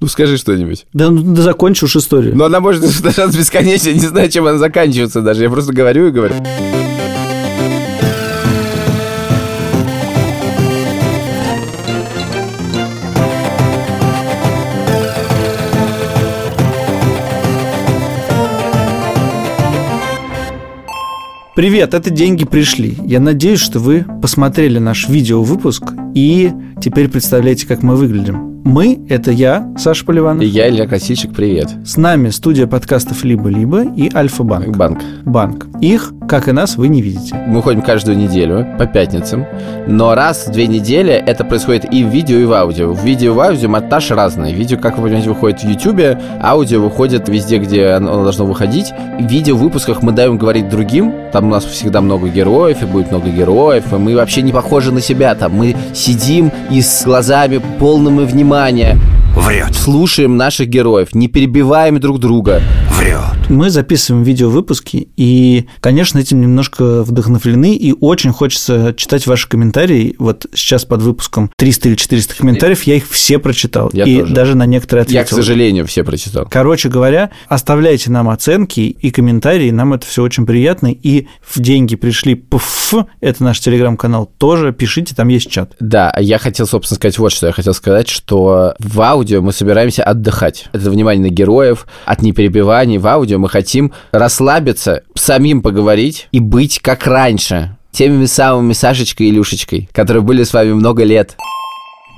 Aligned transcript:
Ну, 0.00 0.08
скажи 0.08 0.36
что-нибудь. 0.36 0.86
Да, 0.92 1.10
ну, 1.10 1.34
да 1.34 1.42
закончи 1.42 1.84
уж 1.84 1.96
историю. 1.96 2.36
Ну, 2.36 2.44
она 2.44 2.60
может 2.60 2.82
даже 3.02 3.26
бесконечно, 3.36 3.90
не 3.90 4.00
знаю, 4.00 4.30
чем 4.30 4.46
она 4.46 4.58
заканчивается 4.58 5.20
даже. 5.20 5.42
Я 5.42 5.50
просто 5.50 5.72
говорю 5.72 6.08
и 6.08 6.10
говорю. 6.10 6.34
Привет, 21.54 21.94
это 21.94 22.10
«Деньги 22.10 22.44
пришли». 22.44 22.98
Я 23.06 23.20
надеюсь, 23.20 23.60
что 23.60 23.78
вы 23.78 24.04
посмотрели 24.20 24.80
наш 24.80 25.08
видеовыпуск 25.08 25.84
и 26.12 26.50
теперь 26.84 27.08
представляете, 27.08 27.66
как 27.66 27.82
мы 27.82 27.96
выглядим. 27.96 28.53
Мы– 28.64 28.98
это 29.10 29.30
я, 29.30 29.70
Саша 29.76 30.06
Поливанов. 30.06 30.42
И 30.42 30.46
я, 30.46 30.70
Илья 30.70 30.86
Косичек, 30.86 31.34
привет. 31.34 31.68
С 31.84 31.98
нами 31.98 32.30
студия 32.30 32.66
подкастов 32.66 33.22
«Либо-либо» 33.22 33.82
и 33.94 34.10
«Альфа-банк». 34.12 34.74
Банк. 34.74 35.02
Банк. 35.26 35.66
Их, 35.82 36.14
как 36.26 36.48
и 36.48 36.52
нас, 36.52 36.76
вы 36.76 36.88
не 36.88 37.02
видите. 37.02 37.36
Мы 37.46 37.60
ходим 37.60 37.82
каждую 37.82 38.16
неделю 38.16 38.66
по 38.78 38.86
пятницам, 38.86 39.44
но 39.86 40.14
раз 40.14 40.46
в 40.46 40.50
две 40.50 40.66
недели 40.66 41.12
это 41.12 41.44
происходит 41.44 41.92
и 41.92 42.04
в 42.04 42.08
видео, 42.08 42.38
и 42.38 42.46
в 42.46 42.54
аудио. 42.54 42.94
В 42.94 43.04
видео 43.04 43.32
и 43.32 43.34
в 43.34 43.40
аудио 43.40 43.68
монтаж 43.68 44.10
разный. 44.12 44.54
Видео, 44.54 44.78
как 44.78 44.96
вы 44.96 45.04
понимаете, 45.04 45.28
выходит 45.28 45.60
в 45.60 45.68
YouTube, 45.68 46.18
аудио 46.42 46.80
выходит 46.80 47.28
везде, 47.28 47.58
где 47.58 47.88
оно 47.88 48.22
должно 48.22 48.46
выходить. 48.46 48.94
В 49.20 49.26
видео 49.26 49.56
выпусках 49.56 50.02
мы 50.02 50.12
даем 50.12 50.38
говорить 50.38 50.70
другим, 50.70 51.12
там 51.34 51.48
у 51.48 51.50
нас 51.50 51.66
всегда 51.66 52.00
много 52.00 52.28
героев, 52.28 52.82
и 52.82 52.86
будет 52.86 53.10
много 53.10 53.28
героев, 53.28 53.92
и 53.92 53.96
мы 53.96 54.16
вообще 54.16 54.40
не 54.40 54.52
похожи 54.52 54.90
на 54.90 55.02
себя, 55.02 55.34
там 55.34 55.52
мы 55.52 55.76
сидим 55.92 56.50
и 56.70 56.80
с 56.80 57.04
глазами 57.04 57.60
полными 57.78 58.24
внимания 58.24 58.53
внимание. 58.54 58.98
Врет. 59.36 59.74
Слушаем 59.74 60.36
наших 60.36 60.68
героев, 60.68 61.14
не 61.14 61.26
перебиваем 61.26 61.98
друг 61.98 62.20
друга. 62.20 62.62
Врет. 63.04 63.50
Мы 63.50 63.70
записываем 63.70 64.24
видеовыпуски, 64.24 65.08
и, 65.16 65.66
конечно, 65.80 66.18
этим 66.18 66.40
немножко 66.40 67.02
вдохновлены, 67.02 67.76
и 67.76 67.92
очень 67.92 68.32
хочется 68.32 68.94
читать 68.96 69.26
ваши 69.26 69.48
комментарии. 69.48 70.16
Вот 70.18 70.46
сейчас 70.54 70.84
под 70.84 71.02
выпуском 71.02 71.50
300 71.56 71.88
или 71.90 71.96
400 71.96 72.36
комментариев, 72.36 72.82
я 72.84 72.94
их 72.96 73.08
все 73.08 73.38
прочитал. 73.38 73.90
Я 73.92 74.04
и 74.04 74.20
тоже. 74.20 74.34
даже 74.34 74.56
на 74.56 74.66
некоторые 74.66 75.02
ответил. 75.02 75.20
Я, 75.20 75.24
к 75.24 75.28
сожалению, 75.28 75.86
все 75.86 76.04
прочитал. 76.04 76.46
Короче 76.50 76.88
говоря, 76.88 77.30
оставляйте 77.48 78.10
нам 78.10 78.30
оценки 78.30 78.80
и 78.80 79.10
комментарии, 79.10 79.70
нам 79.70 79.92
это 79.92 80.06
все 80.06 80.22
очень 80.22 80.46
приятно. 80.46 80.90
И 80.90 81.26
в 81.42 81.60
деньги 81.60 81.96
пришли 81.96 82.34
пф, 82.34 82.94
это 83.20 83.44
наш 83.44 83.60
телеграм-канал, 83.60 84.30
тоже 84.38 84.72
пишите, 84.72 85.14
там 85.14 85.28
есть 85.28 85.50
чат. 85.50 85.76
Да, 85.80 86.14
я 86.18 86.38
хотел, 86.38 86.66
собственно, 86.66 86.96
сказать 86.96 87.18
вот 87.18 87.32
что. 87.32 87.46
Я 87.46 87.52
хотел 87.52 87.74
сказать, 87.74 88.08
что 88.08 88.74
в 88.78 89.00
аудио 89.00 89.42
мы 89.42 89.52
собираемся 89.52 90.02
отдыхать. 90.02 90.68
Это 90.72 90.90
внимание 90.90 91.30
на 91.30 91.34
героев, 91.34 91.86
от 92.06 92.22
неперебиваний. 92.94 92.98
В 92.98 93.06
аудио 93.06 93.38
мы 93.38 93.48
хотим 93.48 93.92
расслабиться, 94.12 95.02
самим 95.14 95.62
поговорить 95.62 96.28
и 96.32 96.40
быть 96.40 96.80
как 96.80 97.06
раньше. 97.06 97.76
Теми 97.92 98.26
самыми 98.26 98.72
Сашечкой 98.72 99.26
и 99.26 99.30
Илюшечкой, 99.30 99.88
которые 99.92 100.22
были 100.22 100.42
с 100.42 100.52
вами 100.52 100.72
много 100.72 101.04
лет. 101.04 101.36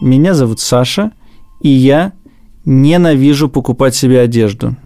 Меня 0.01 0.35
зовут 0.35 0.61
Саша, 0.61 1.13
и 1.61 1.69
я 1.69 2.13
ненавижу 2.65 3.49
покупать 3.49 3.95
себе 3.95 4.21
одежду. 4.21 4.77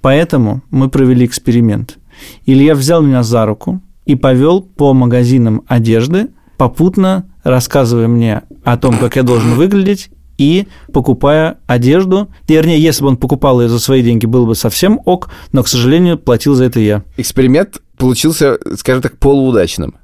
Поэтому 0.00 0.62
мы 0.70 0.88
провели 0.88 1.24
эксперимент. 1.26 1.98
Илья 2.44 2.74
взял 2.74 3.02
меня 3.02 3.22
за 3.22 3.46
руку 3.46 3.80
и 4.04 4.16
повел 4.16 4.62
по 4.62 4.92
магазинам 4.92 5.62
одежды, 5.68 6.28
попутно 6.58 7.24
рассказывая 7.44 8.08
мне 8.08 8.42
о 8.64 8.76
том, 8.76 8.98
как 8.98 9.16
я 9.16 9.22
должен 9.22 9.54
выглядеть, 9.54 10.10
и 10.42 10.68
покупая 10.92 11.58
одежду. 11.66 12.28
Вернее, 12.48 12.78
если 12.80 13.02
бы 13.02 13.08
он 13.08 13.16
покупал 13.16 13.60
ее 13.60 13.68
за 13.68 13.78
свои 13.78 14.02
деньги, 14.02 14.26
было 14.26 14.44
бы 14.44 14.54
совсем 14.56 15.00
ок, 15.04 15.30
но, 15.52 15.62
к 15.62 15.68
сожалению, 15.68 16.18
платил 16.18 16.54
за 16.54 16.64
это 16.64 16.80
я. 16.80 17.02
Эксперимент 17.16 17.80
получился, 17.96 18.58
скажем 18.76 19.02
так, 19.02 19.18
полуудачным. 19.18 19.94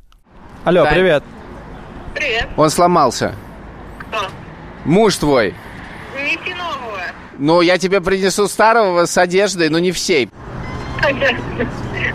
Алло, 0.65 0.85
Тань. 0.85 0.95
привет. 0.95 1.25
Привет. 2.15 2.49
Он 2.57 2.71
сломался. 2.71 3.35
Кто? 3.99 4.19
Муж 4.85 5.17
твой. 5.17 5.55
Неси 6.17 6.55
нового. 6.55 7.01
Ну, 7.39 7.61
я 7.61 7.79
тебе 7.79 8.01
принесу 8.01 8.47
старого 8.47 9.07
с 9.07 9.19
одеждой, 9.19 9.71
но 9.71 9.79
не 9.79 9.91
всей. 9.93 10.29
Понятно. 11.03 11.39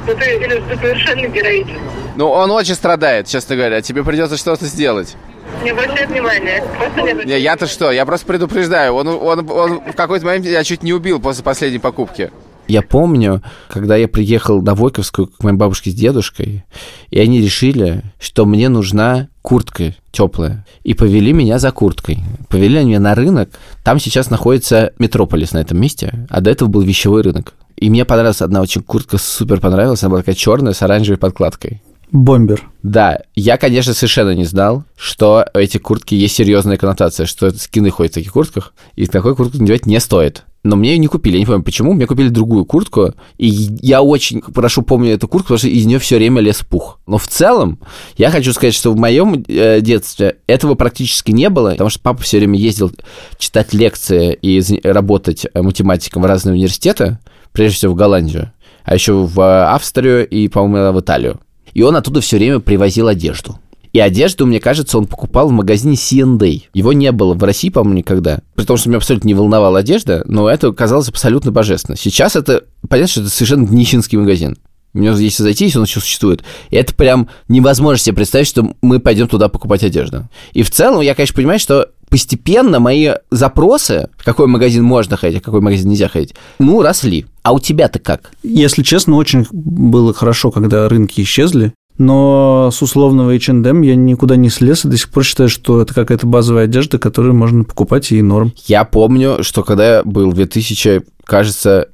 Ну 0.06 0.14
ты, 0.16 0.40
ты 0.40 0.78
совершенно 0.78 1.28
героичен. 1.28 1.80
Ну, 2.16 2.30
он 2.30 2.52
очень 2.52 2.76
страдает, 2.76 3.28
честно 3.28 3.56
говоря. 3.56 3.82
Тебе 3.82 4.04
придется 4.04 4.38
что-то 4.38 4.66
сделать. 4.66 5.16
Не 5.64 5.70
обращай 5.70 6.08
внимания. 6.08 6.64
Просто 6.78 7.02
не 7.02 7.12
обращай 7.12 7.32
Не, 7.32 7.40
я-то 7.40 7.68
что? 7.68 7.92
Я 7.92 8.06
просто 8.06 8.26
предупреждаю. 8.26 8.94
Он, 8.94 9.08
он, 9.08 9.50
он 9.50 9.80
в 9.92 9.96
какой-то 9.96 10.26
момент 10.26 10.46
я 10.46 10.64
чуть 10.64 10.84
не 10.84 10.94
убил 10.94 11.20
после 11.20 11.44
последней 11.44 11.80
покупки. 11.80 12.32
Я 12.68 12.82
помню, 12.82 13.42
когда 13.68 13.98
я 13.98 14.08
приехал 14.08 14.62
на 14.62 14.74
Войковскую 14.74 15.28
к 15.28 15.44
моей 15.44 15.58
бабушке 15.58 15.92
с 15.92 15.94
дедушкой, 15.94 16.64
и 17.10 17.20
они 17.20 17.42
решили, 17.42 18.04
что 18.20 18.46
мне 18.46 18.70
нужна 18.70 19.28
куртка 19.42 19.96
теплая. 20.12 20.66
И 20.84 20.94
повели 20.94 21.34
меня 21.34 21.60
за 21.60 21.72
курткой. 21.72 22.20
Повели 22.50 22.78
они 22.78 22.90
меня 22.90 23.00
на 23.02 23.16
рынок. 23.16 23.50
Там 23.84 24.00
сейчас 24.00 24.30
находится 24.30 24.94
Метрополис 24.98 25.52
на 25.52 25.58
этом 25.60 25.80
месте, 25.80 26.26
а 26.30 26.40
до 26.40 26.52
этого 26.52 26.70
был 26.70 26.82
вещевой 26.82 27.22
рынок. 27.22 27.54
И 27.76 27.90
мне 27.90 28.06
понравилась 28.06 28.42
одна 28.42 28.62
очень 28.62 28.82
куртка, 28.82 29.18
супер 29.18 29.60
понравилась. 29.60 30.04
Она 30.04 30.12
была 30.12 30.22
такая 30.22 30.36
черная 30.36 30.74
с 30.74 30.82
оранжевой 30.82 31.18
подкладкой. 31.18 31.82
Бомбер. 32.14 32.70
Да, 32.84 33.22
я, 33.34 33.58
конечно, 33.58 33.96
совершенно 33.96 34.36
не 34.36 34.46
знал, 34.46 34.84
что 34.96 35.48
у 35.52 35.58
этих 35.58 35.82
куртки 35.82 36.14
есть 36.14 36.36
серьезная 36.36 36.78
коннотация, 36.78 37.26
что 37.26 37.50
скины 37.50 37.90
ходят 37.90 38.12
в 38.12 38.16
таких 38.16 38.34
куртках, 38.34 38.76
и 38.96 39.08
такой 39.08 39.36
куртку 39.36 39.58
надевать 39.58 39.88
не 39.88 40.00
стоит. 40.00 40.46
Но 40.64 40.76
мне 40.76 40.92
ее 40.92 41.00
не 41.00 41.08
купили, 41.08 41.34
я 41.34 41.40
не 41.40 41.48
помню 41.48 41.64
почему, 41.64 41.94
мне 41.94 42.06
купили 42.06 42.30
другую 42.30 42.66
куртку, 42.66 43.16
и 43.40 43.48
я 43.48 44.04
очень 44.04 44.44
хорошо 44.44 44.84
помню 44.84 45.14
эту 45.14 45.28
куртку, 45.28 45.48
потому 45.48 45.58
что 45.58 45.68
из 45.68 45.88
нее 45.88 45.98
все 45.98 46.18
время 46.18 46.40
лез 46.40 46.60
пух. 46.60 47.00
Но 47.08 47.18
в 47.18 47.28
целом, 47.28 47.80
я 48.16 48.30
хочу 48.30 48.54
сказать, 48.54 48.76
что 48.76 48.92
в 48.92 48.96
моем 48.96 49.44
э, 49.48 49.82
детстве 49.82 50.38
этого 50.46 50.76
практически 50.76 51.32
не 51.32 51.50
было, 51.50 51.72
потому 51.72 51.90
что 51.90 52.00
папа 52.00 52.22
все 52.22 52.38
время 52.38 52.60
ездил 52.60 52.92
читать 53.40 53.74
лекции 53.74 54.38
и 54.40 54.62
работать 54.84 55.48
э, 55.52 55.62
математиком 55.64 56.22
в 56.22 56.28
разные 56.28 56.54
университеты, 56.54 57.18
прежде 57.54 57.78
всего 57.78 57.94
в 57.94 57.98
Голландию, 57.98 58.54
а 58.84 58.94
еще 58.94 59.14
в 59.14 59.40
э, 59.40 59.64
Австрию 59.66 60.30
и, 60.30 60.48
по-моему, 60.48 60.96
в 60.96 61.02
Италию. 61.02 61.40
И 61.74 61.82
он 61.82 61.96
оттуда 61.96 62.22
все 62.22 62.38
время 62.38 62.60
привозил 62.60 63.08
одежду. 63.08 63.60
И 63.94 64.00
одежду, 64.00 64.48
мне 64.48 64.60
кажется, 64.60 64.98
он 64.98 65.06
покупал 65.06 65.50
в 65.50 65.52
магазине 65.52 65.96
C&A. 65.96 66.68
Его 66.74 66.94
не 66.94 67.12
было 67.12 67.36
в 67.36 67.44
России, 67.44 67.70
по-моему, 67.70 68.00
никогда. 68.00 68.40
При 68.56 68.66
том, 68.66 68.76
что 68.76 68.90
меня 68.90 68.98
абсолютно 68.98 69.28
не 69.28 69.36
волновала 69.36 69.80
одежда, 69.80 70.24
но 70.26 70.50
это 70.50 70.72
казалось 70.74 71.10
абсолютно 71.10 71.52
божественно. 71.52 71.96
Сейчас 71.96 72.36
это, 72.36 72.64
понятно, 72.90 73.12
что 73.12 73.22
это 73.22 73.30
совершенно 73.30 73.68
нищенский 73.68 74.18
магазин. 74.18 74.58
Меня 74.94 75.12
если 75.14 75.44
зайти, 75.44 75.66
если 75.66 75.80
он 75.80 75.86
еще 75.86 76.00
существует, 76.00 76.44
и 76.70 76.76
это 76.76 76.94
прям 76.94 77.28
невозможно 77.48 77.98
себе 77.98 78.16
представить, 78.16 78.48
что 78.48 78.76
мы 78.82 79.00
пойдем 79.00 79.28
туда 79.28 79.48
покупать 79.48 79.84
одежду. 79.84 80.28
И 80.54 80.62
в 80.62 80.70
целом, 80.72 81.02
я, 81.02 81.16
конечно, 81.16 81.36
понимаю, 81.36 81.60
что 81.60 81.90
постепенно 82.14 82.80
мои 82.80 83.10
запросы, 83.32 84.08
в 84.20 84.24
какой 84.24 84.46
магазин 84.46 84.84
можно 84.84 85.18
ходить, 85.18 85.38
а 85.38 85.40
в 85.40 85.44
какой 85.44 85.62
магазин 85.62 85.90
нельзя 85.90 86.08
ходить, 86.08 86.36
ну, 86.60 86.84
росли. 86.84 87.26
А 87.42 87.54
у 87.54 87.60
тебя-то 87.60 87.98
как? 87.98 88.34
Если 88.44 88.84
честно, 88.84 89.16
очень 89.16 89.48
было 89.52 90.14
хорошо, 90.14 90.52
когда 90.52 90.88
рынки 90.88 91.22
исчезли. 91.22 91.74
Но 91.98 92.70
с 92.72 92.84
условного 92.84 93.36
H&M 93.36 93.82
я 93.82 93.96
никуда 93.96 94.36
не 94.36 94.52
слез 94.52 94.86
и 94.86 94.90
до 94.90 94.98
сих 94.98 95.10
пор 95.10 95.24
считаю, 95.24 95.50
что 95.50 95.82
это 95.82 95.96
какая-то 95.96 96.28
базовая 96.28 96.66
одежда, 96.66 97.00
которую 97.00 97.34
можно 97.34 97.64
покупать 97.64 98.12
и 98.12 98.22
норм. 98.22 98.54
Я 98.68 98.84
помню, 98.84 99.40
что 99.42 99.64
когда 99.64 99.96
я 99.96 100.04
был 100.04 100.30
в 100.30 100.36
2000, 100.36 101.02
кажется, 101.26 101.90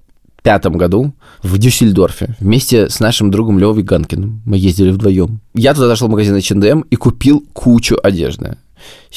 пятом 0.50 0.78
году 0.78 1.14
в 1.44 1.60
Дюссельдорфе 1.60 2.36
вместе 2.40 2.90
с 2.90 3.00
нашим 3.00 3.30
другом 3.30 3.60
Левой 3.60 3.84
Ганкиным. 3.84 4.42
Мы 4.46 4.58
ездили 4.58 4.90
вдвоем. 4.90 5.42
Я 5.54 5.76
туда 5.76 5.86
зашел 5.86 6.08
в 6.08 6.12
магазин 6.12 6.36
H&M 6.36 6.86
и 6.90 6.96
купил 6.96 7.46
кучу 7.54 7.96
одежды. 8.02 8.58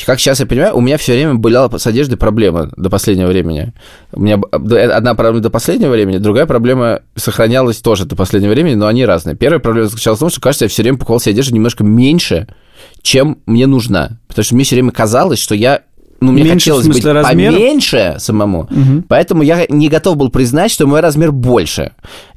Как 0.04 0.20
сейчас 0.20 0.40
я 0.40 0.46
понимаю, 0.46 0.76
у 0.76 0.82
меня 0.82 0.98
все 0.98 1.14
время 1.14 1.36
была 1.36 1.70
с 1.78 1.86
одеждой 1.86 2.16
проблема 2.16 2.70
до 2.76 2.90
последнего 2.90 3.28
времени. 3.28 3.72
У 4.12 4.20
меня 4.20 4.38
д- 4.58 4.92
одна 4.92 5.14
проблема 5.14 5.40
до 5.40 5.48
последнего 5.48 5.92
времени, 5.92 6.18
другая 6.18 6.44
проблема 6.44 7.00
сохранялась 7.16 7.78
тоже 7.78 8.04
до 8.04 8.14
последнего 8.14 8.50
времени, 8.50 8.74
но 8.74 8.86
они 8.86 9.06
разные. 9.06 9.34
Первая 9.34 9.58
проблема 9.58 9.88
заключалась 9.88 10.18
в 10.18 10.20
том, 10.20 10.28
что, 10.28 10.42
кажется, 10.42 10.66
я 10.66 10.68
все 10.68 10.82
время 10.82 10.98
покупал 10.98 11.18
себе 11.18 11.32
одежду 11.32 11.54
немножко 11.54 11.82
меньше, 11.82 12.46
чем 13.00 13.38
мне 13.46 13.66
нужна. 13.66 14.18
Потому 14.28 14.44
что 14.44 14.54
мне 14.54 14.64
все 14.64 14.74
время 14.74 14.90
казалось, 14.90 15.38
что 15.38 15.54
я 15.54 15.80
ну, 16.26 16.32
мне 16.32 16.44
Меньше 16.44 16.70
хотелось 16.70 16.86
быть 16.86 16.96
смысле 16.96 17.12
размера? 17.12 17.52
поменьше 17.52 18.16
самому, 18.18 18.68
поэтому 19.08 19.42
я 19.42 19.66
не 19.68 19.88
готов 19.88 20.16
был 20.16 20.30
признать, 20.30 20.70
что 20.70 20.86
мой 20.86 21.00
размер 21.00 21.32
больше. 21.32 21.92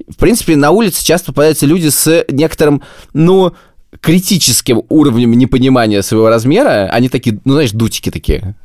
В 0.08 0.18
принципе, 0.18 0.56
на 0.56 0.72
улице 0.72 1.06
часто 1.06 1.28
попадаются 1.28 1.66
люди 1.66 1.90
с 1.90 2.26
некоторым, 2.30 2.82
ну, 3.14 3.54
критическим 4.02 4.84
уровнем 4.90 5.32
непонимания 5.34 6.02
своего 6.02 6.30
размера. 6.30 6.90
Они 6.92 7.10
такие, 7.10 7.40
ну, 7.46 7.54
знаешь, 7.54 7.72
дутики 7.72 8.12
такие. 8.12 8.56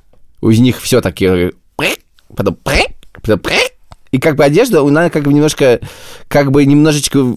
У 0.41 0.51
них 0.51 0.81
все 0.81 1.01
такие... 1.01 1.53
Потом... 2.35 2.57
потом 3.23 3.41
и 4.13 4.19
как 4.19 4.37
бы 4.37 4.45
одежда, 4.45 4.81
она 4.81 5.09
как 5.09 5.23
бы 5.23 5.33
немножко, 5.33 5.81
как 6.29 6.51
бы 6.51 6.65
немножечко 6.65 7.37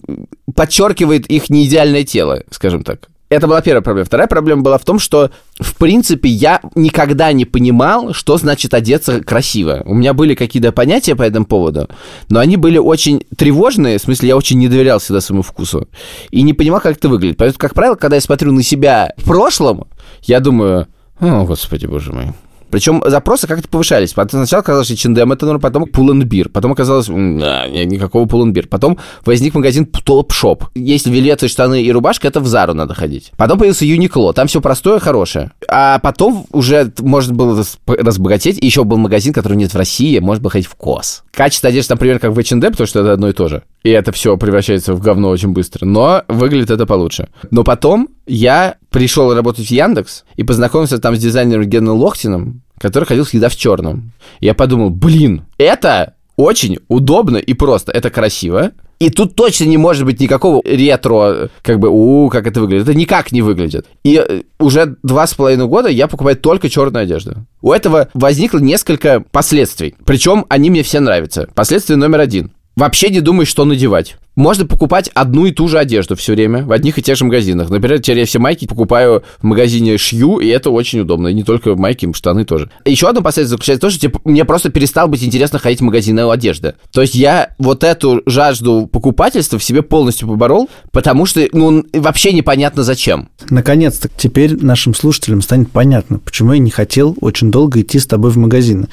подчеркивает 0.54 1.26
их 1.26 1.48
неидеальное 1.48 2.04
тело, 2.04 2.42
скажем 2.50 2.82
так. 2.82 3.08
Это 3.34 3.48
была 3.48 3.60
первая 3.62 3.82
проблема. 3.82 4.06
Вторая 4.06 4.28
проблема 4.28 4.62
была 4.62 4.78
в 4.78 4.84
том, 4.84 5.00
что, 5.00 5.32
в 5.58 5.76
принципе, 5.76 6.28
я 6.28 6.60
никогда 6.76 7.32
не 7.32 7.44
понимал, 7.44 8.12
что 8.12 8.36
значит 8.36 8.72
одеться 8.74 9.20
красиво. 9.22 9.82
У 9.86 9.94
меня 9.94 10.14
были 10.14 10.36
какие-то 10.36 10.70
понятия 10.70 11.16
по 11.16 11.22
этому 11.22 11.44
поводу, 11.44 11.88
но 12.28 12.38
они 12.38 12.56
были 12.56 12.78
очень 12.78 13.24
тревожные, 13.36 13.98
в 13.98 14.02
смысле, 14.02 14.28
я 14.28 14.36
очень 14.36 14.58
не 14.58 14.68
доверял 14.68 15.00
всегда 15.00 15.20
своему 15.20 15.42
вкусу. 15.42 15.88
И 16.30 16.42
не 16.42 16.52
понимал, 16.52 16.80
как 16.80 16.96
это 16.96 17.08
выглядит. 17.08 17.36
Поэтому, 17.36 17.58
как 17.58 17.74
правило, 17.74 17.96
когда 17.96 18.14
я 18.14 18.20
смотрю 18.20 18.52
на 18.52 18.62
себя 18.62 19.12
в 19.16 19.24
прошлом, 19.24 19.88
я 20.22 20.38
думаю, 20.38 20.86
о, 21.18 21.44
господи, 21.44 21.86
боже 21.86 22.12
мой. 22.12 22.26
Причем 22.70 23.02
запросы 23.06 23.46
как-то 23.46 23.68
повышались. 23.68 24.10
Сначала 24.10 24.62
казалось, 24.62 24.86
что 24.86 25.08
H&M 25.10 25.32
это 25.32 25.46
норм, 25.46 25.60
потом 25.60 25.84
Pull&Bear. 25.84 26.48
Потом 26.48 26.72
оказалось, 26.72 27.06
да, 27.06 27.66
никакого 27.68 28.26
Pull&Bear. 28.26 28.68
Потом 28.68 28.98
возник 29.24 29.54
магазин 29.54 29.88
Shop. 29.94 30.64
Если 30.74 31.10
вилеты, 31.10 31.48
штаны 31.48 31.82
и 31.82 31.92
рубашка, 31.92 32.28
это 32.28 32.40
в 32.40 32.46
Зару 32.46 32.74
надо 32.74 32.94
ходить. 32.94 33.32
Потом 33.36 33.58
появился 33.58 33.84
Uniqlo. 33.84 34.32
Там 34.32 34.46
все 34.46 34.60
простое, 34.60 34.98
хорошее. 34.98 35.52
А 35.68 35.98
потом 35.98 36.46
уже 36.50 36.92
можно 37.00 37.34
было 37.34 37.64
разбогатеть. 37.86 38.62
И 38.62 38.66
еще 38.66 38.84
был 38.84 38.96
магазин, 38.98 39.32
который 39.32 39.56
нет 39.56 39.72
в 39.72 39.76
России. 39.76 40.18
Можно 40.18 40.42
было 40.42 40.50
ходить 40.50 40.68
в 40.68 40.74
КОС. 40.74 41.24
Качество 41.32 41.68
одежды, 41.68 41.94
например, 41.94 42.18
как 42.18 42.32
в 42.32 42.38
H&M, 42.38 42.60
потому 42.60 42.86
что 42.86 43.00
это 43.00 43.12
одно 43.12 43.28
и 43.28 43.32
то 43.32 43.48
же. 43.48 43.62
И 43.82 43.90
это 43.90 44.12
все 44.12 44.36
превращается 44.36 44.94
в 44.94 45.00
говно 45.00 45.28
очень 45.28 45.50
быстро. 45.50 45.84
Но 45.84 46.22
выглядит 46.28 46.70
это 46.70 46.86
получше. 46.86 47.28
Но 47.50 47.64
потом 47.64 48.08
я 48.26 48.76
пришел 48.94 49.34
работать 49.34 49.66
в 49.66 49.70
Яндекс 49.72 50.24
и 50.36 50.44
познакомился 50.44 50.98
там 50.98 51.16
с 51.16 51.18
дизайнером 51.18 51.64
Геном 51.64 51.98
Лохтиным, 51.98 52.62
который 52.78 53.06
ходил 53.06 53.24
всегда 53.24 53.48
в 53.48 53.56
черном. 53.56 54.12
Я 54.38 54.54
подумал, 54.54 54.90
блин, 54.90 55.42
это 55.58 56.14
очень 56.36 56.78
удобно 56.86 57.38
и 57.38 57.54
просто. 57.54 57.90
Это 57.90 58.10
красиво. 58.10 58.70
И 59.00 59.10
тут 59.10 59.34
точно 59.34 59.64
не 59.64 59.78
может 59.78 60.04
быть 60.04 60.20
никакого 60.20 60.62
ретро, 60.64 61.50
как 61.62 61.80
бы, 61.80 61.88
у, 61.90 62.28
как 62.28 62.46
это 62.46 62.60
выглядит. 62.60 62.88
Это 62.88 62.96
никак 62.96 63.32
не 63.32 63.42
выглядит. 63.42 63.86
И 64.04 64.24
э, 64.24 64.42
уже 64.60 64.94
два 65.02 65.26
с 65.26 65.34
половиной 65.34 65.66
года 65.66 65.88
я 65.88 66.06
покупаю 66.06 66.36
только 66.36 66.70
черную 66.70 67.02
одежду. 67.02 67.46
У 67.62 67.72
этого 67.72 68.10
возникло 68.14 68.60
несколько 68.60 69.24
последствий. 69.32 69.96
Причем 70.06 70.46
они 70.48 70.70
мне 70.70 70.84
все 70.84 71.00
нравятся. 71.00 71.48
Последствие 71.52 71.96
номер 71.96 72.20
один. 72.20 72.52
Вообще 72.76 73.10
не 73.10 73.20
думай, 73.20 73.44
что 73.44 73.64
надевать. 73.64 74.18
Можно 74.36 74.66
покупать 74.66 75.10
одну 75.14 75.46
и 75.46 75.52
ту 75.52 75.68
же 75.68 75.78
одежду 75.78 76.16
все 76.16 76.32
время 76.32 76.64
в 76.64 76.72
одних 76.72 76.98
и 76.98 77.02
тех 77.02 77.16
же 77.16 77.24
магазинах. 77.24 77.70
Например, 77.70 78.00
теперь 78.00 78.20
я 78.20 78.26
все 78.26 78.38
майки 78.38 78.66
покупаю 78.66 79.22
в 79.38 79.44
магазине 79.44 79.96
Шью, 79.96 80.38
и 80.38 80.48
это 80.48 80.70
очень 80.70 81.00
удобно. 81.00 81.28
И 81.28 81.34
не 81.34 81.44
только 81.44 81.76
майки, 81.76 82.10
штаны 82.12 82.44
тоже. 82.44 82.70
Еще 82.84 83.08
одно 83.08 83.22
последствие 83.22 83.56
заключается 83.56 83.78
в 83.78 83.82
том, 83.82 83.90
что 83.90 84.00
типа, 84.00 84.20
мне 84.24 84.44
просто 84.44 84.70
перестало 84.70 85.06
быть 85.06 85.22
интересно 85.22 85.58
ходить 85.58 85.80
в 85.80 85.84
магазины 85.84 86.28
одежды. 86.30 86.74
То 86.92 87.02
есть 87.02 87.14
я 87.14 87.54
вот 87.58 87.84
эту 87.84 88.22
жажду 88.26 88.88
покупательства 88.90 89.58
в 89.58 89.64
себе 89.64 89.82
полностью 89.82 90.28
поборол, 90.28 90.68
потому 90.90 91.26
что, 91.26 91.46
ну, 91.52 91.84
вообще 91.92 92.32
непонятно 92.32 92.82
зачем. 92.82 93.28
Наконец-то 93.50 94.08
теперь 94.16 94.60
нашим 94.62 94.94
слушателям 94.94 95.42
станет 95.42 95.70
понятно, 95.70 96.18
почему 96.18 96.52
я 96.52 96.58
не 96.58 96.70
хотел 96.70 97.16
очень 97.20 97.50
долго 97.50 97.80
идти 97.80 97.98
с 97.98 98.06
тобой 98.06 98.30
в 98.30 98.36
магазины. 98.36 98.88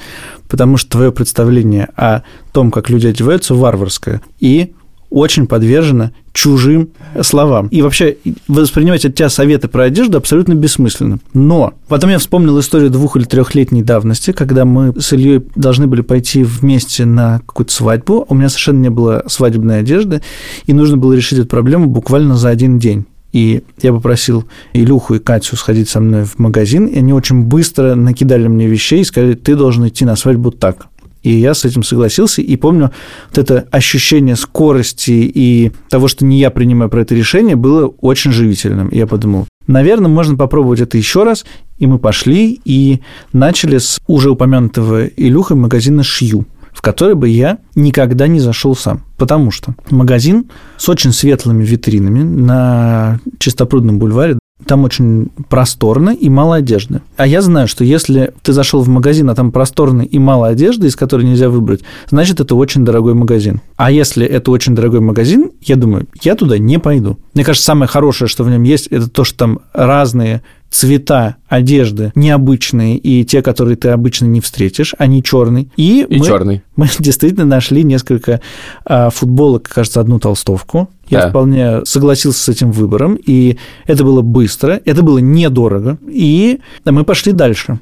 Потому 0.48 0.76
что 0.76 0.90
твое 0.90 1.12
представление 1.12 1.88
о 1.96 2.22
том, 2.52 2.70
как 2.70 2.90
люди 2.90 3.06
одеваются, 3.06 3.54
варварское. 3.54 4.20
И 4.38 4.74
очень 5.12 5.46
подвержена 5.46 6.12
чужим 6.32 6.88
словам. 7.20 7.68
И 7.68 7.82
вообще 7.82 8.16
воспринимать 8.48 9.04
от 9.04 9.14
тебя 9.14 9.28
советы 9.28 9.68
про 9.68 9.84
одежду 9.84 10.16
абсолютно 10.18 10.54
бессмысленно. 10.54 11.18
Но 11.34 11.74
потом 11.88 12.10
я 12.10 12.18
вспомнил 12.18 12.58
историю 12.58 12.90
двух- 12.90 13.16
или 13.16 13.24
трехлетней 13.24 13.82
давности, 13.82 14.32
когда 14.32 14.64
мы 14.64 14.94
с 14.98 15.12
Ильей 15.12 15.42
должны 15.54 15.86
были 15.86 16.00
пойти 16.00 16.42
вместе 16.42 17.04
на 17.04 17.40
какую-то 17.40 17.72
свадьбу. 17.72 18.24
У 18.28 18.34
меня 18.34 18.48
совершенно 18.48 18.80
не 18.80 18.90
было 18.90 19.22
свадебной 19.26 19.80
одежды, 19.80 20.22
и 20.66 20.72
нужно 20.72 20.96
было 20.96 21.12
решить 21.12 21.38
эту 21.38 21.48
проблему 21.48 21.86
буквально 21.86 22.36
за 22.36 22.48
один 22.48 22.78
день. 22.78 23.04
И 23.32 23.62
я 23.80 23.92
попросил 23.92 24.44
Илюху 24.74 25.14
и 25.14 25.18
Катю 25.18 25.56
сходить 25.56 25.88
со 25.88 26.00
мной 26.00 26.24
в 26.24 26.38
магазин, 26.38 26.86
и 26.86 26.98
они 26.98 27.14
очень 27.14 27.44
быстро 27.44 27.94
накидали 27.94 28.46
мне 28.46 28.66
вещей 28.66 29.00
и 29.00 29.04
сказали, 29.04 29.34
ты 29.34 29.56
должен 29.56 29.88
идти 29.88 30.04
на 30.04 30.16
свадьбу 30.16 30.50
так. 30.50 30.88
И 31.22 31.32
я 31.32 31.54
с 31.54 31.64
этим 31.64 31.82
согласился. 31.82 32.42
И 32.42 32.56
помню, 32.56 32.90
вот 33.28 33.38
это 33.38 33.66
ощущение 33.70 34.36
скорости 34.36 35.10
и 35.12 35.72
того, 35.88 36.08
что 36.08 36.24
не 36.24 36.38
я 36.38 36.50
принимаю 36.50 36.90
про 36.90 37.02
это 37.02 37.14
решение, 37.14 37.56
было 37.56 37.86
очень 37.86 38.32
живительным. 38.32 38.88
Я 38.92 39.06
подумал, 39.06 39.46
наверное, 39.66 40.08
можно 40.08 40.36
попробовать 40.36 40.80
это 40.80 40.98
еще 40.98 41.22
раз. 41.24 41.44
И 41.78 41.86
мы 41.86 41.98
пошли 41.98 42.60
и 42.64 43.00
начали 43.32 43.78
с 43.78 44.00
уже 44.06 44.30
упомянутого 44.30 45.06
Илюхой 45.06 45.56
магазина 45.56 46.02
«Шью» 46.02 46.46
в 46.72 46.80
который 46.80 47.14
бы 47.14 47.28
я 47.28 47.58
никогда 47.74 48.26
не 48.26 48.40
зашел 48.40 48.74
сам. 48.74 49.04
Потому 49.18 49.50
что 49.50 49.74
магазин 49.90 50.46
с 50.78 50.88
очень 50.88 51.12
светлыми 51.12 51.64
витринами 51.64 52.22
на 52.22 53.20
Чистопрудном 53.38 53.98
бульваре, 53.98 54.38
там 54.66 54.84
очень 54.84 55.28
просторно 55.48 56.10
и 56.10 56.28
мало 56.28 56.56
одежды. 56.56 57.00
А 57.16 57.26
я 57.26 57.42
знаю, 57.42 57.68
что 57.68 57.84
если 57.84 58.32
ты 58.42 58.52
зашел 58.52 58.80
в 58.80 58.88
магазин, 58.88 59.30
а 59.30 59.34
там 59.34 59.52
просторно 59.52 60.02
и 60.02 60.18
мало 60.18 60.48
одежды, 60.48 60.86
из 60.86 60.96
которой 60.96 61.24
нельзя 61.24 61.48
выбрать, 61.48 61.82
значит, 62.10 62.40
это 62.40 62.54
очень 62.54 62.84
дорогой 62.84 63.14
магазин. 63.14 63.60
А 63.76 63.90
если 63.90 64.26
это 64.26 64.50
очень 64.50 64.74
дорогой 64.74 65.00
магазин, 65.00 65.50
я 65.62 65.76
думаю, 65.76 66.06
я 66.22 66.34
туда 66.34 66.58
не 66.58 66.78
пойду. 66.78 67.18
Мне 67.34 67.44
кажется, 67.44 67.66
самое 67.66 67.88
хорошее, 67.88 68.28
что 68.28 68.44
в 68.44 68.50
нем 68.50 68.62
есть, 68.62 68.86
это 68.88 69.08
то, 69.08 69.24
что 69.24 69.38
там 69.38 69.60
разные 69.72 70.42
цвета 70.72 71.36
одежды 71.48 72.12
необычные 72.14 72.96
и 72.96 73.24
те, 73.24 73.42
которые 73.42 73.76
ты 73.76 73.90
обычно 73.90 74.24
не 74.24 74.40
встретишь, 74.40 74.94
они 74.98 75.22
черный. 75.22 75.70
И, 75.76 76.04
и 76.08 76.18
мы, 76.18 76.26
черный. 76.26 76.62
Мы 76.76 76.88
действительно 76.98 77.44
нашли 77.44 77.84
несколько 77.84 78.40
а, 78.84 79.10
футболок, 79.10 79.68
кажется, 79.68 80.00
одну 80.00 80.18
толстовку. 80.18 80.88
Я 81.12 81.24
да. 81.24 81.28
вполне 81.28 81.84
согласился 81.84 82.42
с 82.42 82.48
этим 82.48 82.72
выбором, 82.72 83.16
и 83.16 83.58
это 83.86 84.02
было 84.02 84.22
быстро, 84.22 84.80
это 84.86 85.02
было 85.02 85.18
недорого, 85.18 85.98
и 86.08 86.60
мы 86.86 87.04
пошли 87.04 87.32
дальше. 87.32 87.78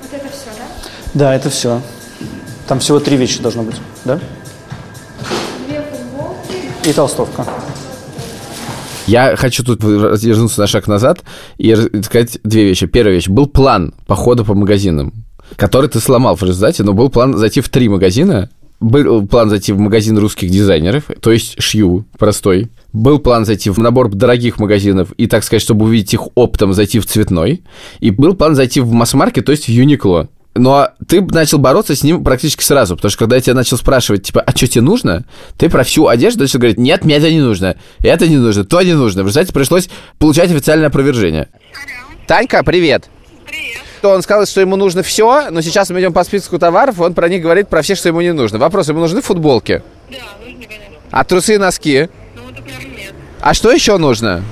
Вот 0.00 0.10
это 0.10 0.32
все, 0.32 0.46
да? 0.56 0.64
Да, 1.12 1.34
это 1.34 1.50
все. 1.50 1.82
Там 2.66 2.78
всего 2.78 2.98
три 2.98 3.18
вещи 3.18 3.42
должно 3.42 3.64
быть, 3.64 3.76
да? 4.06 4.18
Две 5.68 5.82
футболки. 5.82 6.88
И 6.88 6.92
толстовка. 6.94 7.44
Я 9.06 9.36
хочу 9.36 9.62
тут 9.62 9.84
вернуться 9.84 10.60
на 10.62 10.66
шаг 10.66 10.86
назад 10.86 11.18
и 11.58 11.74
сказать 12.02 12.38
две 12.44 12.64
вещи. 12.64 12.86
Первая 12.86 13.16
вещь. 13.16 13.28
Был 13.28 13.46
план 13.46 13.92
похода 14.06 14.42
по 14.42 14.54
магазинам, 14.54 15.12
который 15.56 15.90
ты 15.90 16.00
сломал 16.00 16.34
в 16.34 16.42
результате, 16.42 16.82
но 16.82 16.94
был 16.94 17.10
план 17.10 17.36
зайти 17.36 17.60
в 17.60 17.68
три 17.68 17.90
магазина, 17.90 18.48
был 18.80 19.26
план 19.26 19.50
зайти 19.50 19.72
в 19.72 19.78
магазин 19.78 20.18
русских 20.18 20.50
дизайнеров, 20.50 21.04
то 21.20 21.30
есть 21.30 21.60
шью 21.62 22.06
простой. 22.18 22.68
Был 22.92 23.18
план 23.18 23.44
зайти 23.44 23.70
в 23.70 23.78
набор 23.78 24.08
дорогих 24.08 24.58
магазинов 24.58 25.12
и, 25.12 25.26
так 25.26 25.44
сказать, 25.44 25.62
чтобы 25.62 25.84
увидеть 25.84 26.14
их 26.14 26.22
оптом, 26.34 26.72
зайти 26.72 26.98
в 26.98 27.06
цветной. 27.06 27.62
И 28.00 28.10
был 28.10 28.34
план 28.34 28.56
зайти 28.56 28.80
в 28.80 28.90
масс-маркет, 28.90 29.44
то 29.44 29.52
есть 29.52 29.66
в 29.66 29.68
Юникло. 29.68 30.28
Но 30.56 30.88
ты 31.06 31.20
начал 31.20 31.58
бороться 31.58 31.94
с 31.94 32.02
ним 32.02 32.24
практически 32.24 32.64
сразу, 32.64 32.96
потому 32.96 33.10
что 33.10 33.20
когда 33.20 33.36
я 33.36 33.42
тебя 33.42 33.54
начал 33.54 33.76
спрашивать, 33.76 34.24
типа, 34.24 34.40
а 34.40 34.50
что 34.56 34.66
тебе 34.66 34.80
нужно, 34.80 35.24
ты 35.56 35.68
про 35.68 35.84
всю 35.84 36.08
одежду 36.08 36.40
начал 36.40 36.58
говорить, 36.58 36.78
нет, 36.78 37.04
мне 37.04 37.14
это 37.14 37.30
не 37.30 37.40
нужно, 37.40 37.76
это 38.00 38.26
не 38.26 38.36
нужно, 38.36 38.64
то 38.64 38.82
не 38.82 38.94
нужно. 38.94 39.22
В 39.22 39.26
результате 39.26 39.52
пришлось 39.52 39.88
получать 40.18 40.50
официальное 40.50 40.88
опровержение. 40.88 41.48
Танька, 42.26 42.64
привет. 42.64 43.08
Привет. 43.46 43.78
Он 44.02 44.22
сказал, 44.22 44.46
что 44.46 44.60
ему 44.60 44.76
нужно 44.76 45.02
все, 45.02 45.50
но 45.50 45.60
сейчас 45.60 45.90
мы 45.90 46.00
идем 46.00 46.12
по 46.12 46.24
списку 46.24 46.58
товаров, 46.58 47.00
он 47.00 47.14
про 47.14 47.28
них 47.28 47.42
говорит 47.42 47.68
про 47.68 47.82
все, 47.82 47.94
что 47.94 48.08
ему 48.08 48.20
не 48.20 48.32
нужно. 48.32 48.58
Вопрос, 48.58 48.88
ему 48.88 49.00
нужны 49.00 49.20
футболки? 49.22 49.82
Да, 50.10 50.16
нужно, 50.44 50.64
конечно. 50.66 50.96
А 51.10 51.24
трусы 51.24 51.54
и 51.54 51.58
носки? 51.58 52.08
Ну, 52.34 52.42
вот, 52.44 52.54
например, 52.56 52.80
нет. 52.96 53.12
А 53.40 53.52
что 53.54 53.70
еще 53.72 53.98
нужно? 53.98 54.42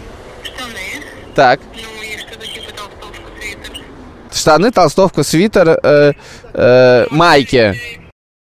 Штаны. 0.42 1.04
Так, 1.34 1.60
Ну, 1.74 1.78
и 2.02 2.18
что-то 2.18 2.46
типа 2.46 2.72
толстовка, 2.76 3.32
свитер. 3.40 3.84
штаны, 4.32 4.70
толстовка, 4.70 5.22
свитер, 5.22 5.68
э, 5.82 6.12
э, 6.54 7.06
майки. 7.10 7.80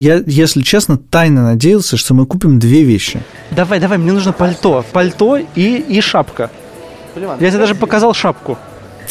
Я, 0.01 0.21
если 0.27 0.63
честно, 0.63 0.99
тайно 0.99 1.45
надеялся, 1.45 1.97
что 1.97 2.13
мы 2.15 2.27
купим 2.27 2.59
две 2.59 2.83
вещи. 2.83 3.21
Давай, 3.53 3.79
давай, 3.81 3.99
мне 3.99 4.13
нужно 4.13 4.33
пальто. 4.33 4.85
Пальто 4.93 5.37
и, 5.37 5.77
и 5.77 6.01
шапка. 6.01 6.51
Я 7.17 7.51
тебе 7.51 7.59
даже 7.59 7.75
показал 7.77 8.13
шапку. 8.15 8.59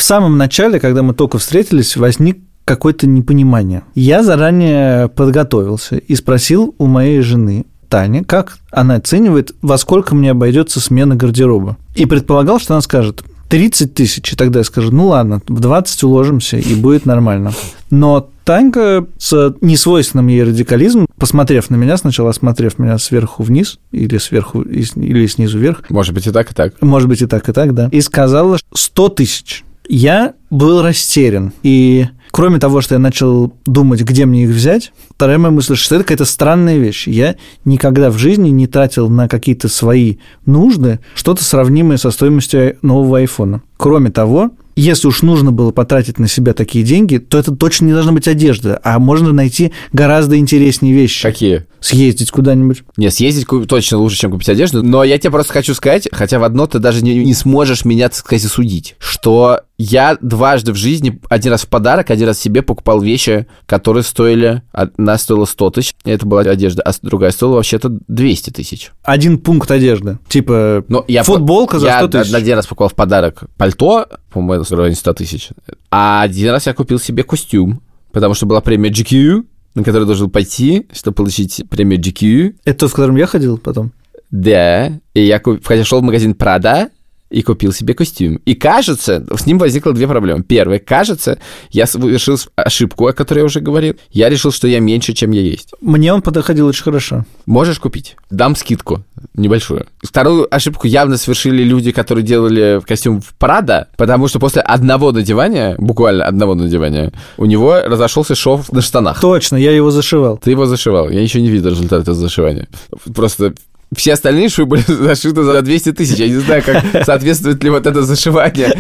В 0.02 0.04
самом 0.04 0.40
начале, 0.40 0.80
когда 0.80 1.04
мы 1.04 1.14
только 1.14 1.38
встретились, 1.38 1.96
возник 1.96 2.40
какое-то 2.66 3.06
непонимание. 3.06 3.84
Я 3.94 4.24
заранее 4.24 5.10
подготовился 5.10 5.98
и 5.98 6.16
спросил 6.16 6.74
у 6.80 6.88
моей 6.88 7.22
жены, 7.22 7.68
Тани, 7.88 8.24
как 8.24 8.58
она 8.72 8.96
оценивает, 8.96 9.52
во 9.62 9.78
сколько 9.78 10.16
мне 10.16 10.32
обойдется 10.32 10.80
смена 10.80 11.16
гардероба. 11.16 11.78
И 11.94 12.08
предполагал, 12.08 12.60
что 12.60 12.74
она 12.74 12.82
скажет 12.82 13.24
30 13.50 13.94
тысяч, 13.94 14.34
и 14.34 14.36
тогда 14.36 14.62
я 14.62 14.64
скажу, 14.66 14.92
ну 14.92 15.10
ладно, 15.10 15.40
в 15.48 15.60
20 15.60 16.02
уложимся, 16.02 16.58
и 16.58 16.74
будет 16.74 17.06
нормально. 17.06 17.54
Но 17.92 18.28
Танька 18.44 19.06
с 19.20 19.54
несвойственным 19.62 20.30
ей 20.30 20.42
радикализмом, 20.42 21.06
посмотрев 21.20 21.70
на 21.70 21.76
меня, 21.76 21.96
сначала 21.96 22.32
осмотрев 22.32 22.80
меня 22.80 22.98
сверху 22.98 23.44
вниз, 23.44 23.78
или 23.92 24.18
сверху, 24.18 24.64
или 24.64 25.28
снизу 25.28 25.60
вверх, 25.60 25.84
Может 25.90 26.16
быть 26.16 26.26
и 26.26 26.32
так, 26.32 26.52
и 26.52 26.56
так. 26.56 26.82
может 26.82 27.08
быть, 27.08 27.22
и 27.22 27.28
так, 27.28 27.48
и 27.48 27.54
так, 27.54 27.76
да, 27.76 27.88
и 27.92 28.02
сказала 28.02 28.58
100 28.74 29.10
тысяч. 29.10 29.64
Я 29.94 30.36
был 30.50 30.82
растерян, 30.82 31.52
и 31.64 32.08
Кроме 32.32 32.60
того, 32.60 32.80
что 32.80 32.96
я 32.96 33.00
начал 33.00 33.54
думать, 33.66 34.04
где 34.04 34.26
мне 34.26 34.46
их 34.46 34.52
взять, 34.52 34.94
вторая 35.14 35.38
моя 35.38 35.52
мысль, 35.52 35.76
что 35.76 35.96
это 35.96 36.06
какая-то 36.06 36.24
странная 36.24 36.78
вещь. 36.78 37.06
Я 37.06 37.36
никогда 37.66 38.10
в 38.10 38.18
жизни 38.18 38.52
не 38.52 38.68
тратил 38.68 39.10
на 39.10 39.28
какие-то 39.28 39.68
свои 39.68 40.16
нужды 40.46 41.02
что-то 41.14 41.44
сравнимое 41.44 41.98
со 41.98 42.10
стоимостью 42.10 42.78
нового 42.82 43.18
айфона. 43.18 43.64
Кроме 43.76 44.12
того, 44.12 44.52
если 44.82 45.08
уж 45.08 45.22
нужно 45.22 45.52
было 45.52 45.72
потратить 45.72 46.18
на 46.18 46.28
себя 46.28 46.54
такие 46.54 46.84
деньги, 46.84 47.18
то 47.18 47.38
это 47.38 47.56
точно 47.56 47.86
не 47.86 47.94
должна 47.94 48.12
быть 48.12 48.28
одежда, 48.28 48.80
а 48.84 48.98
можно 48.98 49.32
найти 49.32 49.72
гораздо 49.94 50.38
интереснее 50.38 50.94
вещи. 50.94 51.22
Какие? 51.22 51.68
Съездить 51.80 52.32
куда-нибудь. 52.32 52.84
Не, 52.98 53.10
съездить 53.12 53.48
точно 53.68 53.98
лучше, 53.98 54.18
чем 54.18 54.32
купить 54.32 54.50
одежду. 54.50 54.84
Но 54.84 55.04
я 55.04 55.18
тебе 55.18 55.32
просто 55.32 55.54
хочу 55.54 55.74
сказать, 55.74 56.08
хотя 56.12 56.40
в 56.40 56.44
одно 56.44 56.68
ты 56.68 56.80
даже 56.80 57.04
не, 57.04 57.24
не 57.24 57.34
сможешь 57.34 57.86
меня, 57.86 58.10
так 58.10 58.18
сказать, 58.18 58.44
судить, 58.44 58.96
что 59.00 59.62
я 59.78 60.16
дважды 60.22 60.74
в 60.74 60.76
жизни, 60.76 61.20
один 61.28 61.54
раз 61.54 61.64
в 61.64 61.68
подарок, 61.68 62.12
один 62.12 62.28
раз 62.28 62.40
себе 62.40 62.62
покупал 62.62 63.02
вещи, 63.02 63.48
которые 63.66 64.04
стоили, 64.04 64.62
одна 64.72 65.18
стоила 65.18 65.46
100 65.46 65.70
тысяч, 65.72 65.96
это 66.06 66.26
была 66.26 66.42
одежда, 66.42 66.84
а 66.84 66.92
другая 67.02 67.32
стоила 67.32 67.56
вообще-то 67.56 67.90
200 68.08 68.52
тысяч. 68.52 68.92
Один 69.04 69.40
пункт 69.40 69.72
одежды. 69.72 70.20
Типа 70.28 70.86
Но 70.88 71.04
я 71.08 71.24
футболка 71.24 71.80
за 71.80 71.88
я 71.88 71.98
100 72.00 72.08
тысяч. 72.10 72.34
один 72.34 72.58
раз 72.58 72.68
покупал 72.68 72.90
в 72.90 72.94
подарок 72.94 73.46
пальто, 73.58 74.06
по-моему, 74.32 74.64
в 74.76 74.80
районе 74.80 74.96
100 74.96 75.14
тысяч. 75.14 75.50
А 75.90 76.22
один 76.22 76.50
раз 76.52 76.68
я 76.68 76.74
купил 76.74 77.00
себе 77.00 77.24
костюм, 77.24 77.82
потому 78.12 78.34
что 78.34 78.46
была 78.46 78.62
премия 78.62 78.90
GQ, 78.90 79.46
на 79.76 79.84
которую 79.84 80.06
должен 80.06 80.30
пойти, 80.30 80.88
чтобы 80.92 81.16
получить 81.16 81.64
премию 81.70 82.00
GQ. 82.00 82.56
Это 82.66 82.80
тот, 82.80 82.92
в 82.92 82.94
котором 82.94 83.16
я 83.16 83.26
ходил 83.26 83.58
потом? 83.58 83.92
Да, 84.30 85.00
и 85.14 85.22
я 85.22 85.40
куп... 85.40 85.62
шел 85.84 86.00
в 86.00 86.04
магазин 86.04 86.32
Prada 86.32 86.90
и 87.32 87.42
купил 87.42 87.74
себе 87.74 87.94
костюм. 87.94 88.36
И 88.46 88.56
кажется, 88.56 89.26
с 89.36 89.46
ним 89.46 89.58
возникло 89.58 89.94
две 89.94 90.08
проблемы. 90.08 90.44
Первое, 90.44 90.80
кажется, 90.80 91.40
я 91.72 91.88
совершил 91.88 92.38
ошибку, 92.56 93.08
о 93.08 93.14
которой 93.14 93.40
я 93.40 93.46
уже 93.46 93.62
говорил. 93.62 93.96
Я 94.12 94.30
решил, 94.30 94.52
что 94.52 94.68
я 94.68 94.80
меньше, 94.80 95.14
чем 95.14 95.32
я 95.32 95.42
есть. 95.42 95.70
Мне 95.82 96.14
он 96.14 96.22
подходил 96.22 96.68
очень 96.68 96.84
хорошо. 96.84 97.26
Можешь 97.46 97.80
купить? 97.80 98.16
Дам 98.30 98.56
скидку 98.56 99.04
небольшую. 99.34 99.86
Вторую 100.02 100.54
ошибку 100.54 100.88
явно 100.88 101.18
совершили 101.18 101.64
люди, 101.64 101.92
которые 101.92 102.24
делали 102.24 102.82
костюм 102.86 103.22
в 103.22 103.34
Прада, 103.36 103.88
потому 103.98 104.28
что 104.28 104.40
после 104.40 104.62
одного 104.62 105.12
надевания, 105.12 105.76
буквально 105.78 106.26
одного 106.26 106.56
надевания, 106.56 107.12
у 107.38 107.46
него 107.46 107.82
разошелся 107.86 108.36
шов 108.36 108.72
на 108.72 108.82
штанах. 108.82 109.22
Точно, 109.22 109.56
я 109.56 109.72
его 109.72 109.92
зашивал. 109.92 110.38
Ты 110.38 110.52
его 110.52 110.66
зашивал. 110.66 111.10
Я 111.10 111.22
еще 111.22 111.42
не 111.42 111.50
видел 111.50 111.70
результата 111.70 112.14
зашивания. 112.14 112.68
Просто 113.14 113.54
все 113.96 114.14
остальные 114.14 114.50
швы 114.50 114.66
были 114.66 114.84
зашиты 114.88 115.44
за 115.44 115.62
200 115.62 115.94
тысяч. 115.94 116.18
Я 116.18 116.28
не 116.28 116.36
знаю, 116.36 116.64
как 116.64 116.84
соответствует 117.06 117.64
ли 117.64 117.70
вот 117.70 117.86
это 117.86 118.04
зашивание 118.04 118.74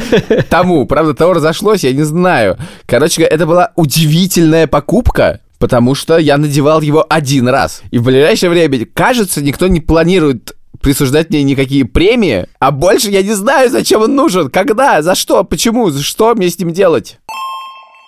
тому. 0.49 0.85
Правда, 0.85 1.13
того 1.13 1.33
разошлось, 1.33 1.83
я 1.83 1.93
не 1.93 2.03
знаю. 2.03 2.57
Короче, 2.85 3.23
это 3.23 3.45
была 3.45 3.71
удивительная 3.75 4.67
покупка, 4.67 5.41
потому 5.59 5.95
что 5.95 6.17
я 6.17 6.37
надевал 6.37 6.81
его 6.81 7.05
один 7.07 7.47
раз. 7.47 7.81
И 7.91 7.97
в 7.97 8.03
ближайшее 8.03 8.49
время, 8.49 8.85
кажется, 8.93 9.41
никто 9.41 9.67
не 9.67 9.79
планирует 9.79 10.55
присуждать 10.81 11.29
мне 11.29 11.43
никакие 11.43 11.85
премии, 11.85 12.47
а 12.59 12.71
больше 12.71 13.11
я 13.11 13.21
не 13.21 13.33
знаю, 13.33 13.69
зачем 13.69 14.01
он 14.01 14.15
нужен, 14.15 14.49
когда, 14.49 15.01
за 15.01 15.15
что, 15.15 15.43
почему, 15.43 15.91
что 15.91 16.33
мне 16.35 16.49
с 16.49 16.57
ним 16.57 16.73
делать. 16.73 17.19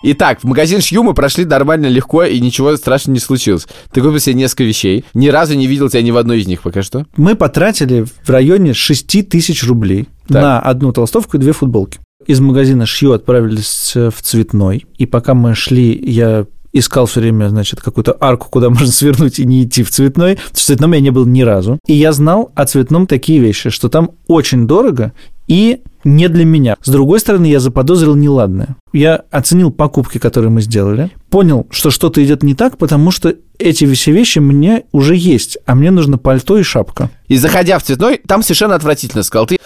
Итак, 0.05 0.39
в 0.41 0.43
магазин 0.43 0.81
Шью 0.81 1.01
мы 1.01 1.13
прошли 1.13 1.45
нормально, 1.45 1.87
легко, 1.87 2.25
и 2.25 2.39
ничего 2.41 2.75
страшного 2.75 3.13
не 3.13 3.21
случилось. 3.21 3.67
Ты 3.93 4.01
купил 4.01 4.19
себе 4.19 4.35
несколько 4.35 4.65
вещей. 4.65 5.05
Ни 5.13 5.29
разу 5.29 5.55
не 5.55 5.65
видел 5.65 5.89
тебя 5.89 6.01
ни 6.01 6.11
в 6.11 6.17
одной 6.17 6.41
из 6.41 6.47
них 6.47 6.61
пока 6.61 6.83
что. 6.83 7.05
Мы 7.15 7.35
потратили 7.35 8.05
в 8.23 8.29
районе 8.29 8.73
6 8.73 9.29
тысяч 9.29 9.63
рублей 9.65 10.09
Так. 10.27 10.41
на 10.41 10.59
одну 10.59 10.91
толстовку 10.91 11.37
и 11.37 11.39
две 11.39 11.53
футболки. 11.53 11.99
Из 12.27 12.41
магазина 12.41 12.85
Шью 12.85 13.13
отправились 13.13 13.93
в 13.95 14.21
цветной, 14.21 14.85
и 14.97 15.05
пока 15.05 15.33
мы 15.33 15.55
шли, 15.55 15.97
я 16.05 16.45
искал 16.73 17.05
все 17.05 17.21
время, 17.21 17.47
значит, 17.49 17.79
какую-то 17.81 18.17
арку, 18.19 18.47
куда 18.49 18.69
можно 18.71 18.87
свернуть 18.87 19.39
и 19.39 19.45
не 19.45 19.63
идти 19.63 19.83
в 19.83 19.89
цветной. 19.91 20.37
В 20.51 20.57
цветном 20.59 20.91
я 20.93 20.99
не 20.99 21.11
был 21.11 21.25
ни 21.25 21.43
разу. 21.43 21.79
И 21.87 21.93
я 21.93 22.11
знал 22.11 22.51
о 22.55 22.65
цветном 22.65 23.07
такие 23.07 23.39
вещи, 23.39 23.69
что 23.69 23.87
там 23.87 24.11
очень 24.27 24.67
дорого 24.67 25.13
и 25.47 25.81
не 26.03 26.27
для 26.29 26.45
меня. 26.45 26.75
С 26.81 26.89
другой 26.89 27.19
стороны, 27.19 27.45
я 27.45 27.59
заподозрил 27.59 28.15
неладное. 28.15 28.75
Я 28.91 29.23
оценил 29.31 29.71
покупки, 29.71 30.17
которые 30.17 30.51
мы 30.51 30.61
сделали, 30.61 31.11
понял, 31.29 31.67
что 31.71 31.91
что-то 31.91 32.23
идет 32.23 32.43
не 32.43 32.55
так, 32.55 32.77
потому 32.77 33.11
что 33.11 33.35
эти 33.57 33.91
все 33.93 34.11
вещи 34.11 34.39
мне 34.39 34.83
уже 34.91 35.15
есть, 35.15 35.57
а 35.65 35.75
мне 35.75 35.91
нужно 35.91 36.17
пальто 36.17 36.57
и 36.57 36.63
шапка. 36.63 37.09
И 37.27 37.37
заходя 37.37 37.79
в 37.79 37.83
цветной, 37.83 38.19
там 38.27 38.43
совершенно 38.43 38.75
отвратительно 38.75 39.23
сказал. 39.23 39.47
Ты... 39.47 39.57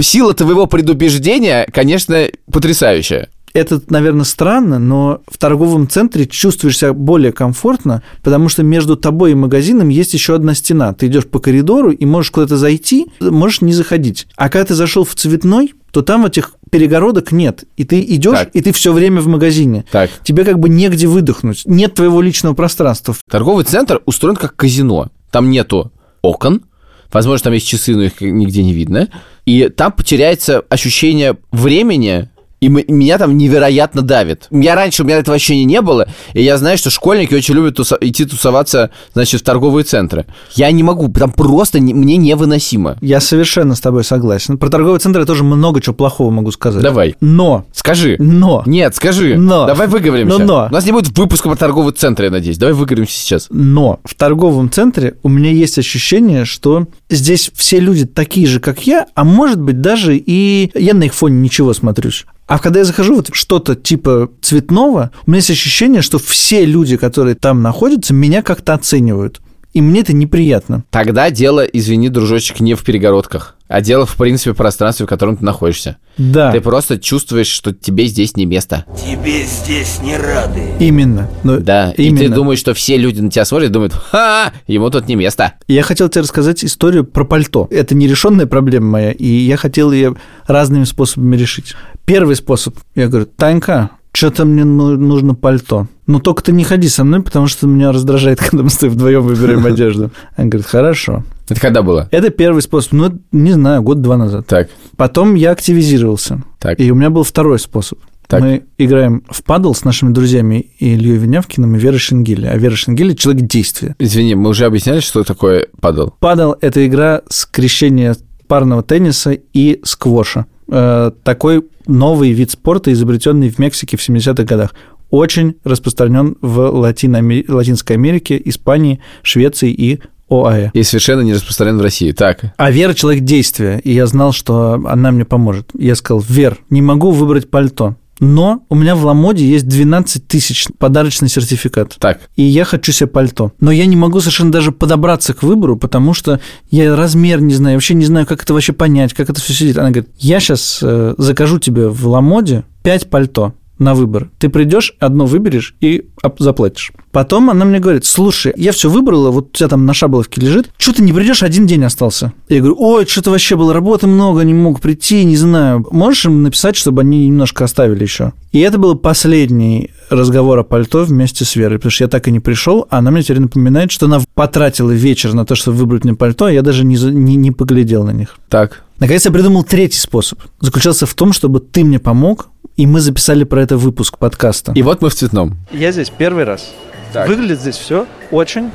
Сила 0.00 0.34
твоего 0.34 0.66
предубеждения, 0.66 1.66
конечно, 1.72 2.26
потрясающая. 2.50 3.28
Это, 3.56 3.80
наверное, 3.88 4.24
странно, 4.24 4.78
но 4.78 5.22
в 5.26 5.38
торговом 5.38 5.88
центре 5.88 6.26
чувствуешь 6.26 6.76
себя 6.78 6.92
более 6.92 7.32
комфортно, 7.32 8.02
потому 8.22 8.48
что 8.50 8.62
между 8.62 8.96
тобой 8.96 9.32
и 9.32 9.34
магазином 9.34 9.88
есть 9.88 10.12
еще 10.12 10.34
одна 10.34 10.54
стена. 10.54 10.92
Ты 10.92 11.06
идешь 11.06 11.26
по 11.26 11.38
коридору 11.38 11.90
и 11.90 12.04
можешь 12.04 12.30
куда-то 12.30 12.58
зайти, 12.58 13.06
можешь 13.20 13.62
не 13.62 13.72
заходить. 13.72 14.26
А 14.36 14.50
когда 14.50 14.66
ты 14.66 14.74
зашел 14.74 15.04
в 15.04 15.14
цветной, 15.14 15.72
то 15.90 16.02
там 16.02 16.26
этих 16.26 16.52
перегородок 16.70 17.32
нет. 17.32 17.64
И 17.78 17.84
ты 17.84 18.00
идешь, 18.02 18.38
Так. 18.38 18.50
и 18.52 18.60
ты 18.60 18.72
все 18.72 18.92
время 18.92 19.22
в 19.22 19.26
магазине. 19.28 19.86
Так. 19.90 20.10
Тебе 20.22 20.44
как 20.44 20.58
бы 20.58 20.68
негде 20.68 21.06
выдохнуть. 21.06 21.62
Нет 21.64 21.94
твоего 21.94 22.20
личного 22.20 22.54
пространства. 22.54 23.14
Торговый 23.30 23.64
центр 23.64 24.02
устроен 24.04 24.36
как 24.36 24.54
казино. 24.54 25.08
Там 25.30 25.48
нету 25.48 25.92
окон, 26.20 26.62
возможно, 27.10 27.44
там 27.44 27.52
есть 27.54 27.66
часы, 27.66 27.94
но 27.96 28.02
их 28.02 28.20
нигде 28.20 28.62
не 28.62 28.74
видно. 28.74 29.08
И 29.46 29.70
там 29.70 29.92
потеряется 29.92 30.60
ощущение 30.68 31.38
времени, 31.52 32.28
и 32.66 32.92
меня 32.92 33.18
там 33.18 33.36
невероятно 33.36 34.02
давит. 34.02 34.46
Я 34.50 34.74
раньше, 34.74 35.02
у 35.02 35.06
меня 35.06 35.18
этого 35.18 35.36
ощущения 35.36 35.64
не 35.64 35.80
было, 35.80 36.08
и 36.32 36.42
я 36.42 36.56
знаю, 36.58 36.78
что 36.78 36.90
школьники 36.90 37.34
очень 37.34 37.54
любят 37.54 37.78
туса- 37.78 37.98
идти 38.00 38.24
тусоваться, 38.24 38.90
значит, 39.14 39.40
в 39.40 39.44
торговые 39.44 39.84
центры. 39.84 40.26
Я 40.54 40.70
не 40.70 40.82
могу, 40.82 41.08
там 41.12 41.30
просто 41.32 41.78
не- 41.80 41.94
мне 41.94 42.16
невыносимо. 42.16 42.96
Я 43.00 43.20
совершенно 43.20 43.74
с 43.74 43.80
тобой 43.80 44.04
согласен. 44.04 44.58
Про 44.58 44.68
торговый 44.68 44.98
центр 45.00 45.20
я 45.20 45.26
тоже 45.26 45.44
много 45.44 45.80
чего 45.80 45.94
плохого 45.94 46.30
могу 46.30 46.50
сказать. 46.52 46.82
Давай, 46.82 47.16
Но, 47.20 47.66
скажи. 47.72 48.16
но, 48.18 48.62
Нет, 48.66 48.94
скажи. 48.94 49.36
Но. 49.36 49.66
Давай 49.66 49.86
выговоримся. 49.88 50.38
Но, 50.38 50.44
но. 50.44 50.66
У 50.70 50.72
нас 50.72 50.84
не 50.86 50.92
будет 50.92 51.16
выпуска 51.16 51.48
по 51.48 51.56
торговый 51.56 51.92
центр, 51.92 52.24
я 52.24 52.30
надеюсь. 52.30 52.58
Давай 52.58 52.74
выговоримся 52.74 53.18
сейчас. 53.18 53.46
Но 53.50 54.00
в 54.04 54.14
торговом 54.14 54.70
центре 54.70 55.16
у 55.22 55.28
меня 55.28 55.50
есть 55.50 55.78
ощущение, 55.78 56.44
что 56.44 56.86
здесь 57.10 57.50
все 57.54 57.78
люди 57.80 58.04
такие 58.06 58.46
же, 58.46 58.60
как 58.60 58.86
я, 58.86 59.06
а 59.14 59.24
может 59.24 59.60
быть 59.60 59.80
даже 59.80 60.16
и 60.16 60.70
я 60.74 60.94
на 60.94 61.04
их 61.04 61.14
фоне 61.14 61.38
ничего 61.40 61.74
смотрюсь. 61.74 62.24
А 62.46 62.58
когда 62.60 62.80
я 62.80 62.84
захожу 62.84 63.16
вот 63.16 63.30
что-то 63.32 63.74
типа 63.74 64.30
цветного, 64.40 65.10
у 65.26 65.30
меня 65.30 65.38
есть 65.38 65.50
ощущение, 65.50 66.00
что 66.00 66.18
все 66.18 66.64
люди, 66.64 66.96
которые 66.96 67.34
там 67.34 67.62
находятся, 67.62 68.14
меня 68.14 68.42
как-то 68.42 68.74
оценивают. 68.74 69.40
И 69.76 69.82
мне 69.82 70.00
это 70.00 70.14
неприятно. 70.14 70.84
Тогда 70.88 71.28
дело, 71.30 71.60
извини, 71.60 72.08
дружочек, 72.08 72.60
не 72.60 72.72
в 72.72 72.82
перегородках, 72.82 73.56
а 73.68 73.82
дело, 73.82 74.06
в 74.06 74.16
принципе, 74.16 74.52
в 74.52 74.56
пространстве, 74.56 75.04
в 75.04 75.08
котором 75.10 75.36
ты 75.36 75.44
находишься. 75.44 75.98
Да, 76.16 76.50
Ты 76.50 76.62
просто 76.62 76.98
чувствуешь, 76.98 77.48
что 77.48 77.74
тебе 77.74 78.06
здесь 78.06 78.36
не 78.38 78.46
место. 78.46 78.86
Тебе 78.96 79.44
здесь 79.44 80.00
не 80.02 80.16
рады. 80.16 80.62
именно. 80.80 81.28
Но 81.44 81.58
Да, 81.58 81.90
и 81.94 82.04
именно. 82.04 82.20
ты 82.20 82.28
думаешь, 82.30 82.58
что 82.58 82.72
все 82.72 82.96
люди 82.96 83.20
на 83.20 83.30
тебя 83.30 83.44
смотрят 83.44 83.68
и 83.68 83.72
думают, 83.74 83.92
ха, 83.92 84.54
ему 84.66 84.88
тут 84.88 85.08
не 85.08 85.14
место. 85.14 85.52
Я 85.68 85.82
хотел 85.82 86.08
тебе 86.08 86.22
рассказать 86.22 86.64
историю 86.64 87.04
про 87.04 87.24
пальто. 87.24 87.68
Это 87.70 87.94
нерешенная 87.94 88.46
проблема 88.46 88.86
моя, 88.92 89.12
и 89.12 89.26
я 89.26 89.58
хотел 89.58 89.92
ее 89.92 90.16
разными 90.46 90.84
способами 90.84 91.36
решить. 91.36 91.74
Первый 92.06 92.36
способ. 92.36 92.76
Я 92.94 93.08
говорю, 93.08 93.26
Танька, 93.26 93.90
что-то 94.16 94.46
мне 94.46 94.64
ну- 94.64 94.96
нужно 94.96 95.34
пальто. 95.34 95.88
Ну, 96.06 96.20
только 96.20 96.42
ты 96.42 96.52
не 96.52 96.64
ходи 96.64 96.88
со 96.88 97.04
мной, 97.04 97.22
потому 97.22 97.48
что 97.48 97.66
меня 97.66 97.92
раздражает, 97.92 98.40
когда 98.48 98.62
мы 98.64 98.70
с 98.70 98.76
тобой 98.76 98.94
вдвоем 98.94 99.22
выбираем 99.22 99.66
одежду. 99.72 100.10
Она 100.36 100.48
говорит, 100.48 100.66
хорошо. 100.66 101.22
Это 101.48 101.60
когда 101.60 101.82
было? 101.82 102.08
Это 102.10 102.30
первый 102.30 102.62
способ. 102.62 102.92
Ну, 102.92 103.12
не 103.30 103.52
знаю, 103.52 103.82
год-два 103.82 104.16
назад. 104.16 104.46
Так, 104.46 104.70
Потом 104.96 105.34
я 105.34 105.50
активизировался. 105.50 106.42
так. 106.58 106.80
И 106.80 106.90
у 106.90 106.94
меня 106.94 107.10
был 107.10 107.24
второй 107.24 107.58
способ. 107.58 107.98
Так. 108.26 108.40
Мы 108.40 108.64
играем 108.78 109.22
в 109.28 109.44
падл 109.44 109.72
с 109.72 109.84
нашими 109.84 110.12
друзьями 110.12 110.72
Ильей 110.80 111.16
Винявкиным 111.16 111.76
и 111.76 111.78
Верой 111.78 111.98
Шенгели. 111.98 112.46
А 112.46 112.56
Вера 112.56 112.74
Шенгели– 112.74 113.12
человек 113.14 113.46
действия. 113.46 113.94
Извини, 114.00 114.34
мы 114.34 114.48
уже 114.50 114.64
объясняли, 114.64 114.98
что 115.00 115.22
такое 115.22 115.68
падал. 115.80 116.14
Падал– 116.18 116.56
это 116.60 116.84
игра 116.86 117.22
скрещения 117.28 118.16
парного 118.48 118.82
тенниса 118.82 119.30
и 119.30 119.80
сквоша. 119.84 120.46
Э, 120.68 121.10
Такой 121.22 121.64
новый 121.86 122.32
вид 122.32 122.50
спорта, 122.50 122.92
изобретенный 122.92 123.48
в 123.50 123.58
Мексике 123.58 123.96
в 123.96 124.00
70-х 124.08 124.44
годах. 124.44 124.74
Очень 125.10 125.54
распространен 125.64 126.36
в 126.40 126.58
Латино- 126.72 127.44
Латинской 127.48 127.96
Америке, 127.96 128.40
Испании, 128.44 129.00
Швеции 129.22 129.70
и 129.70 130.00
ОАЭ. 130.28 130.70
И 130.74 130.82
совершенно 130.82 131.20
не 131.20 131.32
распространен 131.34 131.78
в 131.78 131.82
России. 131.82 132.10
Так, 132.10 132.52
А 132.56 132.70
Вера 132.72 132.94
человек 132.94 133.22
действия, 133.22 133.78
и 133.84 133.92
я 133.92 134.06
знал, 134.06 134.32
что 134.32 134.72
она 134.86 135.12
мне 135.12 135.24
поможет. 135.24 135.70
Я 135.78 135.94
сказал, 135.94 136.24
Вер, 136.28 136.58
не 136.70 136.82
могу 136.82 137.12
выбрать 137.12 137.48
пальто, 137.48 137.94
но 138.18 138.64
у 138.68 138.74
меня 138.74 138.94
в 138.94 139.04
Ламоде 139.04 139.46
есть 139.46 139.66
12 139.66 140.26
тысяч 140.26 140.66
подарочный 140.78 141.28
сертификат. 141.28 141.96
так. 141.98 142.20
И 142.36 142.42
я 142.42 142.64
хочу 142.64 142.92
себе 142.92 143.06
пальто. 143.08 143.52
Но 143.60 143.70
я 143.70 143.86
не 143.86 143.96
могу 143.96 144.20
совершенно 144.20 144.52
даже 144.52 144.72
подобраться 144.72 145.34
к 145.34 145.42
выбору, 145.42 145.76
потому 145.76 146.14
что 146.14 146.40
я 146.70 146.94
размер 146.96 147.40
не 147.40 147.54
знаю, 147.54 147.76
вообще 147.76 147.94
не 147.94 148.04
знаю, 148.04 148.26
как 148.26 148.42
это 148.42 148.54
вообще 148.54 148.72
понять, 148.72 149.14
как 149.14 149.30
это 149.30 149.40
все 149.40 149.52
сидит. 149.52 149.78
Она 149.78 149.90
говорит, 149.90 150.10
я 150.18 150.40
сейчас 150.40 150.82
закажу 151.18 151.58
тебе 151.58 151.88
в 151.88 152.06
Ламоде 152.06 152.64
5 152.82 153.10
пальто. 153.10 153.54
На 153.78 153.94
выбор. 153.94 154.30
Ты 154.38 154.48
придешь, 154.48 154.94
одно 155.00 155.26
выберешь 155.26 155.74
и 155.80 156.08
заплатишь. 156.38 156.92
Потом 157.12 157.50
она 157.50 157.64
мне 157.64 157.78
говорит, 157.78 158.04
слушай, 158.04 158.52
я 158.56 158.72
все 158.72 158.90
выбрала, 158.90 159.30
вот 159.30 159.48
у 159.48 159.52
тебя 159.52 159.68
там 159.68 159.86
на 159.86 159.94
шаболовке 159.94 160.40
лежит, 160.40 160.70
что 160.76 160.92
ты 160.92 161.02
не 161.02 161.12
придешь, 161.12 161.42
один 161.42 161.66
день 161.66 161.84
остался. 161.84 162.32
Я 162.48 162.58
говорю, 162.58 162.76
ой, 162.78 163.06
что-то 163.06 163.30
вообще 163.30 163.56
было, 163.56 163.72
работы 163.72 164.06
много, 164.06 164.42
не 164.42 164.54
мог 164.54 164.80
прийти, 164.80 165.24
не 165.24 165.36
знаю. 165.36 165.86
Можешь 165.90 166.26
им 166.26 166.42
написать, 166.42 166.76
чтобы 166.76 167.02
они 167.02 167.26
немножко 167.26 167.64
оставили 167.64 168.02
еще? 168.02 168.32
И 168.52 168.60
это 168.60 168.78
был 168.78 168.96
последний 168.96 169.90
разговор 170.10 170.58
о 170.58 170.62
пальто 170.64 171.04
вместе 171.04 171.44
с 171.44 171.56
Верой, 171.56 171.78
потому 171.78 171.90
что 171.90 172.04
я 172.04 172.08
так 172.08 172.28
и 172.28 172.30
не 172.30 172.40
пришел, 172.40 172.86
а 172.90 172.98
она 172.98 173.10
мне 173.10 173.22
теперь 173.22 173.40
напоминает, 173.40 173.90
что 173.90 174.06
она 174.06 174.20
потратила 174.34 174.90
вечер 174.90 175.34
на 175.34 175.44
то, 175.44 175.54
чтобы 175.54 175.78
выбрать 175.78 176.04
мне 176.04 176.14
пальто, 176.14 176.46
а 176.46 176.52
я 176.52 176.62
даже 176.62 176.84
не, 176.84 176.96
не, 176.96 177.36
не 177.36 177.50
поглядел 177.50 178.04
на 178.04 178.10
них. 178.10 178.36
Так. 178.48 178.82
Наконец 178.98 179.24
я 179.24 179.30
придумал 179.30 179.64
третий 179.64 179.98
способ. 179.98 180.40
Заключался 180.60 181.06
в 181.06 181.14
том, 181.14 181.32
чтобы 181.32 181.60
ты 181.60 181.84
мне 181.84 181.98
помог, 181.98 182.48
и 182.76 182.86
мы 182.86 183.00
записали 183.00 183.44
про 183.44 183.62
это 183.62 183.76
выпуск 183.76 184.18
подкаста. 184.18 184.72
И 184.74 184.82
вот 184.82 185.02
мы 185.02 185.10
в 185.10 185.14
цветном. 185.14 185.56
Я 185.72 185.92
здесь 185.92 186.10
первый 186.10 186.44
раз. 186.44 186.72
Так. 187.12 187.28
Выглядит 187.28 187.60
здесь 187.60 187.76
все 187.76 188.06
очень... 188.30 188.70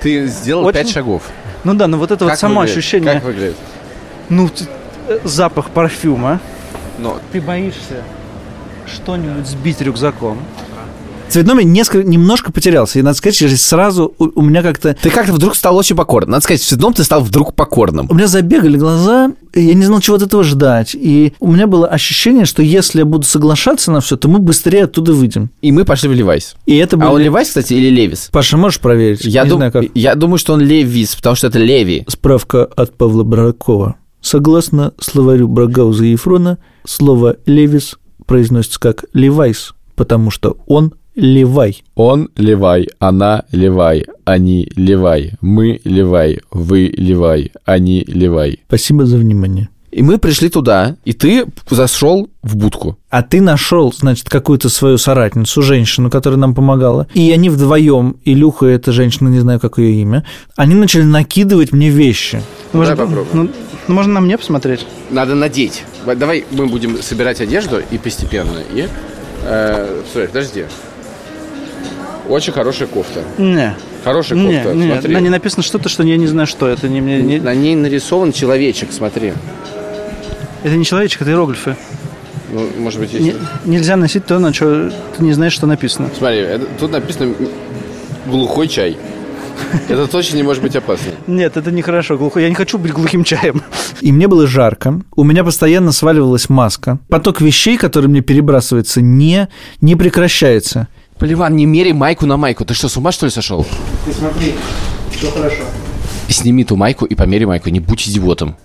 Ты 0.00 0.26
сделал 0.26 0.66
Очень- 0.66 0.78
пять 0.82 0.90
шагов. 0.90 1.22
Ну 1.64 1.72
да, 1.74 1.86
ну 1.86 1.96
вот 1.96 2.10
это 2.10 2.26
вот 2.26 2.38
само 2.38 2.60
выглядит? 2.60 2.78
ощущение... 2.78 3.14
Как 3.14 3.24
выглядит? 3.24 3.56
Ну, 4.28 4.50
э, 5.08 5.18
запах 5.24 5.70
парфюма. 5.70 6.38
Ну, 6.98 7.16
Ты 7.32 7.40
боишься 7.40 8.02
что-нибудь 8.86 9.46
сбить 9.46 9.80
рюкзаком. 9.80 10.38
Я 11.34 11.42
несколько, 11.42 12.06
немножко 12.06 12.52
потерялся. 12.52 12.98
И 12.98 13.02
надо 13.02 13.16
сказать, 13.16 13.36
что 13.36 13.48
сразу 13.56 14.14
у, 14.18 14.40
у 14.40 14.42
меня 14.42 14.62
как-то... 14.62 14.94
ты 14.94 15.10
как-то 15.10 15.32
вдруг 15.32 15.56
стал 15.56 15.76
очень 15.76 15.96
покорным. 15.96 16.30
Надо 16.30 16.44
сказать, 16.44 16.60
в 16.60 16.66
цветном 16.66 16.94
ты 16.94 17.04
стал 17.04 17.20
вдруг 17.20 17.54
покорным. 17.54 18.06
У 18.08 18.14
меня 18.14 18.26
забегали 18.26 18.76
глаза, 18.76 19.32
и 19.52 19.62
я 19.62 19.74
не 19.74 19.84
знал, 19.84 20.00
чего 20.00 20.16
от 20.16 20.22
этого 20.22 20.44
ждать. 20.44 20.94
И 20.94 21.34
у 21.40 21.52
меня 21.52 21.66
было 21.66 21.88
ощущение, 21.88 22.44
что 22.44 22.62
если 22.62 23.00
я 23.00 23.04
буду 23.04 23.24
соглашаться 23.24 23.90
на 23.90 24.00
все, 24.00 24.16
то 24.16 24.28
мы 24.28 24.38
быстрее 24.38 24.84
оттуда 24.84 25.12
выйдем. 25.12 25.50
И 25.62 25.72
мы 25.72 25.84
пошли 25.84 26.08
в 26.08 26.12
Левайс. 26.12 26.54
И 26.64 26.76
это 26.76 26.96
было... 26.96 27.10
А 27.10 27.12
он 27.12 27.20
Левайс, 27.20 27.48
кстати, 27.48 27.74
или 27.74 27.90
Левис? 27.90 28.28
Паша, 28.32 28.56
можешь 28.56 28.80
проверить? 28.80 29.24
Я, 29.24 29.42
не 29.42 29.50
дум- 29.50 29.58
знаю, 29.58 29.72
как. 29.72 29.84
я 29.94 30.14
думаю, 30.14 30.38
что 30.38 30.54
он 30.54 30.60
Левис, 30.60 31.16
потому 31.16 31.36
что 31.36 31.48
это 31.48 31.58
Леви. 31.58 32.04
Справка 32.08 32.64
от 32.64 32.96
Павла 32.96 33.24
Баракова. 33.24 33.96
Согласно 34.20 34.92
словарю 34.98 35.48
Брагауза 35.48 36.04
и 36.04 36.12
Ефрона, 36.12 36.58
слово 36.84 37.36
«левис» 37.46 37.96
произносится 38.26 38.80
как 38.80 39.04
«левайс», 39.12 39.74
потому 39.94 40.30
что 40.30 40.58
он 40.66 40.94
«левай». 41.14 41.82
Он 41.94 42.28
Левай, 42.36 42.88
она 42.98 43.44
Левай, 43.50 44.04
они 44.24 44.70
Левай, 44.76 45.32
мы 45.40 45.80
Левай, 45.84 46.40
вы 46.50 46.92
Левай, 46.94 47.52
они 47.64 48.04
Левай. 48.06 48.60
Спасибо 48.66 49.06
за 49.06 49.16
внимание. 49.16 49.68
И 49.96 50.02
мы 50.02 50.18
пришли 50.18 50.50
туда, 50.50 50.96
и 51.06 51.14
ты 51.14 51.46
зашел 51.70 52.28
в 52.42 52.54
будку. 52.54 52.98
А 53.08 53.22
ты 53.22 53.40
нашел, 53.40 53.90
значит, 53.94 54.28
какую-то 54.28 54.68
свою 54.68 54.98
соратницу, 54.98 55.62
женщину, 55.62 56.10
которая 56.10 56.38
нам 56.38 56.54
помогала. 56.54 57.06
И 57.14 57.32
они 57.32 57.48
вдвоем, 57.48 58.16
Илюха, 58.26 58.66
эта 58.66 58.92
женщина, 58.92 59.28
не 59.28 59.40
знаю, 59.40 59.58
как 59.58 59.78
ее 59.78 59.92
имя, 60.02 60.22
они 60.54 60.74
начали 60.74 61.02
накидывать 61.02 61.72
мне 61.72 61.88
вещи. 61.88 62.42
Ну, 62.74 62.82
Давай 62.82 62.88
может, 62.94 62.98
попробуем. 63.08 63.46
Ну, 63.46 63.50
ну, 63.88 63.94
можно 63.94 64.12
на 64.12 64.20
мне 64.20 64.36
посмотреть? 64.36 64.86
Надо 65.08 65.34
надеть. 65.34 65.84
Давай 66.04 66.44
мы 66.50 66.66
будем 66.66 67.00
собирать 67.02 67.40
одежду 67.40 67.80
и 67.90 67.96
постепенно. 67.96 68.58
И, 68.74 68.86
э, 69.46 70.02
стой, 70.10 70.26
подожди. 70.26 70.66
Очень 72.28 72.52
хорошая 72.52 72.88
кофта. 72.88 73.22
Не. 73.38 73.74
Хорошая 74.04 74.38
Не, 74.38 74.56
кофта, 74.56 74.74
не, 74.74 74.90
смотри. 74.92 75.14
на 75.14 75.20
ней 75.20 75.30
написано 75.30 75.62
что-то, 75.62 75.88
что 75.88 76.02
я 76.02 76.18
не 76.18 76.26
знаю, 76.26 76.46
что 76.46 76.68
это. 76.68 76.86
Не, 76.86 77.00
мне- 77.00 77.22
не- 77.22 77.38
На 77.40 77.54
ней 77.54 77.74
нарисован 77.74 78.32
человечек, 78.32 78.90
смотри. 78.92 79.32
Это 80.66 80.76
не 80.76 80.84
человечек, 80.84 81.22
это 81.22 81.30
иероглифы. 81.30 81.76
Ну, 82.52 82.68
может 82.78 83.00
быть, 83.00 83.12
Не- 83.12 83.26
есть... 83.28 83.38
нельзя 83.64 83.96
носить 83.96 84.26
то, 84.26 84.38
на 84.38 84.52
что 84.52 84.90
ты 85.16 85.22
не 85.24 85.32
знаешь, 85.32 85.52
что 85.52 85.66
написано. 85.66 86.10
Смотри, 86.16 86.38
это- 86.38 86.66
тут 86.78 86.90
написано 86.92 87.34
глухой 88.26 88.66
чай. 88.68 88.96
Это 89.88 90.06
точно 90.06 90.36
не 90.36 90.42
может 90.42 90.62
быть 90.62 90.76
опасно. 90.76 91.12
Нет, 91.26 91.56
это 91.56 91.70
нехорошо. 91.70 92.18
Глухой. 92.18 92.42
Я 92.42 92.48
не 92.48 92.54
хочу 92.54 92.78
быть 92.78 92.92
глухим 92.92 93.24
чаем. 93.24 93.62
И 94.00 94.12
мне 94.12 94.28
было 94.28 94.46
жарко. 94.46 95.00
У 95.14 95.24
меня 95.24 95.44
постоянно 95.44 95.92
сваливалась 95.92 96.48
маска. 96.48 96.98
Поток 97.08 97.40
вещей, 97.40 97.76
который 97.78 98.08
мне 98.08 98.20
перебрасывается, 98.20 99.00
не, 99.00 99.48
не 99.80 99.96
прекращается. 99.96 100.88
Поливан, 101.18 101.56
не 101.56 101.64
меряй 101.64 101.94
майку 101.94 102.26
на 102.26 102.36
майку. 102.36 102.64
Ты 102.64 102.74
что, 102.74 102.88
с 102.88 102.96
ума 102.96 103.12
что 103.12 103.26
ли 103.26 103.30
сошел? 103.32 103.66
Ты 104.04 104.12
смотри, 104.12 104.54
все 105.16 105.30
хорошо. 105.30 105.62
Сними 106.28 106.64
ту 106.64 106.76
майку 106.76 107.06
и 107.06 107.14
померяй 107.14 107.46
майку. 107.46 107.70
Не 107.70 107.80
будь 107.80 108.06
идиотом. 108.08 108.56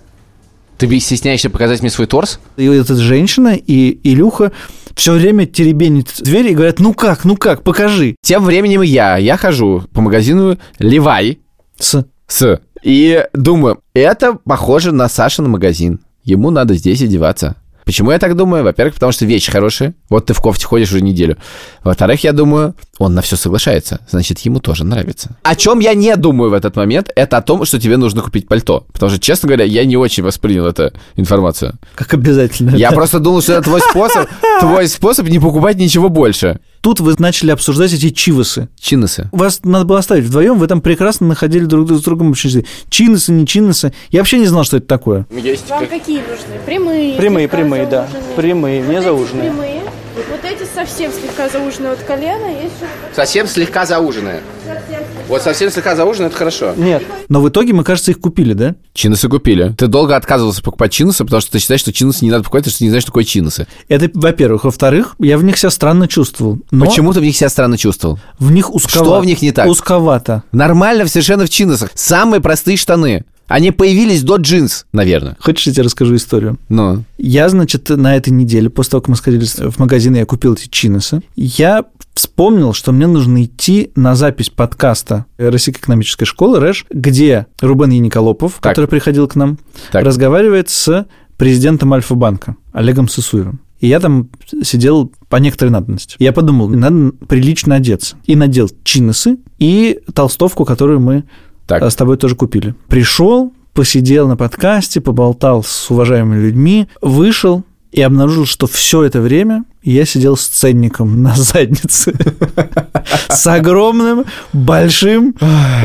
Ты 0.81 0.99
стесняешься 0.99 1.51
показать 1.51 1.81
мне 1.81 1.91
свой 1.91 2.07
торс? 2.07 2.39
И 2.57 2.65
эта 2.65 2.95
женщина 2.95 3.49
и 3.49 3.99
Илюха 4.03 4.51
все 4.95 5.13
время 5.13 5.45
теребенит 5.45 6.07
дверь 6.21 6.47
и 6.47 6.55
говорят, 6.55 6.79
ну 6.79 6.95
как, 6.95 7.23
ну 7.23 7.37
как, 7.37 7.61
покажи. 7.61 8.15
Тем 8.23 8.43
временем 8.43 8.81
я, 8.81 9.17
я 9.17 9.37
хожу 9.37 9.83
по 9.93 10.01
магазину 10.01 10.57
Левай 10.79 11.37
С. 11.77 12.03
с 12.25 12.59
и 12.81 13.23
думаю, 13.35 13.83
это 13.93 14.39
похоже 14.43 14.91
на 14.91 15.07
Сашин 15.07 15.47
магазин. 15.51 15.99
Ему 16.23 16.49
надо 16.49 16.73
здесь 16.73 17.03
одеваться. 17.03 17.57
Почему 17.85 18.11
я 18.11 18.19
так 18.19 18.35
думаю? 18.35 18.63
Во-первых, 18.63 18.95
потому 18.95 19.11
что 19.11 19.25
вещи 19.25 19.51
хорошие. 19.51 19.93
Вот 20.09 20.27
ты 20.27 20.33
в 20.33 20.39
кофте 20.39 20.65
ходишь 20.65 20.91
уже 20.91 21.01
неделю. 21.01 21.37
Во-вторых, 21.83 22.23
я 22.23 22.33
думаю, 22.33 22.75
он 22.97 23.13
на 23.13 23.21
все 23.21 23.35
соглашается. 23.35 23.99
Значит, 24.09 24.39
ему 24.39 24.59
тоже 24.59 24.83
нравится. 24.83 25.37
О 25.43 25.55
чем 25.55 25.79
я 25.79 25.93
не 25.93 26.15
думаю 26.15 26.51
в 26.51 26.53
этот 26.53 26.75
момент, 26.75 27.09
это 27.15 27.37
о 27.37 27.41
том, 27.41 27.65
что 27.65 27.79
тебе 27.79 27.97
нужно 27.97 28.21
купить 28.21 28.47
пальто. 28.47 28.85
Потому 28.93 29.09
что, 29.09 29.19
честно 29.19 29.47
говоря, 29.47 29.65
я 29.65 29.85
не 29.85 29.97
очень 29.97 30.23
воспринял 30.23 30.65
эту 30.65 30.91
информацию. 31.15 31.73
Как 31.95 32.13
обязательно. 32.13 32.75
Я 32.75 32.91
просто 32.91 33.19
думал, 33.19 33.41
что 33.41 33.53
это 33.53 33.63
твой 33.63 33.81
способ, 33.81 34.27
твой 34.59 34.87
способ 34.87 35.27
не 35.27 35.39
покупать 35.39 35.77
ничего 35.77 36.09
больше. 36.09 36.59
Тут 36.81 36.99
вы 36.99 37.15
начали 37.19 37.51
обсуждать 37.51 37.93
эти 37.93 38.09
чивосы. 38.09 38.69
Чиносы. 38.79 39.29
Вас 39.31 39.61
надо 39.63 39.85
было 39.85 39.99
оставить 39.99 40.25
вдвоем, 40.25 40.57
вы 40.57 40.67
там 40.67 40.81
прекрасно 40.81 41.27
находили 41.27 41.65
друг 41.65 41.91
с 41.91 42.01
другом 42.01 42.31
язык. 42.31 42.65
Чиносы, 42.89 43.31
не 43.31 43.45
чиносы. 43.45 43.93
Я 44.09 44.21
вообще 44.21 44.39
не 44.39 44.47
знал, 44.47 44.63
что 44.63 44.77
это 44.77 44.87
такое. 44.87 45.27
Есть 45.31 45.69
Вам 45.69 45.85
какие 45.85 46.17
нужны? 46.17 46.59
Прямые? 46.65 47.15
Прямые, 47.15 47.47
слегка 47.47 47.70
прямые, 47.71 47.85
да. 47.89 48.07
зауженные? 48.07 48.35
Прямые, 48.35 48.81
не 48.81 48.95
вот 48.95 49.03
зауженные. 49.03 49.47
Эти 49.47 49.51
прямые. 49.53 49.81
Вот 50.29 50.43
эти 50.43 50.67
совсем 50.75 51.11
слегка 51.13 51.47
зауженные 51.47 51.93
от 51.93 51.99
колена. 51.99 52.45
Есть 52.47 52.73
совсем 53.15 53.47
слегка 53.47 53.85
зауженные. 53.85 54.41
совсем 54.65 55.03
Вот 55.29 55.41
совсем 55.41 55.71
слегка 55.71 55.95
зауженные, 55.95 56.27
это 56.27 56.35
хорошо. 56.37 56.73
Нет, 56.75 57.01
Но 57.29 57.39
в 57.39 57.47
итоге 57.47 57.71
мы, 57.71 57.85
кажется, 57.85 58.11
их 58.11 58.19
купили, 58.19 58.53
да? 58.53 58.75
Чиносы 58.93 59.29
купили. 59.29 59.73
Ты 59.77 59.87
долго 59.87 60.17
отказывался 60.17 60.61
покупать 60.61 60.91
чиносы, 60.91 61.23
потому 61.23 61.41
что 61.41 61.53
ты 61.53 61.59
считаешь, 61.59 61.79
что 61.79 61.93
чиносы 61.93 62.25
не 62.25 62.31
надо 62.31 62.43
покупать, 62.43 62.63
потому 62.63 62.71
что 62.71 62.79
ты 62.79 62.83
не 62.83 62.89
знаешь, 62.89 63.03
что 63.03 63.11
такое 63.11 63.23
чиносы. 63.23 63.67
Это, 63.87 64.09
во-первых. 64.13 64.65
Во-вторых, 64.65 65.15
я 65.19 65.37
в 65.37 65.43
них 65.45 65.57
себя 65.57 65.69
странно 65.69 66.09
чувствовал. 66.09 66.59
Но 66.71 66.85
Почему 66.85 67.13
ты 67.13 67.21
в 67.21 67.23
них 67.23 67.35
себя 67.37 67.49
странно 67.49 67.77
чувствовал? 67.77 68.19
в 68.37 68.51
них 68.51 68.73
узковато. 68.73 69.05
Что 69.05 69.19
в 69.21 69.25
них 69.25 69.41
не 69.41 69.51
так? 69.53 69.67
Узковато. 69.67 70.43
Нормально 70.51 71.07
совершенно 71.07 71.45
в 71.45 71.49
чиносах. 71.49 71.91
Самые 71.95 72.41
простые 72.41 72.75
штаны. 72.75 73.23
Они 73.51 73.71
появились 73.71 74.23
до 74.23 74.37
джинс, 74.37 74.85
наверное. 74.93 75.35
Хочешь, 75.39 75.67
я 75.67 75.73
тебе 75.73 75.83
расскажу 75.83 76.15
историю? 76.15 76.57
Ну, 76.69 77.03
Я, 77.17 77.49
значит, 77.49 77.89
на 77.89 78.15
этой 78.15 78.29
неделе, 78.29 78.69
после 78.69 78.91
того, 78.91 79.01
как 79.01 79.09
мы 79.09 79.15
сходили 79.15 79.43
в 79.45 79.77
магазин, 79.77 80.15
я 80.15 80.25
купил 80.25 80.53
эти 80.53 80.67
чиносы, 80.67 81.21
я 81.35 81.85
вспомнил, 82.13 82.73
что 82.73 82.91
мне 82.91 83.07
нужно 83.07 83.43
идти 83.43 83.91
на 83.95 84.15
запись 84.15 84.49
подкаста 84.49 85.25
Российской 85.37 85.79
экономической 85.81 86.25
школы 86.25 86.59
РЭШ, 86.59 86.85
где 86.91 87.47
Рубен 87.61 87.89
Яниколопов, 87.89 88.59
Так. 88.61 88.73
который 88.75 88.87
приходил 88.87 89.27
к 89.27 89.35
нам, 89.35 89.57
Так. 89.91 90.03
разговаривает 90.05 90.69
с 90.69 91.05
президентом 91.37 91.93
Альфа-банка 91.93 92.55
Олегом 92.71 93.07
Сысуевым. 93.09 93.59
И 93.79 93.87
я 93.87 93.99
там 93.99 94.29
сидел 94.61 95.11
по 95.27 95.37
некоторой 95.37 95.71
надобности. 95.71 96.15
Я 96.19 96.33
подумал, 96.33 96.69
надо 96.69 97.13
прилично 97.27 97.75
одеться. 97.75 98.15
И 98.25 98.35
надел 98.35 98.69
чиносы 98.83 99.37
и 99.57 99.99
толстовку, 100.13 100.65
которую 100.65 100.99
мы 100.99 101.23
так. 101.71 101.83
а 101.83 101.89
с 101.89 101.95
тобой 101.95 102.17
тоже 102.17 102.35
купили. 102.35 102.75
Пришел, 102.87 103.53
посидел 103.73 104.27
на 104.27 104.35
подкасте, 104.35 104.99
поболтал 104.99 105.63
с 105.63 105.89
уважаемыми 105.89 106.43
людьми, 106.43 106.87
вышел 107.01 107.63
и 107.91 108.01
обнаружил, 108.01 108.45
что 108.45 108.67
все 108.67 109.03
это 109.03 109.21
время 109.21 109.63
я 109.83 110.05
сидел 110.05 110.35
с 110.35 110.47
ценником 110.47 111.23
на 111.23 111.35
заднице. 111.35 112.13
С 113.29 113.47
огромным, 113.47 114.25
большим, 114.53 115.35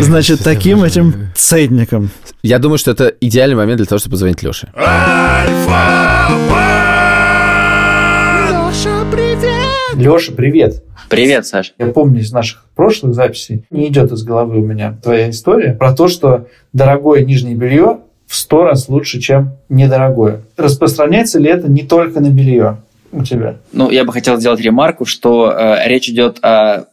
значит, 0.00 0.40
таким 0.42 0.82
этим 0.82 1.28
ценником. 1.34 2.10
Я 2.42 2.58
думаю, 2.58 2.78
что 2.78 2.90
это 2.90 3.14
идеальный 3.20 3.56
момент 3.56 3.78
для 3.78 3.86
того, 3.86 3.98
чтобы 3.98 4.12
позвонить 4.12 4.42
Леше. 4.42 4.68
Леша, 9.96 10.32
привет. 10.32 10.82
Привет, 11.08 11.46
Саш. 11.46 11.72
Я 11.78 11.86
помню 11.86 12.20
из 12.20 12.30
наших 12.30 12.66
прошлых 12.74 13.14
записей, 13.14 13.64
не 13.70 13.88
идет 13.88 14.12
из 14.12 14.24
головы 14.24 14.58
у 14.58 14.64
меня 14.64 14.98
твоя 15.02 15.30
история 15.30 15.72
про 15.72 15.94
то, 15.94 16.08
что 16.08 16.48
дорогое 16.74 17.24
нижнее 17.24 17.54
белье 17.54 18.00
в 18.26 18.36
сто 18.36 18.64
раз 18.64 18.90
лучше, 18.90 19.20
чем 19.20 19.56
недорогое. 19.70 20.42
Распространяется 20.58 21.38
ли 21.38 21.48
это 21.48 21.70
не 21.70 21.82
только 21.82 22.20
на 22.20 22.28
белье 22.28 22.78
у 23.10 23.22
тебя? 23.22 23.56
Ну, 23.72 23.90
я 23.90 24.04
бы 24.04 24.12
хотел 24.12 24.38
сделать 24.38 24.60
ремарку, 24.60 25.06
что 25.06 25.50
э, 25.50 25.88
речь 25.88 26.10
идет 26.10 26.44
о 26.44 26.84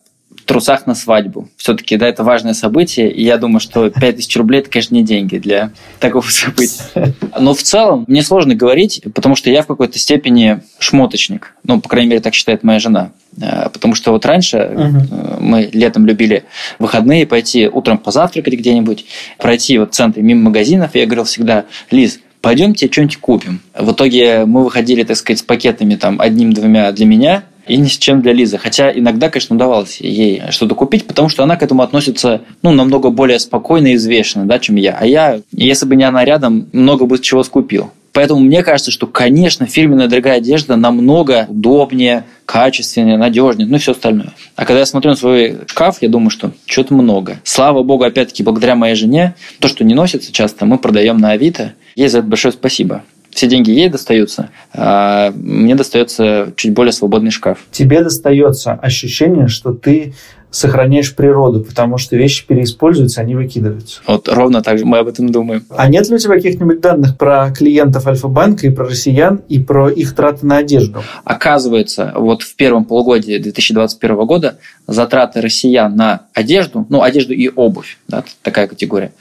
трусах 0.45 0.87
на 0.87 0.95
свадьбу. 0.95 1.49
Все-таки, 1.57 1.97
да, 1.97 2.07
это 2.07 2.23
важное 2.23 2.53
событие, 2.53 3.11
и 3.11 3.23
я 3.23 3.37
думаю, 3.37 3.59
что 3.59 3.89
5000 3.89 4.37
рублей– 4.37 4.59
это, 4.61 4.69
конечно, 4.69 4.95
не 4.95 5.03
деньги 5.03 5.37
для 5.37 5.71
такого 5.99 6.25
события. 6.29 7.13
Но 7.39 7.53
в 7.53 7.63
целом 7.63 8.05
мне 8.07 8.23
сложно 8.23 8.55
говорить, 8.55 9.01
потому 9.13 9.35
что 9.35 9.49
я 9.49 9.61
в 9.61 9.67
какой-то 9.67 9.97
степени 9.99 10.61
шмоточник. 10.79 11.55
Ну, 11.63 11.79
по 11.81 11.89
крайней 11.89 12.09
мере, 12.09 12.21
так 12.21 12.33
считает 12.33 12.63
моя 12.63 12.79
жена. 12.79 13.11
Э, 13.41 13.69
Потому 13.69 13.95
что 13.95 14.11
вот 14.11 14.25
раньше 14.25 14.57
э, 14.57 15.37
мы 15.39 15.69
летом 15.73 16.05
любили 16.05 16.43
выходные 16.79 17.25
пойти 17.25 17.67
утром 17.67 17.97
позавтракать 17.97 18.53
где-нибудь, 18.53 19.05
пройти 19.37 19.77
вот 19.77 19.91
в 19.91 19.95
центре 19.95 20.21
мимо 20.21 20.43
магазинов. 20.43 20.95
И 20.95 20.99
я 20.99 21.05
говорил 21.05 21.23
всегда, 21.25 21.65
Лиз, 21.91 22.19
пойдемте 22.41 22.89
что-нибудь 22.91 23.17
купим. 23.17 23.61
В 23.77 23.91
итоге 23.91 24.45
мы 24.45 24.63
выходили, 24.63 25.03
так 25.03 25.17
сказать, 25.17 25.39
с 25.39 25.43
пакетами 25.43 25.95
там 25.95 26.19
одним-двумя 26.19 26.91
для 26.91 27.05
меня 27.05 27.43
и 27.67 27.77
ни 27.77 27.87
с 27.87 27.97
чем 27.97 28.21
для 28.21 28.33
Лизы. 28.33 28.57
Хотя 28.57 28.91
иногда, 28.91 29.29
конечно, 29.29 29.55
удавалось 29.55 30.01
ей 30.01 30.43
что-то 30.49 30.75
купить, 30.75 31.05
потому 31.05 31.29
что 31.29 31.43
она 31.43 31.55
к 31.55 31.63
этому 31.63 31.81
относится 31.81 32.41
ну, 32.61 32.71
намного 32.71 33.09
более 33.09 33.39
спокойно 33.39 33.87
и 33.87 33.95
взвешенно, 33.95 34.45
да, 34.45 34.59
чем 34.59 34.75
я. 34.75 34.97
А 34.99 35.05
я, 35.05 35.41
если 35.51 35.85
бы 35.85 35.95
не 35.95 36.03
она 36.03 36.25
рядом, 36.25 36.67
много 36.71 37.05
бы 37.05 37.19
чего 37.19 37.43
скупил. 37.43 37.91
Поэтому 38.13 38.41
мне 38.41 38.61
кажется, 38.61 38.91
что, 38.91 39.07
конечно, 39.07 39.65
фирменная 39.65 40.07
дорогая 40.07 40.37
одежда 40.37 40.75
намного 40.75 41.47
удобнее, 41.49 42.25
качественнее, 42.45 43.17
надежнее, 43.17 43.67
ну 43.67 43.77
и 43.77 43.79
все 43.79 43.93
остальное. 43.93 44.33
А 44.55 44.65
когда 44.65 44.79
я 44.79 44.85
смотрю 44.85 45.11
на 45.11 45.17
свой 45.17 45.57
шкаф, 45.65 45.97
я 46.01 46.09
думаю, 46.09 46.29
что 46.29 46.51
что-то 46.67 46.93
много. 46.93 47.39
Слава 47.43 47.81
богу, 47.81 48.03
опять-таки, 48.03 48.43
благодаря 48.43 48.75
моей 48.75 48.93
жене, 48.93 49.33
то, 49.59 49.67
что 49.67 49.83
не 49.83 49.95
носится 49.95 50.31
часто, 50.31 50.65
мы 50.65 50.77
продаем 50.77 51.17
на 51.17 51.31
Авито. 51.31 51.73
Ей 51.95 52.07
за 52.07 52.19
это 52.19 52.27
большое 52.27 52.51
спасибо. 52.51 53.03
Все 53.33 53.47
деньги 53.47 53.71
ей 53.71 53.89
достаются, 53.89 54.49
а 54.73 55.31
мне 55.35 55.75
достается 55.75 56.53
чуть 56.55 56.73
более 56.73 56.91
свободный 56.91 57.31
шкаф. 57.31 57.59
Тебе 57.71 58.03
достается 58.03 58.73
ощущение, 58.73 59.47
что 59.47 59.73
ты 59.73 60.13
сохраняешь 60.53 61.15
природу, 61.15 61.63
потому 61.63 61.97
что 61.97 62.15
вещи 62.15 62.45
переиспользуются, 62.45 63.21
они 63.21 63.33
выкидываются. 63.33 64.01
Вот 64.05 64.29
ровно 64.29 64.61
так 64.61 64.77
же 64.77 64.85
мы 64.85 64.99
об 64.99 65.07
этом 65.07 65.29
думаем. 65.29 65.65
А 65.75 65.89
нет 65.89 66.07
ли 66.07 66.15
у 66.15 66.17
тебя 66.19 66.35
каких-нибудь 66.35 66.79
данных 66.79 67.17
про 67.17 67.51
клиентов 67.51 68.05
Альфа-банка 68.05 68.67
и 68.67 68.69
про 68.69 68.85
россиян, 68.85 69.41
и 69.49 69.59
про 69.59 69.89
их 69.89 70.13
траты 70.13 70.45
на 70.45 70.57
одежду? 70.57 71.03
Оказывается, 71.23 72.13
вот 72.15 72.43
в 72.43 72.55
первом 72.55 72.85
полугодии 72.85 73.39
2021 73.39 74.15
года 74.27 74.59
затраты 74.85 75.41
россиян 75.41 75.95
на 75.95 76.27
одежду, 76.33 76.85
ну, 76.87 77.01
одежду 77.01 77.33
и 77.33 77.49
обувь, 77.49 77.97
да, 78.07 78.23
такая 78.43 78.67
категория, 78.67 79.11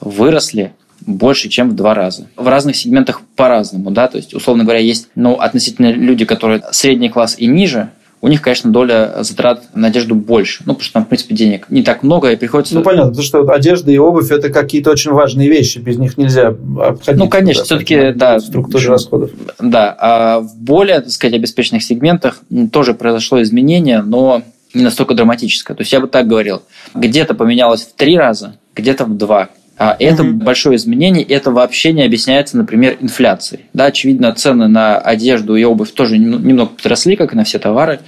выросли 0.00 0.72
больше, 1.06 1.48
чем 1.48 1.70
в 1.70 1.74
два 1.74 1.94
раза. 1.94 2.26
В 2.36 2.48
разных 2.48 2.76
сегментах 2.76 3.22
по-разному, 3.36 3.90
да, 3.90 4.08
то 4.08 4.16
есть, 4.16 4.34
условно 4.34 4.64
говоря, 4.64 4.80
есть, 4.80 5.08
ну, 5.14 5.34
относительно 5.34 5.92
люди, 5.92 6.24
которые 6.24 6.62
средний 6.72 7.08
класс 7.08 7.36
и 7.38 7.46
ниже, 7.46 7.90
у 8.22 8.28
них, 8.28 8.42
конечно, 8.42 8.70
доля 8.70 9.22
затрат 9.22 9.74
на 9.74 9.88
одежду 9.88 10.14
больше. 10.14 10.62
Ну, 10.66 10.74
потому 10.74 10.84
что 10.84 10.92
там, 10.92 11.04
в 11.06 11.08
принципе, 11.08 11.34
денег 11.34 11.70
не 11.70 11.82
так 11.82 12.02
много, 12.02 12.30
и 12.30 12.36
приходится... 12.36 12.74
Ну, 12.74 12.82
понятно, 12.82 13.12
потому 13.12 13.24
что 13.24 13.50
одежда 13.50 13.90
и 13.90 13.96
обувь– 13.96 14.30
это 14.30 14.50
какие-то 14.50 14.90
очень 14.90 15.12
важные 15.12 15.48
вещи, 15.48 15.78
без 15.78 15.96
них 15.96 16.18
нельзя 16.18 16.48
обходить. 16.48 17.18
Ну, 17.18 17.30
конечно, 17.30 17.64
все-таки, 17.64 18.12
да. 18.12 18.36
В 18.36 18.42
структуре 18.42 18.88
расходов. 18.88 19.30
Да, 19.58 19.96
а 19.98 20.40
в 20.40 20.54
более, 20.54 21.00
так 21.00 21.10
сказать, 21.10 21.34
обеспеченных 21.34 21.82
сегментах 21.82 22.42
тоже 22.70 22.92
произошло 22.92 23.40
изменение, 23.40 24.02
но 24.02 24.42
не 24.74 24.82
настолько 24.82 25.14
драматическое. 25.14 25.74
То 25.74 25.80
есть 25.80 25.92
я 25.92 26.00
бы 26.00 26.06
так 26.06 26.28
говорил, 26.28 26.62
где-то 26.94 27.32
поменялось 27.34 27.82
в 27.82 27.94
три 27.94 28.18
раза, 28.18 28.56
где-то 28.74 29.06
в 29.06 29.16
два. 29.16 29.48
А 29.78 29.96
это 29.98 30.24
Мгм. 30.24 30.40
большое 30.40 30.76
изменение, 30.76 31.24
это 31.24 31.50
вообще 31.50 31.92
не 31.92 32.02
объясняется, 32.02 32.58
например, 32.58 32.98
инфляцией. 33.00 33.64
Да, 33.72 33.86
очевидно, 33.86 34.34
цены 34.34 34.68
на 34.68 34.98
одежду 34.98 35.56
и 35.56 35.64
обувь 35.64 35.92
тоже 35.92 36.18
нем- 36.18 36.46
немного 36.46 36.72
подросли, 36.76 37.16
как 37.16 37.32
и 37.32 37.36
на 37.36 37.44
все 37.44 37.58
товары. 37.58 38.00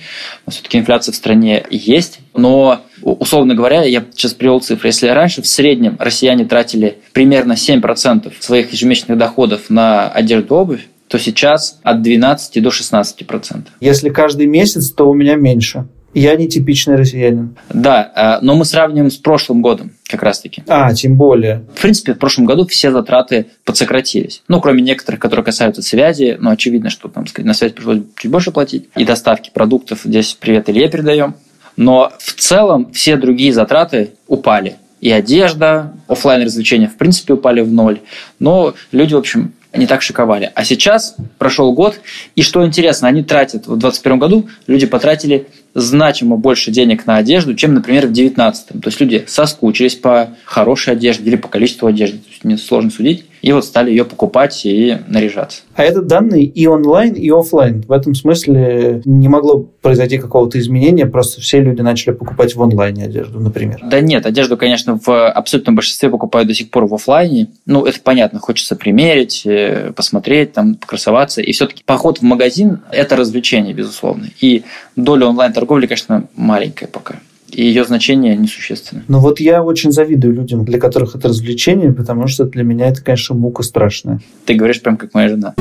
Но 0.44 0.52
все-таки 0.52 0.76
инфляция 0.78 1.12
в 1.12 1.16
стране 1.16 1.64
есть. 1.70 2.18
Но, 2.36 2.80
условно 3.00 3.54
говоря, 3.54 3.84
я 3.84 4.04
сейчас 4.12 4.34
привел 4.34 4.60
цифры. 4.60 4.88
Если 4.90 5.08
раньше 5.08 5.40
в 5.40 5.46
среднем 5.46 5.96
россияне 5.98 6.44
тратили 6.44 6.98
примерно 7.14 7.54
7% 7.56 8.34
своих 8.40 8.70
ежемесячных 8.72 9.16
доходов 9.16 9.70
на 9.70 10.08
одежду 10.08 10.54
и 10.54 10.58
обувь, 10.58 10.86
то 11.08 11.18
сейчас 11.18 11.78
от 11.82 12.02
12 12.02 12.60
до 12.60 12.70
16%. 12.70 13.68
Если 13.80 14.10
каждый 14.10 14.46
месяц, 14.46 14.90
то 14.90 15.08
у 15.08 15.14
меня 15.14 15.36
меньше. 15.36 15.86
Я 16.14 16.36
не 16.36 16.46
типичный 16.48 16.96
россиянин. 16.96 17.56
Да, 17.70 18.12
э, 18.40 18.44
но 18.44 18.54
мы 18.54 18.66
сравниваем 18.66 19.10
с 19.10 19.16
прошлым 19.16 19.62
годом 19.62 19.92
как 20.12 20.22
раз-таки. 20.22 20.62
А, 20.68 20.92
тем 20.94 21.16
более. 21.16 21.62
В 21.74 21.80
принципе, 21.80 22.14
в 22.14 22.18
прошлом 22.18 22.44
году 22.44 22.66
все 22.66 22.92
затраты 22.92 23.46
подсократились. 23.64 24.42
Ну, 24.48 24.60
кроме 24.60 24.82
некоторых, 24.82 25.20
которые 25.20 25.44
касаются 25.44 25.82
связи. 25.82 26.36
Ну, 26.38 26.50
очевидно, 26.50 26.90
что 26.90 27.08
там 27.08 27.26
сказать, 27.26 27.46
на 27.46 27.54
связь 27.54 27.72
пришлось 27.72 28.00
чуть 28.16 28.30
больше 28.30 28.52
платить. 28.52 28.88
И 28.96 29.04
доставки 29.04 29.50
продуктов. 29.52 30.00
Здесь 30.04 30.34
привет 30.38 30.70
Илье 30.70 30.88
передаем. 30.88 31.34
Но 31.76 32.12
в 32.18 32.34
целом 32.34 32.92
все 32.92 33.16
другие 33.16 33.52
затраты 33.52 34.10
упали. 34.26 34.76
И 35.00 35.10
одежда, 35.10 35.92
оффлайн 36.06 36.44
развлечения 36.44 36.86
в 36.86 36.96
принципе 36.96 37.32
упали 37.34 37.60
в 37.60 37.72
ноль. 37.72 38.00
Но 38.38 38.74
люди, 38.92 39.14
в 39.14 39.18
общем, 39.18 39.52
не 39.74 39.86
так 39.86 40.02
шиковали. 40.02 40.50
А 40.54 40.64
сейчас 40.64 41.16
прошел 41.38 41.72
год, 41.72 42.00
и 42.36 42.42
что 42.42 42.64
интересно, 42.64 43.08
они 43.08 43.22
тратят, 43.22 43.62
в 43.62 43.78
2021 43.78 44.18
году 44.18 44.48
люди 44.66 44.86
потратили 44.86 45.48
значимо 45.74 46.36
больше 46.36 46.70
денег 46.70 47.06
на 47.06 47.16
одежду, 47.16 47.54
чем, 47.54 47.74
например, 47.74 48.06
в 48.06 48.12
2019. 48.12 48.68
То 48.68 48.74
есть 48.84 49.00
люди 49.00 49.24
соскучились 49.26 49.94
по 49.94 50.30
хорошей 50.44 50.94
одежде 50.94 51.24
или 51.24 51.36
по 51.36 51.48
количеству 51.48 51.88
одежды. 51.88 52.18
То 52.18 52.28
есть 52.30 52.44
мне 52.44 52.58
сложно 52.58 52.90
судить. 52.90 53.24
И 53.42 53.50
вот 53.50 53.64
стали 53.64 53.90
ее 53.90 54.04
покупать 54.04 54.64
и 54.64 54.98
наряжаться. 55.08 55.62
А 55.74 55.82
это 55.82 56.00
данные 56.00 56.44
и 56.44 56.66
онлайн, 56.68 57.14
и 57.14 57.28
офлайн. 57.28 57.82
В 57.82 57.90
этом 57.90 58.14
смысле 58.14 59.02
не 59.04 59.28
могло 59.28 59.58
произойти 59.58 60.18
какого-то 60.18 60.60
изменения, 60.60 61.06
просто 61.06 61.40
все 61.40 61.60
люди 61.60 61.80
начали 61.80 62.12
покупать 62.14 62.54
в 62.54 62.62
онлайне 62.62 63.04
одежду, 63.04 63.40
например. 63.40 63.80
Да 63.82 64.00
нет, 64.00 64.26
одежду, 64.26 64.56
конечно, 64.56 64.98
в 65.04 65.28
абсолютном 65.28 65.74
большинстве 65.74 66.08
покупают 66.08 66.46
до 66.48 66.54
сих 66.54 66.70
пор 66.70 66.86
в 66.86 66.94
офлайне. 66.94 67.48
Ну, 67.66 67.84
это 67.84 67.98
понятно, 68.00 68.38
хочется 68.38 68.76
примерить, 68.76 69.42
э, 69.44 69.92
посмотреть, 69.96 70.52
там, 70.52 70.76
покрасоваться. 70.76 71.42
И 71.42 71.50
все-таки 71.50 71.82
поход 71.84 72.18
в 72.18 72.22
магазин– 72.22 72.82
это 72.92 73.16
развлечение, 73.16 73.74
безусловно. 73.74 74.26
И 74.40 74.62
доля 74.94 75.26
онлайн-торговли, 75.62 75.86
конечно, 75.86 76.24
маленькая 76.36 76.86
пока. 76.86 77.16
И 77.50 77.64
ее 77.64 77.84
значение 77.84 78.34
несущественно. 78.36 79.02
Но 79.08 79.20
вот 79.20 79.38
я 79.40 79.62
очень 79.62 79.92
завидую 79.92 80.34
людям, 80.34 80.64
для 80.64 80.78
которых 80.78 81.14
это 81.14 81.28
развлечение, 81.28 81.92
потому 81.92 82.26
что 82.26 82.44
для 82.44 82.64
меня 82.64 82.88
это, 82.88 83.02
конечно, 83.02 83.34
мука 83.34 83.62
страшная. 83.62 84.20
Ты 84.46 84.54
говоришь 84.54 84.80
прям 84.80 84.96
как 84.96 85.12
моя 85.12 85.28
жена. 85.28 85.54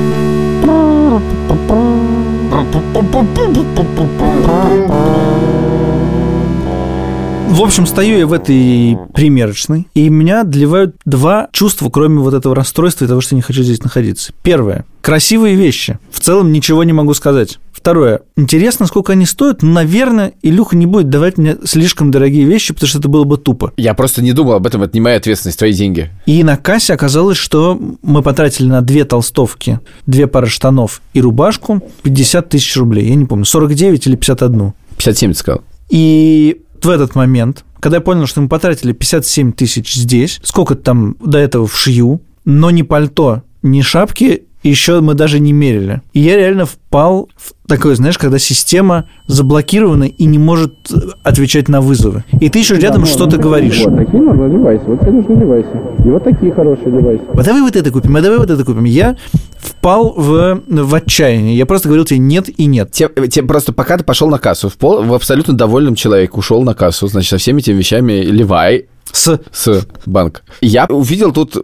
В 7.48 7.60
общем, 7.60 7.86
стою 7.86 8.18
я 8.18 8.26
в 8.26 8.32
этой 8.32 8.96
примерочной, 9.12 9.86
и 9.94 10.08
меня 10.08 10.40
отливают 10.40 10.96
два 11.04 11.48
чувства, 11.52 11.90
кроме 11.90 12.20
вот 12.20 12.32
этого 12.32 12.54
расстройства 12.54 13.04
и 13.04 13.08
того, 13.08 13.20
что 13.20 13.34
я 13.34 13.36
не 13.36 13.42
хочу 13.42 13.62
здесь 13.62 13.82
находиться. 13.82 14.32
Первое. 14.42 14.86
Красивые 15.02 15.54
вещи. 15.54 15.98
В 16.10 16.20
целом 16.20 16.50
ничего 16.50 16.82
не 16.84 16.94
могу 16.94 17.12
сказать. 17.12 17.58
Второе. 17.82 18.20
Интересно, 18.36 18.86
сколько 18.86 19.14
они 19.14 19.26
стоят. 19.26 19.64
Наверное, 19.64 20.34
Илюха 20.42 20.76
не 20.76 20.86
будет 20.86 21.08
давать 21.08 21.36
мне 21.36 21.56
слишком 21.64 22.12
дорогие 22.12 22.44
вещи, 22.44 22.72
потому 22.72 22.88
что 22.88 23.00
это 23.00 23.08
было 23.08 23.24
бы 23.24 23.38
тупо. 23.38 23.72
Я 23.76 23.94
просто 23.94 24.22
не 24.22 24.32
думал 24.32 24.52
об 24.52 24.68
этом, 24.68 24.84
это 24.84 24.94
не 24.94 25.00
моя 25.00 25.16
ответственность, 25.16 25.58
твои 25.58 25.72
деньги. 25.72 26.08
И 26.24 26.44
на 26.44 26.56
кассе 26.56 26.94
оказалось, 26.94 27.38
что 27.38 27.76
мы 28.02 28.22
потратили 28.22 28.68
на 28.68 28.82
две 28.82 29.04
толстовки, 29.04 29.80
две 30.06 30.28
пары 30.28 30.46
штанов 30.46 31.02
и 31.12 31.20
рубашку 31.20 31.82
50 32.04 32.50
тысяч 32.50 32.76
рублей. 32.76 33.08
Я 33.08 33.16
не 33.16 33.24
помню, 33.24 33.44
49 33.44 34.06
или 34.06 34.14
51. 34.14 34.74
57 34.98 35.32
ты 35.32 35.36
сказал. 35.36 35.62
И 35.88 36.60
в 36.80 36.88
этот 36.88 37.16
момент, 37.16 37.64
когда 37.80 37.96
я 37.96 38.00
понял, 38.00 38.28
что 38.28 38.40
мы 38.42 38.48
потратили 38.48 38.92
57 38.92 39.54
тысяч 39.54 39.94
здесь, 39.94 40.38
сколько 40.44 40.76
там 40.76 41.16
до 41.18 41.38
этого 41.38 41.66
в 41.66 41.76
шью, 41.76 42.20
но 42.44 42.70
ни 42.70 42.82
пальто, 42.82 43.42
ни 43.62 43.80
шапки 43.80 44.44
еще 44.70 45.00
мы 45.00 45.14
даже 45.14 45.40
не 45.40 45.52
мерили. 45.52 46.02
И 46.12 46.20
я 46.20 46.36
реально 46.36 46.66
впал 46.66 47.28
в 47.36 47.52
такое, 47.66 47.94
знаешь, 47.94 48.18
когда 48.18 48.38
система 48.38 49.08
заблокирована 49.26 50.04
и 50.04 50.24
не 50.24 50.38
может 50.38 50.74
отвечать 51.22 51.68
на 51.68 51.80
вызовы. 51.80 52.24
И 52.40 52.48
ты 52.48 52.58
еще 52.58 52.76
рядом 52.76 53.06
что-то 53.06 53.38
говоришь. 53.38 53.82
Вот 53.84 53.96
такие 53.96 54.22
нужно 54.22 54.46
одевайся, 54.46 54.84
вот 54.86 55.00
тебе 55.00 55.12
нужно 55.12 55.34
одевайся. 55.36 55.82
И 56.04 56.08
вот 56.08 56.24
такие 56.24 56.52
хорошие 56.52 56.88
одевайся. 56.88 57.24
А 57.32 57.42
давай 57.42 57.62
вот 57.62 57.76
это 57.76 57.90
купим, 57.90 58.16
а 58.16 58.20
давай 58.20 58.38
вот 58.38 58.50
это 58.50 58.64
купим. 58.64 58.84
Я 58.84 59.16
впал 59.58 60.14
в, 60.16 60.62
в 60.66 60.94
отчаяние. 60.94 61.56
Я 61.56 61.66
просто 61.66 61.88
говорил 61.88 62.04
тебе 62.04 62.18
нет 62.18 62.48
и 62.48 62.66
нет. 62.66 62.92
Те, 62.92 63.08
те 63.28 63.42
просто 63.42 63.72
пока 63.72 63.96
ты 63.96 64.04
пошел 64.04 64.28
на 64.28 64.38
кассу, 64.38 64.68
в, 64.68 64.76
пол, 64.76 65.02
в 65.02 65.14
абсолютно 65.14 65.54
довольном 65.54 65.94
человек 65.94 66.36
ушел 66.36 66.62
на 66.62 66.74
кассу, 66.74 67.06
значит, 67.06 67.30
со 67.30 67.38
всеми 67.38 67.60
этими 67.60 67.76
вещами 67.76 68.12
Левай 68.22 68.86
С 69.10 69.40
с 69.50 69.86
банка. 70.06 70.42
Я 70.60 70.86
увидел 70.86 71.32
тут 71.32 71.56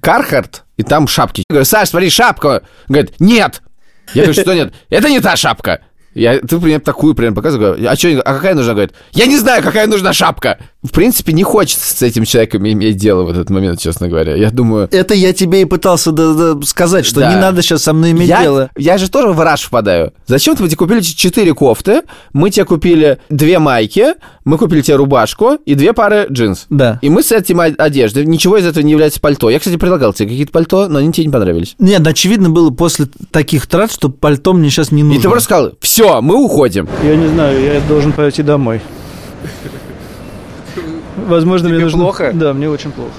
Кархарт, 0.00 0.63
и 0.76 0.82
там 0.82 1.06
шапки. 1.08 1.44
Я 1.48 1.54
говорю, 1.54 1.64
Саш, 1.64 1.90
смотри, 1.90 2.10
шапка. 2.10 2.62
Говорит, 2.88 3.14
нет. 3.18 3.62
Я 4.12 4.24
говорю, 4.24 4.40
что 4.40 4.54
нет? 4.54 4.74
Это 4.90 5.08
не 5.08 5.20
та 5.20 5.36
шапка. 5.36 5.80
Я, 6.14 6.38
ты, 6.38 6.54
например, 6.54 6.80
такую 6.80 7.14
прям 7.14 7.34
показываю, 7.34 7.90
а, 7.90 7.96
что, 7.96 8.08
а 8.20 8.34
какая 8.34 8.54
нужна? 8.54 8.72
Говорит, 8.72 8.94
я 9.12 9.26
не 9.26 9.36
знаю, 9.36 9.62
какая 9.62 9.86
нужна 9.88 10.12
шапка. 10.12 10.58
В 10.84 10.90
принципе, 10.92 11.32
не 11.32 11.42
хочется 11.42 11.96
с 11.96 12.02
этим 12.02 12.24
человеком 12.24 12.66
иметь 12.68 12.96
дело 12.96 13.22
в 13.24 13.30
этот 13.30 13.48
момент, 13.50 13.80
честно 13.80 14.08
говоря. 14.08 14.34
Я 14.36 14.50
думаю... 14.50 14.88
Это 14.92 15.14
я 15.14 15.32
тебе 15.32 15.62
и 15.62 15.64
пытался 15.64 16.12
да- 16.12 16.34
да 16.54 16.62
сказать, 16.66 17.06
что 17.06 17.20
Да. 17.20 17.32
не 17.34 17.40
надо 17.40 17.62
сейчас 17.62 17.82
со 17.82 17.92
мной 17.92 18.10
иметь 18.12 18.28
Я, 18.28 18.42
дело. 18.42 18.70
я 18.76 18.98
же 18.98 19.10
тоже 19.10 19.28
в 19.28 19.40
раж 19.40 19.62
впадаю. 19.62 20.12
Зачем 20.26 20.54
мы 20.58 20.66
тебе 20.68 20.76
купили 20.76 21.00
четыре 21.00 21.54
кофты, 21.54 22.02
мы 22.32 22.50
тебе 22.50 22.64
купили 22.66 23.18
две 23.30 23.58
майки, 23.58 24.08
мы 24.44 24.58
купили 24.58 24.82
тебе 24.82 24.96
рубашку 24.96 25.54
и 25.64 25.74
две 25.74 25.92
пары 25.94 26.26
джинс. 26.30 26.66
Да. 26.68 26.98
И 27.02 27.08
мы 27.08 27.22
с 27.22 27.32
этим 27.32 27.60
одеждой, 27.60 28.26
ничего 28.26 28.58
из 28.58 28.66
этого 28.66 28.84
не 28.84 28.92
является 28.92 29.20
пальто. 29.20 29.48
Я, 29.50 29.58
кстати, 29.58 29.76
предлагал 29.76 30.12
тебе 30.12 30.28
какие-то 30.28 30.52
пальто, 30.52 30.86
но 30.88 30.98
они 30.98 31.12
тебе 31.12 31.26
не 31.26 31.32
понравились. 31.32 31.74
Нет, 31.78 32.06
очевидно 32.06 32.50
было 32.50 32.70
после 32.70 33.06
таких 33.30 33.66
трат, 33.66 33.90
что 33.90 34.10
пальто 34.10 34.52
мне 34.52 34.68
сейчас 34.70 34.92
не 34.92 35.02
нужно. 35.02 35.18
И 35.18 35.22
ты 35.22 35.28
просто 35.28 35.44
сказал, 35.44 35.72
все, 35.80 36.20
мы 36.20 36.36
уходим. 36.36 36.88
Я 37.02 37.16
не 37.16 37.28
знаю, 37.28 37.60
я 37.62 37.80
должен 37.88 38.12
пойти 38.12 38.42
домой. 38.42 38.80
Возможно, 41.16 41.68
Тебе 41.68 41.76
мне 41.76 41.84
нужно... 41.84 42.02
плохо? 42.04 42.30
Да, 42.34 42.52
мне 42.52 42.68
очень 42.68 42.92
плохо. 42.92 43.12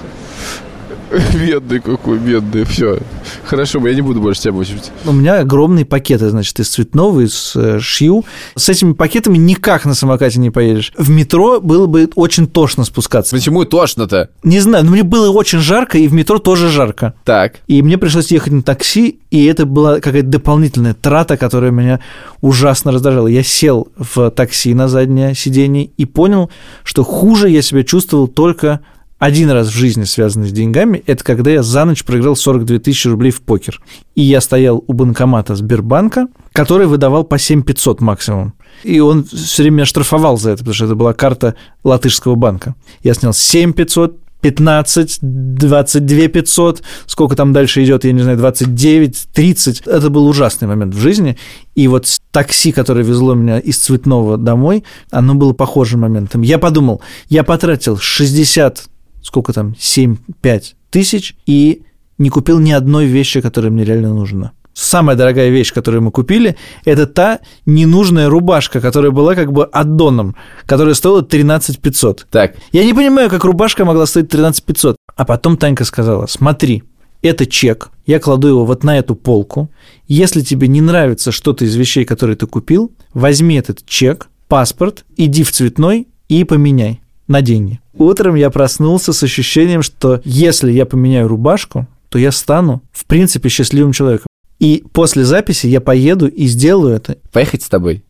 Бедный 1.34 1.80
какой, 1.80 2.18
бедный, 2.18 2.64
все. 2.64 2.98
Хорошо, 3.44 3.86
я 3.86 3.94
не 3.94 4.02
буду 4.02 4.20
больше 4.20 4.42
тебя 4.42 4.52
мучить. 4.52 4.90
У 5.04 5.12
меня 5.12 5.40
огромные 5.40 5.84
пакеты, 5.84 6.28
значит, 6.30 6.58
из 6.60 6.68
цветного, 6.68 7.20
из 7.20 7.52
э, 7.54 7.78
шью. 7.80 8.24
С 8.54 8.68
этими 8.68 8.92
пакетами 8.92 9.38
никак 9.38 9.84
на 9.84 9.94
самокате 9.94 10.40
не 10.40 10.50
поедешь. 10.50 10.92
В 10.96 11.10
метро 11.10 11.60
было 11.60 11.86
бы 11.86 12.08
очень 12.14 12.46
тошно 12.46 12.84
спускаться. 12.84 13.34
Почему 13.34 13.64
тошно-то? 13.64 14.30
Не 14.42 14.60
знаю, 14.60 14.84
но 14.84 14.90
мне 14.90 15.02
было 15.02 15.30
очень 15.30 15.58
жарко, 15.58 15.98
и 15.98 16.08
в 16.08 16.12
метро 16.12 16.38
тоже 16.38 16.68
жарко. 16.68 17.14
Так. 17.24 17.60
И 17.66 17.82
мне 17.82 17.98
пришлось 17.98 18.30
ехать 18.30 18.52
на 18.52 18.62
такси, 18.62 19.20
и 19.30 19.44
это 19.46 19.66
была 19.66 20.00
какая-то 20.00 20.28
дополнительная 20.28 20.94
трата, 20.94 21.36
которая 21.36 21.70
меня 21.70 22.00
ужасно 22.40 22.92
раздражала. 22.92 23.26
Я 23.26 23.42
сел 23.42 23.88
в 23.96 24.30
такси 24.30 24.74
на 24.74 24.88
заднее 24.88 25.34
сиденье 25.34 25.84
и 25.96 26.04
понял, 26.04 26.50
что 26.84 27.04
хуже 27.04 27.48
я 27.48 27.62
себя 27.62 27.82
чувствовал 27.82 28.28
только 28.28 28.80
один 29.18 29.50
раз 29.50 29.68
в 29.68 29.74
жизни, 29.74 30.04
связанный 30.04 30.48
с 30.48 30.52
деньгами, 30.52 31.02
это 31.06 31.24
когда 31.24 31.50
я 31.50 31.62
за 31.62 31.84
ночь 31.84 32.04
проиграл 32.04 32.36
42 32.36 32.78
тысячи 32.80 33.08
рублей 33.08 33.30
в 33.30 33.40
покер. 33.42 33.80
И 34.14 34.22
я 34.22 34.40
стоял 34.40 34.84
у 34.86 34.92
банкомата 34.92 35.54
Сбербанка, 35.54 36.28
который 36.52 36.86
выдавал 36.86 37.24
по 37.24 37.38
7 37.38 37.62
500 37.62 38.00
максимум. 38.00 38.54
И 38.82 39.00
он 39.00 39.24
все 39.24 39.62
время 39.62 39.86
штрафовал 39.86 40.36
за 40.36 40.50
это, 40.50 40.58
потому 40.58 40.74
что 40.74 40.84
это 40.84 40.94
была 40.94 41.14
карта 41.14 41.54
латышского 41.82 42.34
банка. 42.34 42.74
Я 43.02 43.14
снял 43.14 43.32
7 43.32 43.72
500, 43.72 44.20
15, 44.42 45.18
22 45.22 46.28
500, 46.28 46.82
сколько 47.06 47.34
там 47.36 47.52
дальше 47.52 47.82
идет, 47.82 48.04
я 48.04 48.12
не 48.12 48.20
знаю, 48.20 48.36
29, 48.36 49.28
30. 49.32 49.80
Это 49.86 50.10
был 50.10 50.26
ужасный 50.26 50.68
момент 50.68 50.94
в 50.94 51.00
жизни. 51.00 51.38
И 51.74 51.88
вот 51.88 52.06
такси, 52.32 52.70
которое 52.70 53.02
везло 53.02 53.34
меня 53.34 53.58
из 53.58 53.78
Цветного 53.78 54.36
домой, 54.36 54.84
оно 55.10 55.34
было 55.34 55.52
похожим 55.52 56.00
моментом. 56.00 56.42
Я 56.42 56.58
подумал, 56.58 57.00
я 57.28 57.44
потратил 57.44 57.96
60, 57.96 58.84
сколько 59.26 59.52
там, 59.52 59.74
7, 59.78 60.16
5 60.40 60.76
тысяч 60.90 61.36
и 61.46 61.82
не 62.18 62.30
купил 62.30 62.60
ни 62.60 62.70
одной 62.70 63.06
вещи, 63.06 63.40
которая 63.40 63.70
мне 63.70 63.84
реально 63.84 64.14
нужна. 64.14 64.52
Самая 64.72 65.16
дорогая 65.16 65.48
вещь, 65.48 65.72
которую 65.72 66.02
мы 66.02 66.10
купили, 66.10 66.56
это 66.84 67.06
та 67.06 67.40
ненужная 67.64 68.28
рубашка, 68.28 68.80
которая 68.80 69.10
была 69.10 69.34
как 69.34 69.50
бы 69.50 69.64
аддоном, 69.64 70.36
которая 70.66 70.94
стоила 70.94 71.22
13 71.22 71.80
500. 71.80 72.26
Так. 72.30 72.56
Я 72.72 72.84
не 72.84 72.92
понимаю, 72.92 73.30
как 73.30 73.44
рубашка 73.44 73.84
могла 73.84 74.06
стоить 74.06 74.28
13 74.28 74.62
500. 74.64 74.96
А 75.16 75.24
потом 75.24 75.56
Танька 75.56 75.84
сказала, 75.84 76.26
смотри, 76.26 76.84
это 77.22 77.46
чек, 77.46 77.90
я 78.04 78.20
кладу 78.20 78.48
его 78.48 78.66
вот 78.66 78.84
на 78.84 78.98
эту 78.98 79.16
полку. 79.16 79.70
Если 80.08 80.42
тебе 80.42 80.68
не 80.68 80.82
нравится 80.82 81.32
что-то 81.32 81.64
из 81.64 81.74
вещей, 81.74 82.04
которые 82.04 82.36
ты 82.36 82.46
купил, 82.46 82.92
возьми 83.14 83.56
этот 83.56 83.84
чек, 83.86 84.28
паспорт, 84.46 85.06
иди 85.16 85.42
в 85.42 85.52
цветной 85.52 86.06
и 86.28 86.44
поменяй 86.44 87.00
на 87.28 87.42
деньги. 87.42 87.80
Утром 87.94 88.34
я 88.34 88.50
проснулся 88.50 89.12
с 89.12 89.22
ощущением, 89.22 89.82
что 89.82 90.20
если 90.24 90.72
я 90.72 90.86
поменяю 90.86 91.28
рубашку, 91.28 91.86
то 92.08 92.18
я 92.18 92.32
стану, 92.32 92.82
в 92.92 93.04
принципе, 93.06 93.48
счастливым 93.48 93.92
человеком. 93.92 94.26
И 94.58 94.84
после 94.92 95.24
записи 95.24 95.66
я 95.66 95.80
поеду 95.80 96.28
и 96.28 96.46
сделаю 96.46 96.96
это. 96.96 97.18
Поехать 97.32 97.62
с 97.62 97.68
тобой. 97.68 98.04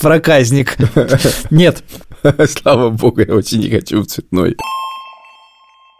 Проказник. 0.00 0.76
Нет, 1.50 1.82
Слава 2.48 2.90
богу, 2.90 3.20
я 3.20 3.34
очень 3.34 3.60
не 3.60 3.70
хочу 3.70 4.02
в 4.02 4.06
цветной. 4.06 4.56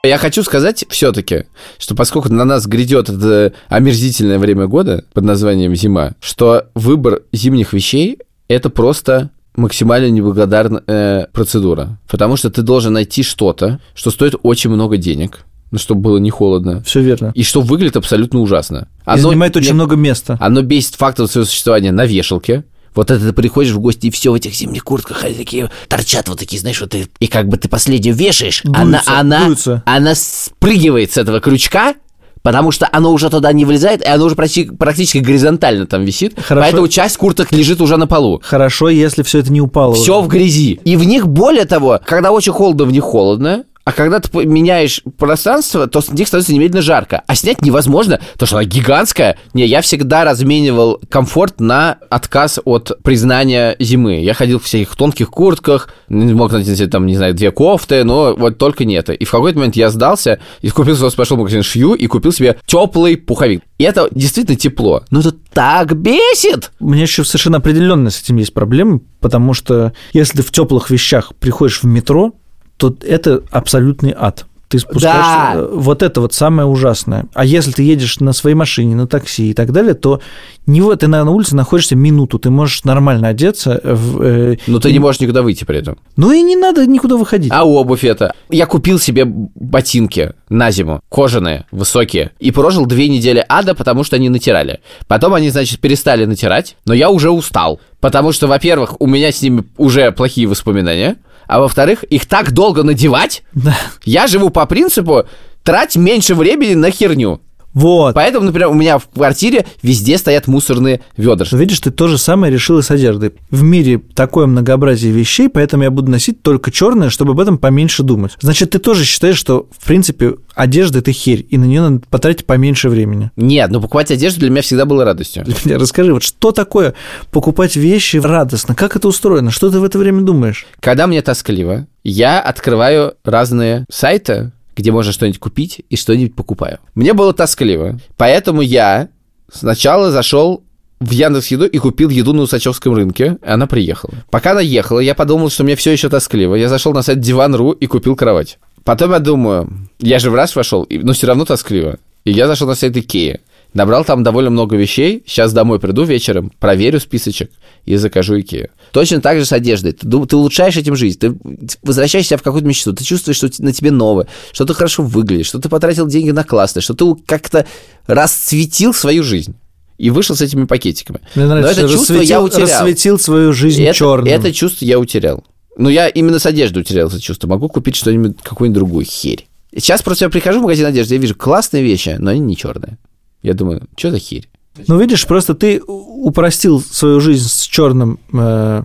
Я 0.03 0.17
хочу 0.17 0.43
сказать 0.43 0.85
все-таки, 0.89 1.45
что 1.79 1.95
поскольку 1.95 2.33
на 2.33 2.45
нас 2.45 2.67
грядет 2.67 3.11
это 3.11 3.53
омерзительное 3.69 4.39
время 4.39 4.67
года 4.67 5.05
под 5.13 5.25
названием 5.25 5.75
зима, 5.75 6.15
что 6.21 6.69
выбор 6.75 7.23
зимних 7.33 7.75
вещей 7.75 8.19
это 8.49 8.71
просто 8.71 9.31
максимально 9.57 10.11
неблагодарная 10.11 10.83
э, 10.87 11.27
процедура. 11.33 11.99
Потому 12.09 12.37
что 12.37 12.51
ты 12.51 12.63
должен 12.63 12.93
найти 12.93 13.23
что-то, 13.23 13.81
что 13.95 14.11
стоит 14.11 14.35
очень 14.43 14.71
много 14.71 14.97
денег, 14.97 15.41
ну, 15.71 15.79
чтобы 15.79 16.01
было 16.01 16.19
не 16.19 16.31
холодно, 16.31 16.83
все 16.83 17.01
верно. 17.01 17.33
и 17.35 17.43
что 17.43 17.61
выглядит 17.61 17.97
абсолютно 17.97 18.41
ужасно. 18.41 18.89
И 19.13 19.19
занимает 19.19 19.57
очень 19.57 19.75
много 19.75 19.97
места. 19.97 20.37
Оно 20.41 20.63
бесит 20.63 20.95
фактом 20.97 21.29
своего 21.29 21.47
существования 21.47 21.93
на 21.93 22.07
вешалке. 22.07 22.65
Вот 22.95 23.11
это 23.13 23.25
ты 23.29 23.33
приходишь 23.33 23.71
в 23.73 23.79
гости, 23.79 24.09
и 24.09 24.11
все 24.11 24.33
в 24.33 24.35
этих 24.35 24.53
зимних 24.53 24.83
куртках, 24.83 25.23
они 25.23 25.35
такие 25.35 25.71
торчат 25.87 26.29
вот 26.29 26.41
такие, 26.41 26.59
знаешь, 26.61 26.81
вот 26.81 26.91
ты, 26.91 27.07
и 27.21 27.29
как 27.29 27.47
бы 27.47 27.57
ты 27.57 27.69
последнюю 27.69 28.17
вешаешь, 28.17 28.65
она, 28.75 28.99
Дуется, 28.99 29.19
она, 29.21 29.47
дуется. 29.47 29.83
она 29.87 30.15
спрыгивает 30.17 31.13
с 31.13 31.17
этого 31.17 31.39
крючка, 31.41 31.95
потому 32.43 32.71
что 32.71 32.89
оно 32.91 33.13
уже 33.13 33.31
туда 33.31 33.53
не 33.53 33.65
влезает, 33.65 34.03
и 34.05 34.09
оно 34.09 34.25
уже 34.27 34.35
практи- 34.35 34.75
практически 34.77 35.19
горизонтально 35.19 35.87
там 35.87 36.05
висит, 36.05 36.35
Хорошо. 36.41 36.65
поэтому 36.65 36.89
часть 36.89 37.17
курток 37.17 37.53
лежит 37.53 37.81
уже 37.81 37.97
на 37.97 38.07
полу. 38.07 38.41
Хорошо, 38.43 38.89
если 38.89 39.23
все 39.23 39.39
это 39.41 39.53
не 39.53 39.61
упало. 39.61 39.95
Все 39.95 40.19
уже. 40.19 40.27
в 40.27 40.29
грязи. 40.29 40.81
И 40.85 40.97
в 40.97 41.05
них, 41.05 41.27
более 41.29 41.65
того, 41.65 42.01
когда 42.05 42.33
очень 42.33 42.53
холодно, 42.53 42.85
в 42.85 42.93
них 42.93 43.03
холодно, 43.05 43.65
а 43.85 43.93
когда 43.93 44.21
ты 44.21 44.45
меняешь 44.45 45.03
пространство, 45.17 45.87
то 45.87 46.01
них 46.13 46.29
становится 46.29 46.53
немедленно 46.53 46.83
жарко. 46.83 47.23
А 47.27 47.35
снять 47.35 47.63
невозможно, 47.63 48.21
потому 48.35 48.47
что 48.47 48.57
она 48.59 48.65
гигантская. 48.65 49.39
Не, 49.55 49.67
я 49.67 49.81
всегда 49.81 50.25
разменивал 50.25 51.01
комфорт 51.09 51.61
на 51.61 51.99
отказ 52.11 52.61
от 52.65 52.93
признания 53.03 53.77
зимы. 53.79 54.21
Я 54.21 54.35
ходил 54.35 54.59
в 54.59 54.65
всяких 54.65 54.95
тонких 54.97 55.31
куртках, 55.31 55.89
мог 56.09 56.53
себе 56.53 56.87
там, 56.89 57.07
не 57.07 57.17
знаю, 57.17 57.35
две 57.35 57.51
кофты, 57.51 58.05
но 58.05 58.35
вот 58.37 58.59
только 58.59 58.85
не 58.85 58.95
это. 58.95 59.13
И 59.13 59.25
в 59.25 59.31
какой-то 59.31 59.59
момент 59.59 59.77
я 59.77 59.91
сдался 59.91 60.41
и 60.61 60.69
купил, 60.69 60.97
просто 60.97 61.17
пошел 61.17 61.37
в 61.37 61.41
магазин 61.41 61.63
шью 61.63 61.95
и 61.95 62.07
купил 62.07 62.33
себе 62.33 62.59
теплый 62.67 63.17
пуховик. 63.17 63.63
И 63.79 63.85
это 63.85 64.09
действительно 64.11 64.59
тепло. 64.59 65.05
Но 65.11 65.21
это 65.21 65.33
так 65.33 65.97
бесит! 65.97 66.71
У 66.81 66.91
меня 66.91 67.03
еще 67.03 67.25
совершенно 67.25 67.59
определенно 67.59 68.11
с 68.11 68.21
этим 68.21 68.37
есть 68.37 68.53
проблемы, 68.53 69.01
потому 69.21 69.55
что 69.55 69.95
если 70.13 70.43
в 70.43 70.51
теплых 70.51 70.91
вещах 70.91 71.33
приходишь 71.41 71.83
в 71.83 71.87
метро, 71.87 72.35
то 72.81 72.97
это 73.07 73.43
абсолютный 73.51 74.15
ад. 74.17 74.47
Ты 74.69 74.79
спускаешься. 74.79 75.21
Да. 75.21 75.53
э, 75.57 75.69
Вот 75.73 76.01
это 76.05 76.21
вот 76.21 76.33
самое 76.33 76.67
ужасное. 76.69 77.27
А 77.35 77.45
если 77.45 77.73
ты 77.73 77.83
едешь 77.83 78.21
на 78.21 78.33
своей 78.33 78.55
машине, 78.55 78.95
на 78.95 79.09
такси 79.09 79.51
и 79.51 79.53
так 79.53 79.73
далее, 79.73 79.95
то 79.95 80.21
не 80.67 80.81
вот 80.81 81.01
ты 81.01 81.09
на 81.09 81.29
улице 81.29 81.57
находишься 81.57 81.97
минуту, 81.97 82.39
ты 82.39 82.51
можешь 82.51 82.85
нормально 82.85 83.27
одеться. 83.27 83.81
В, 83.83 84.23
э, 84.23 84.57
Но 84.69 84.79
ты 84.79 84.91
и- 84.91 84.93
не 84.93 85.01
можешь 85.01 85.21
никуда 85.21 85.43
выйти 85.43 85.65
при 85.65 85.79
этом. 85.79 85.99
Ну 86.17 86.31
и 86.31 86.41
не 86.41 86.55
надо 86.55 86.87
никуда 86.87 87.17
выходить. 87.17 87.51
А 87.53 87.65
обувь 87.67 88.05
это? 88.05 88.33
Я 88.49 88.67
купил 88.67 89.01
себе 89.01 89.25
ботинки 89.27 90.35
на 90.49 90.71
зиму, 90.71 91.01
кожаные, 91.09 91.67
высокие, 91.73 92.31
и 92.39 92.53
прожил 92.53 92.87
две 92.87 93.09
недели 93.09 93.45
ада, 93.49 93.75
потому 93.75 94.05
что 94.05 94.17
они 94.17 94.29
натирали. 94.29 94.79
Потом 95.09 95.35
они, 95.35 95.51
значит, 95.51 95.81
перестали 95.81 96.25
натирать, 96.27 96.77
но 96.87 96.95
я 96.95 97.11
уже 97.11 97.31
устал. 97.31 97.81
Потому 98.01 98.31
что, 98.33 98.47
во-первых, 98.47 98.95
у 99.01 99.07
меня 99.07 99.33
с 99.33 99.43
ними 99.43 99.65
уже 99.77 100.11
плохие 100.13 100.47
воспоминания, 100.47 101.17
а 101.51 101.59
во-вторых, 101.59 102.05
их 102.05 102.27
так 102.27 102.53
долго 102.53 102.85
надевать. 102.85 103.43
Да. 103.53 103.77
Я 104.05 104.29
живу 104.29 104.51
по 104.51 104.67
принципу 104.67 105.25
трать 105.65 105.97
меньше 105.97 106.37
времени 106.37 106.75
на 106.75 106.93
херню. 106.93 107.41
Вот. 107.73 108.15
Поэтому, 108.15 108.47
например, 108.47 108.69
у 108.69 108.75
меня 108.75 108.99
в 108.99 109.09
квартире 109.09 109.67
везде 109.83 110.19
стоят 110.19 110.47
мусорные 110.47 111.01
ведра. 111.17 111.47
Видишь, 111.53 111.81
ты 111.81 111.91
то 111.91 112.09
же 112.09 112.19
самое 112.19 112.53
решил 112.53 112.79
и 112.79 112.83
с 112.83 112.91
одеждой. 112.91 113.33
В 113.51 113.63
мире 113.63 114.01
такое 114.15 114.47
многообразие 114.47 115.13
вещей, 115.13 115.49
поэтому 115.49 115.85
я 115.85 115.91
буду 115.91 116.11
носить 116.11 116.43
только 116.43 116.71
черное, 116.71 117.11
чтобы 117.11 117.33
об 117.33 117.41
этом 117.41 117.59
поменьше 117.59 118.03
думать. 118.03 118.33
Значит, 118.41 118.71
ты 118.71 118.79
тоже 118.79 119.05
считаешь, 119.05 119.37
что, 119.37 119.69
в 119.77 119.85
принципе, 119.85 120.37
одежда– 120.55 120.99
это 121.01 121.13
херь, 121.13 121.47
и 121.49 121.59
на 121.59 121.65
нее 121.65 121.81
надо 121.81 122.03
потратить 122.11 122.47
поменьше 122.47 122.89
времени. 122.89 123.31
Нет, 123.37 123.71
ну 123.71 123.81
покупать 123.81 124.11
одежду 124.11 124.41
для 124.41 124.51
меня 124.51 124.63
всегда 124.63 124.85
было 124.85 125.05
радостью. 125.05 125.45
Для 125.45 125.55
меня 125.65 125.79
расскажи, 125.79 126.13
вот 126.13 126.23
что 126.23 126.53
такое 126.53 126.95
покупать 127.31 127.77
вещи 127.77 128.17
радостно? 128.17 128.75
Как 128.75 128.97
это 128.97 129.09
устроено? 129.09 129.51
Что 129.51 129.71
ты 129.71 129.79
в 129.79 129.85
это 129.85 129.99
время 129.99 130.23
думаешь? 130.23 130.67
Когда 130.81 131.07
мне 131.07 131.23
тоскливо, 131.23 131.87
я 132.03 132.41
открываю 132.41 133.15
разные 133.25 133.85
сайты, 133.91 134.53
где 134.77 134.93
можно 134.93 135.13
что-нибудь 135.13 135.39
купить 135.39 135.83
и 135.89 135.97
что-нибудь 135.97 136.35
покупаю. 136.35 136.79
Мне 136.95 137.13
было 137.13 137.33
тоскливо, 137.33 137.99
поэтому 138.17 138.63
я 138.63 139.09
сначала 139.53 140.11
зашел 140.11 140.63
в 141.01 141.11
Яндекс 141.11 141.49
Еду 141.49 141.67
и 141.67 141.79
купил 141.79 142.11
еду 142.11 142.33
на 142.35 142.43
Усачевском 142.43 142.95
рынке, 142.95 143.39
и 143.43 143.49
она 143.49 143.67
приехала. 143.67 144.13
Пока 144.31 144.53
она 144.53 144.61
ехала, 144.61 145.01
я 145.01 145.15
подумал, 145.15 145.49
что 145.49 145.65
мне 145.65 145.75
все 145.75 145.93
еще 145.93 146.09
тоскливо. 146.11 146.55
Я 146.55 146.69
зашел 146.69 146.93
на 146.93 147.03
сайт 147.03 147.21
Диван.ру 147.21 147.73
и 147.73 147.87
купил 147.87 148.17
кровать. 148.17 148.59
Потом 148.85 149.13
я 149.13 149.19
думаю, 149.19 149.89
я 149.99 150.19
же 150.19 150.31
в 150.31 150.35
раз 150.35 150.55
вошел, 150.55 150.87
но 150.91 151.13
все 151.15 151.27
равно 151.27 151.45
тоскливо. 151.45 151.99
И 152.25 152.33
я 152.33 152.47
зашел 152.47 152.69
на 152.69 152.75
сайт 152.75 152.97
Икеи. 152.97 153.41
Набрал 153.73 154.05
там 154.05 154.25
довольно 154.25 154.51
много 154.51 154.77
вещей. 154.77 155.23
Сейчас 155.27 155.53
домой 155.53 155.79
приду 155.79 156.03
вечером, 156.05 156.51
проверю 156.59 156.99
списочек 156.99 157.51
и 157.85 157.97
закажу 157.97 158.39
Икею. 158.41 158.71
Точно 158.93 159.21
так 159.21 159.39
же 159.39 159.45
с 159.45 159.53
одеждой. 159.53 159.93
Ты, 159.93 160.09
ты 160.09 160.37
улучшаешь 160.37 160.77
этим 160.77 160.97
жизнь. 160.97 161.19
Ты 161.19 161.37
возвращаешь 161.83 162.27
себя 162.27 162.37
в 162.37 162.43
какую-то 162.43 162.67
мечту. 162.67 162.93
Ты 162.93 163.05
чувствуешь, 163.05 163.37
что 163.37 163.49
на 163.59 163.73
тебе 163.73 163.93
новое, 163.93 164.27
что 164.53 164.65
ты 164.65 164.75
хорошо 164.75 165.05
выглядишь, 165.05 165.47
что 165.47 165.61
ты 165.61 165.69
потратил 165.69 166.07
деньги 166.07 166.31
на 166.31 166.43
классное, 166.43 166.81
что 166.81 166.95
ты 166.95 167.05
как-то 167.27 167.65
расцветил 168.07 168.93
свою 168.93 169.23
жизнь. 169.23 169.55
И 169.99 170.09
вышел 170.11 170.35
с 170.35 170.41
этими 170.41 170.65
пакетиками. 170.65 171.21
Мне 171.35 171.47
нравится, 171.47 171.83
Но 171.83 171.87
это 171.87 171.93
чувство 171.95 172.15
я 172.15 172.43
утерял. 172.43 172.67
рассветил 172.67 173.19
свою 173.19 173.53
жизнь 173.53 173.83
это, 173.83 173.95
черным. 173.99 174.33
это 174.33 174.53
чувство 174.53 174.85
я 174.87 174.99
утерял. 174.99 175.45
Ну, 175.77 175.91
я 175.91 176.09
именно 176.09 176.39
с 176.39 176.47
одеждой 176.47 176.79
утерял 176.81 177.09
это 177.09 177.21
чувство. 177.21 177.49
Могу 177.49 177.69
купить 177.69 177.97
что-нибудь, 177.97 178.39
какую-нибудь 178.43 178.79
другую 178.79 179.05
херь. 179.05 179.47
Сейчас 179.75 180.03
просто 180.03 180.25
я 180.25 180.31
прихожу 180.31 180.61
в 180.61 180.63
магазин 180.63 180.87
одежды, 180.87 181.15
я 181.15 181.21
вижу 181.21 181.35
классные 181.35 181.83
вещи, 181.85 182.17
но 182.19 182.31
они 182.31 182.41
не 182.41 182.57
черные. 182.57 182.99
Я 183.43 183.55
думаю, 183.55 183.83
что 183.97 184.11
за 184.11 184.19
херь? 184.19 184.49
Ну, 184.87 184.99
видишь, 184.99 185.27
просто 185.27 185.55
ты 185.55 185.81
упростил 185.87 186.81
свою 186.81 187.21
жизнь 187.21 187.49
с 187.49 187.63
черным 187.63 188.19
э, 188.33 188.83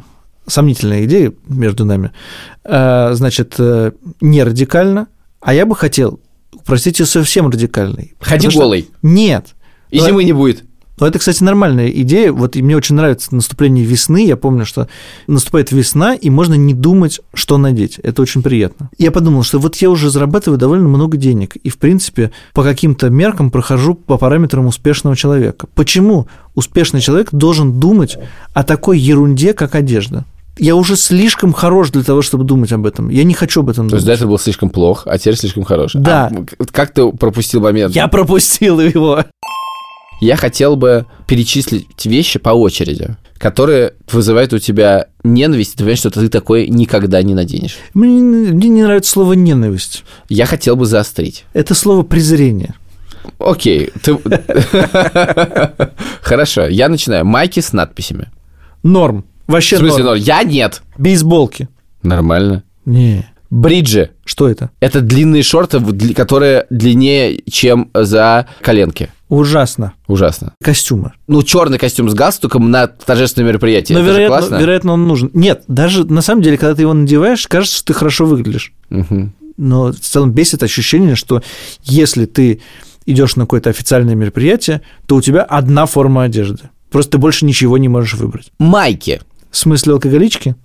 сомнительная 0.47 1.05
идея 1.05 1.33
между 1.47 1.85
нами. 1.85 2.11
Э, 2.63 3.13
значит, 3.13 3.55
э, 3.59 3.91
не 4.21 4.43
радикально, 4.43 5.07
а 5.41 5.53
я 5.53 5.65
бы 5.65 5.75
хотел 5.75 6.19
упростить 6.53 6.99
ее 6.99 7.05
совсем 7.05 7.47
радикальной. 7.49 8.13
Ходи 8.19 8.47
Потому 8.47 8.51
что- 8.51 8.59
голый. 8.61 8.89
Нет. 9.03 9.55
И 9.91 9.99
Но- 9.99 10.07
зимы 10.07 10.23
не 10.23 10.33
будет. 10.33 10.63
Но 10.99 11.07
это, 11.07 11.19
кстати, 11.19 11.43
нормальная 11.43 11.89
идея. 11.89 12.31
Вот 12.31 12.55
и 12.55 12.61
мне 12.61 12.75
очень 12.77 12.95
нравится 12.95 13.35
наступление 13.35 13.83
весны. 13.83 14.25
Я 14.25 14.37
помню, 14.37 14.65
что 14.65 14.87
наступает 15.27 15.71
весна, 15.71 16.15
и 16.15 16.29
можно 16.29 16.53
не 16.53 16.73
думать, 16.73 17.19
что 17.33 17.57
надеть. 17.57 17.99
Это 17.99 18.21
очень 18.21 18.41
приятно. 18.41 18.89
Я 18.97 19.11
подумал, 19.11 19.43
что 19.43 19.59
вот 19.59 19.75
я 19.77 19.89
уже 19.89 20.09
зарабатываю 20.09 20.57
довольно 20.57 20.87
много 20.87 21.17
денег. 21.17 21.55
И, 21.57 21.69
в 21.69 21.77
принципе, 21.77 22.31
по 22.53 22.63
каким-то 22.63 23.09
меркам 23.09 23.51
прохожу 23.51 23.95
по 23.95 24.17
параметрам 24.17 24.65
успешного 24.67 25.15
человека. 25.15 25.67
Почему 25.75 26.27
успешный 26.53 27.01
человек 27.01 27.29
должен 27.31 27.79
думать 27.79 28.17
о 28.53 28.63
такой 28.63 28.97
ерунде, 28.97 29.53
как 29.53 29.75
одежда? 29.75 30.25
Я 30.57 30.75
уже 30.77 30.95
слишком 30.95 31.51
хорош 31.51 31.89
для 31.91 32.03
того, 32.03 32.21
чтобы 32.21 32.45
думать 32.45 32.71
об 32.71 32.85
этом. 32.85 33.09
Я 33.09 33.25
не 33.25 33.33
хочу 33.33 33.59
об 33.59 33.69
этом 33.69 33.89
То 33.89 33.95
есть 33.95 34.05
думать. 34.05 34.17
до 34.19 34.23
этого 34.23 34.29
был 34.31 34.39
слишком 34.39 34.69
плох, 34.69 35.03
а 35.05 35.17
теперь 35.17 35.35
слишком 35.35 35.63
хорош. 35.63 35.91
Да. 35.95 36.31
А 36.31 36.63
как 36.71 36.93
ты 36.93 37.11
пропустил 37.11 37.59
момент? 37.59 37.93
Я 37.93 38.07
пропустил 38.07 38.79
его. 38.79 39.25
Я 40.25 40.37
хотел 40.37 40.75
бы 40.75 41.05
перечислить 41.27 42.03
вещи 42.03 42.39
по 42.39 42.49
очереди, 42.49 43.15
которые 43.37 43.93
вызывают 44.11 44.53
у 44.53 44.57
тебя 44.57 45.05
ненависть, 45.23 45.73
и 45.73 45.77
ты 45.77 45.77
понимаешь, 45.83 45.99
что 45.99 46.09
ты 46.09 46.27
такой 46.29 46.67
никогда 46.67 47.21
не 47.21 47.35
наденешь. 47.35 47.77
Мне, 47.93 48.21
мне 48.51 48.69
не 48.69 48.81
нравится 48.81 49.11
слово 49.11 49.33
«ненависть». 49.33 50.03
Я 50.27 50.47
хотел 50.47 50.75
бы 50.77 50.87
заострить. 50.87 51.45
Это 51.53 51.75
слово 51.75 52.01
презрение. 52.01 52.73
Окей, 53.37 53.91
ты... 54.01 54.17
Хорошо, 56.21 56.69
я 56.69 56.89
начинаю. 56.89 57.23
Майки 57.23 57.59
с 57.59 57.71
надписями. 57.71 58.31
Норм. 58.81 59.25
В 59.45 59.51
Вообще 59.51 59.77
смысле, 59.77 60.05
норм. 60.05 60.17
норм? 60.17 60.21
я 60.21 60.41
нет. 60.41 60.81
Бейсболки. 60.97 61.69
Нормально. 62.01 62.63
Не. 62.85 63.27
Бриджи. 63.51 64.09
Что 64.25 64.49
это? 64.49 64.71
Это 64.79 65.01
длинные 65.01 65.43
шорты, 65.43 65.77
в 65.77 66.13
которые 66.15 66.65
длиннее, 66.71 67.43
чем 67.47 67.91
за 67.93 68.47
коленки. 68.61 69.11
Ужасно. 69.29 69.93
Ужасно. 70.07 70.53
Костюмы. 70.63 71.13
Ну, 71.27 71.41
черный 71.43 71.77
костюм 71.79 72.09
с 72.09 72.13
галстуком 72.13 72.69
на 72.69 72.87
торжественное 72.87 73.49
мероприятие. 73.49 73.97
Но, 73.97 74.03
Это 74.03 74.13
вероятно, 74.13 74.37
классно. 74.37 74.55
вероятно, 74.57 74.93
он 74.93 75.07
нужен. 75.07 75.31
Нет, 75.33 75.63
даже 75.67 76.03
на 76.05 76.21
самом 76.21 76.41
деле, 76.43 76.57
когда 76.57 76.75
ты 76.75 76.83
его 76.83 76.93
надеваешь, 76.93 77.47
кажется, 77.47 77.77
что 77.77 77.87
ты 77.87 77.93
хорошо 77.93 78.25
выглядишь. 78.25 78.71
Мгм. 78.89 79.33
Но 79.57 79.91
в 79.91 79.99
целом 79.99 80.31
бесит 80.31 80.61
ощущение, 80.63 81.15
что 81.15 81.41
если 81.83 82.25
ты 82.25 82.61
идешь 83.05 83.35
на 83.35 83.43
какое-то 83.43 83.69
официальное 83.69 84.15
мероприятие, 84.15 84.81
то 85.07 85.15
у 85.15 85.21
тебя 85.21 85.41
одна 85.41 85.85
форма 85.85 86.23
одежды. 86.23 86.69
Просто 86.91 87.13
ты 87.13 87.17
больше 87.17 87.45
ничего 87.45 87.77
не 87.77 87.87
можешь 87.87 88.13
выбрать. 88.15 88.51
Майки. 88.59 89.21
В 89.49 89.57
смысле 89.57 89.93
алкоголички? 89.93 90.55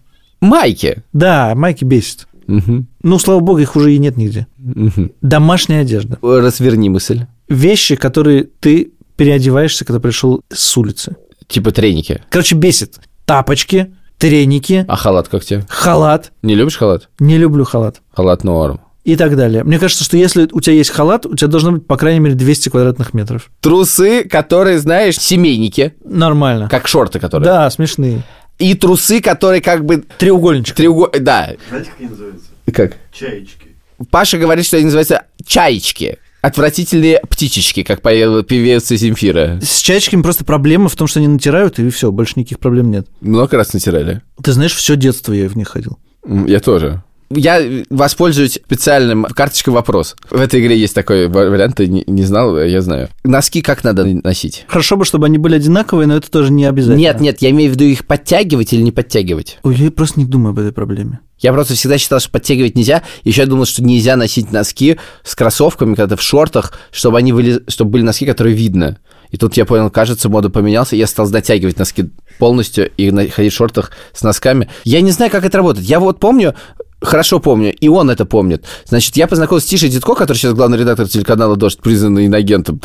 Майки. 0.40 1.02
Да, 1.12 1.54
майки 1.54 1.84
бесит. 1.84 2.26
Мгм. 2.46 2.88
Ну, 3.02 3.18
слава 3.18 3.40
богу, 3.40 3.58
их 3.60 3.76
уже 3.76 3.94
и 3.94 3.98
нет 3.98 4.16
нигде. 4.16 4.46
Мгм. 4.58 5.12
Домашняя 5.22 5.82
одежда. 5.82 6.18
Разверни 6.20 6.88
мысль. 6.90 7.26
Вещи, 7.50 7.96
которые 7.96 8.44
ты 8.44 8.92
переодеваешься, 9.16 9.84
когда 9.84 10.00
пришел 10.00 10.40
с 10.50 10.76
улицы. 10.78 11.16
Типа 11.48 11.72
треники. 11.72 12.22
Короче, 12.30 12.54
бесит. 12.54 12.98
Тапочки, 13.26 13.92
треники, 14.18 14.84
А 14.88 14.96
халат 14.96 15.28
как 15.28 15.44
тебе? 15.44 15.64
халат. 15.68 16.32
Не 16.42 16.54
любишь 16.54 16.76
халат? 16.78 17.08
Не 17.18 17.36
люблю 17.36 17.64
халат. 17.64 18.00
Халат 18.14 18.44
норм. 18.44 18.80
И 19.04 19.16
так 19.16 19.34
далее. 19.36 19.64
Мне 19.64 19.78
кажется, 19.78 20.04
что 20.04 20.16
если 20.16 20.48
у 20.52 20.60
тебя 20.60 20.74
есть 20.76 20.90
халат, 20.90 21.26
у 21.26 21.34
тебя 21.34 21.48
должно 21.48 21.72
быть, 21.72 21.86
по 21.86 21.96
крайней 21.96 22.20
мере, 22.20 22.34
200 22.34 22.68
квадратных 22.68 23.14
метров. 23.14 23.50
Трусы, 23.60 24.24
которые, 24.24 24.78
знаешь, 24.78 25.18
семейники, 25.18 25.94
Нормально. 26.04 26.68
как 26.68 26.86
шорты, 26.86 27.18
которые. 27.18 27.44
Да, 27.46 27.68
смешные. 27.70 28.22
И 28.58 28.74
трусы, 28.74 29.20
которые 29.20 29.62
как 29.62 29.84
бы 29.86 30.04
Треугольничек. 30.18 30.76
треугольные. 30.76 31.20
Да. 31.20 31.50
Знаете, 31.70 31.90
как 31.90 31.98
они 32.00 32.08
называются? 32.10 32.46
Как? 32.72 32.96
Чаечки. 33.12 33.68
Паша 34.10 34.38
говорит, 34.38 34.66
что 34.66 34.76
они 34.76 34.84
называются 34.84 35.24
чаечки. 35.46 36.18
Отвратительные 36.42 37.20
птичечки, 37.28 37.82
как 37.82 38.00
поет 38.00 38.46
певец 38.46 38.90
из 38.90 39.00
Земфира. 39.00 39.58
С 39.62 39.80
чаечками 39.80 40.22
просто 40.22 40.44
проблема 40.44 40.88
в 40.88 40.96
том, 40.96 41.06
что 41.06 41.18
они 41.18 41.28
натирают, 41.28 41.78
и 41.78 41.88
все, 41.90 42.10
больше 42.10 42.34
никаких 42.36 42.58
проблем 42.58 42.90
нет. 42.90 43.06
Много 43.20 43.56
раз 43.56 43.72
натирали. 43.74 44.22
Ты 44.42 44.52
знаешь, 44.52 44.74
все 44.74 44.96
детство 44.96 45.32
я 45.32 45.48
в 45.48 45.56
них 45.56 45.68
ходил. 45.68 45.98
Я 46.46 46.60
тоже. 46.60 47.02
Я 47.32 47.62
воспользуюсь 47.90 48.54
специальным 48.54 49.22
карточкой 49.24 49.72
вопрос. 49.72 50.16
В 50.30 50.40
этой 50.40 50.60
игре 50.60 50.76
есть 50.76 50.94
такой 50.96 51.28
ва- 51.28 51.48
вариант, 51.48 51.76
ты 51.76 51.86
не, 51.86 52.02
не 52.08 52.24
знал, 52.24 52.58
я 52.60 52.82
знаю. 52.82 53.08
Носки 53.22 53.62
как 53.62 53.84
надо 53.84 54.04
носить? 54.04 54.64
Хорошо 54.66 54.96
бы, 54.96 55.04
чтобы 55.04 55.26
они 55.26 55.38
были 55.38 55.54
одинаковые, 55.54 56.08
но 56.08 56.16
это 56.16 56.28
тоже 56.28 56.50
не 56.50 56.64
обязательно. 56.64 56.98
Нет, 56.98 57.20
нет, 57.20 57.36
я 57.40 57.50
имею 57.50 57.70
в 57.70 57.74
виду 57.74 57.84
их 57.84 58.04
подтягивать 58.04 58.72
или 58.72 58.82
не 58.82 58.90
подтягивать. 58.90 59.58
Ой, 59.62 59.76
я 59.76 59.92
просто 59.92 60.18
не 60.18 60.26
думаю 60.26 60.50
об 60.50 60.58
этой 60.58 60.72
проблеме. 60.72 61.20
Я 61.38 61.52
просто 61.52 61.74
всегда 61.74 61.98
считал, 61.98 62.18
что 62.18 62.30
подтягивать 62.30 62.74
нельзя. 62.74 63.02
Еще 63.22 63.42
я 63.42 63.46
думал, 63.46 63.64
что 63.64 63.82
нельзя 63.82 64.16
носить 64.16 64.50
носки 64.50 64.98
с 65.22 65.36
кроссовками, 65.36 65.94
когда 65.94 66.16
ты 66.16 66.20
в 66.20 66.22
шортах, 66.22 66.72
чтобы 66.90 67.16
они 67.18 67.32
были, 67.32 67.62
чтобы 67.68 67.92
были 67.92 68.02
носки, 68.02 68.26
которые 68.26 68.56
видно. 68.56 68.98
И 69.30 69.36
тут 69.36 69.56
я 69.56 69.64
понял, 69.64 69.88
кажется, 69.88 70.28
мода 70.28 70.50
поменялся, 70.50 70.96
я 70.96 71.06
стал 71.06 71.30
натягивать 71.30 71.78
носки 71.78 72.10
полностью 72.40 72.90
и 72.96 73.28
ходить 73.28 73.52
в 73.52 73.56
шортах 73.56 73.92
с 74.12 74.22
носками. 74.22 74.68
Я 74.84 75.00
не 75.00 75.12
знаю, 75.12 75.30
как 75.30 75.44
это 75.44 75.56
работает. 75.58 75.86
Я 75.86 76.00
вот 76.00 76.18
помню, 76.18 76.56
хорошо 77.00 77.40
помню, 77.40 77.74
и 77.74 77.88
он 77.88 78.10
это 78.10 78.24
помнит. 78.24 78.64
Значит, 78.86 79.16
я 79.16 79.26
познакомился 79.26 79.66
с 79.66 79.70
Тишей 79.70 79.88
Дедко, 79.88 80.14
который 80.14 80.38
сейчас 80.38 80.54
главный 80.54 80.78
редактор 80.78 81.08
телеканала 81.08 81.56
«Дождь», 81.56 81.80
признанный 81.80 82.26
иноагентом. 82.26 82.78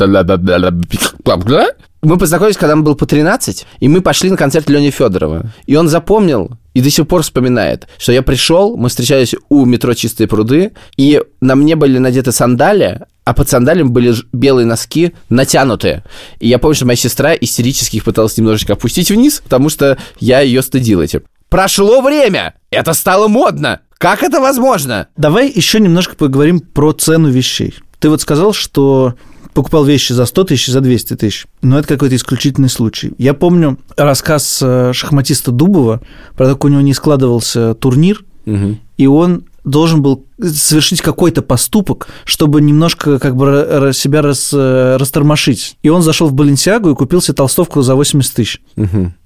Мы 2.02 2.18
познакомились, 2.18 2.56
когда 2.56 2.72
ему 2.72 2.84
было 2.84 2.94
по 2.94 3.06
13, 3.06 3.66
и 3.80 3.88
мы 3.88 4.00
пошли 4.00 4.30
на 4.30 4.36
концерт 4.36 4.68
Лени 4.68 4.90
Федорова. 4.90 5.52
И 5.66 5.74
он 5.74 5.88
запомнил 5.88 6.52
и 6.72 6.80
до 6.80 6.90
сих 6.90 7.08
пор 7.08 7.22
вспоминает, 7.22 7.88
что 7.98 8.12
я 8.12 8.22
пришел, 8.22 8.76
мы 8.76 8.90
встречались 8.90 9.34
у 9.48 9.64
метро 9.64 9.94
«Чистые 9.94 10.28
пруды», 10.28 10.72
и 10.96 11.20
на 11.40 11.56
мне 11.56 11.74
были 11.74 11.98
надеты 11.98 12.32
сандали, 12.32 13.00
а 13.24 13.34
под 13.34 13.48
сандалием 13.48 13.90
были 13.90 14.14
белые 14.32 14.66
носки 14.66 15.14
натянутые. 15.30 16.04
И 16.38 16.48
я 16.48 16.58
помню, 16.58 16.76
что 16.76 16.86
моя 16.86 16.96
сестра 16.96 17.34
истерически 17.34 17.96
их 17.96 18.04
пыталась 18.04 18.36
немножечко 18.36 18.74
опустить 18.74 19.10
вниз, 19.10 19.40
потому 19.42 19.68
что 19.68 19.98
я 20.20 20.40
ее 20.40 20.62
стыдил 20.62 21.00
этим. 21.00 21.22
Прошло 21.48 22.02
время! 22.02 22.54
Это 22.70 22.92
стало 22.92 23.26
модно! 23.26 23.80
Как 23.98 24.22
это 24.22 24.40
возможно? 24.40 25.08
Давай 25.16 25.50
еще 25.50 25.80
немножко 25.80 26.16
поговорим 26.16 26.60
про 26.60 26.92
цену 26.92 27.30
вещей. 27.30 27.74
Ты 27.98 28.10
вот 28.10 28.20
сказал, 28.20 28.52
что 28.52 29.14
покупал 29.54 29.84
вещи 29.84 30.12
за 30.12 30.26
100 30.26 30.44
тысяч, 30.44 30.66
за 30.66 30.82
200 30.82 31.16
тысяч. 31.16 31.46
Но 31.62 31.78
это 31.78 31.88
какой-то 31.88 32.14
исключительный 32.14 32.68
случай. 32.68 33.12
Я 33.16 33.32
помню 33.32 33.78
рассказ 33.96 34.60
э, 34.62 34.92
шахматиста 34.92 35.50
Дубова 35.50 36.02
про 36.36 36.46
то, 36.46 36.52
как 36.52 36.64
у 36.66 36.68
него 36.68 36.82
не 36.82 36.92
складывался 36.92 37.74
турнир, 37.74 38.22
и 38.96 39.06
он 39.06 39.44
должен 39.66 40.00
был 40.00 40.24
совершить 40.40 41.02
какой-то 41.02 41.42
поступок, 41.42 42.08
чтобы 42.24 42.62
немножко 42.62 43.18
как 43.18 43.36
бы 43.36 43.90
себя 43.92 44.22
рас, 44.22 44.50
э, 44.54 44.96
растормошить. 44.96 45.76
И 45.82 45.88
он 45.90 46.02
зашел 46.02 46.28
в 46.28 46.32
Баленсиагу 46.32 46.90
и 46.90 46.94
купил 46.94 47.20
себе 47.20 47.34
толстовку 47.34 47.82
за 47.82 47.94
80 47.94 48.32
тысяч. 48.32 48.62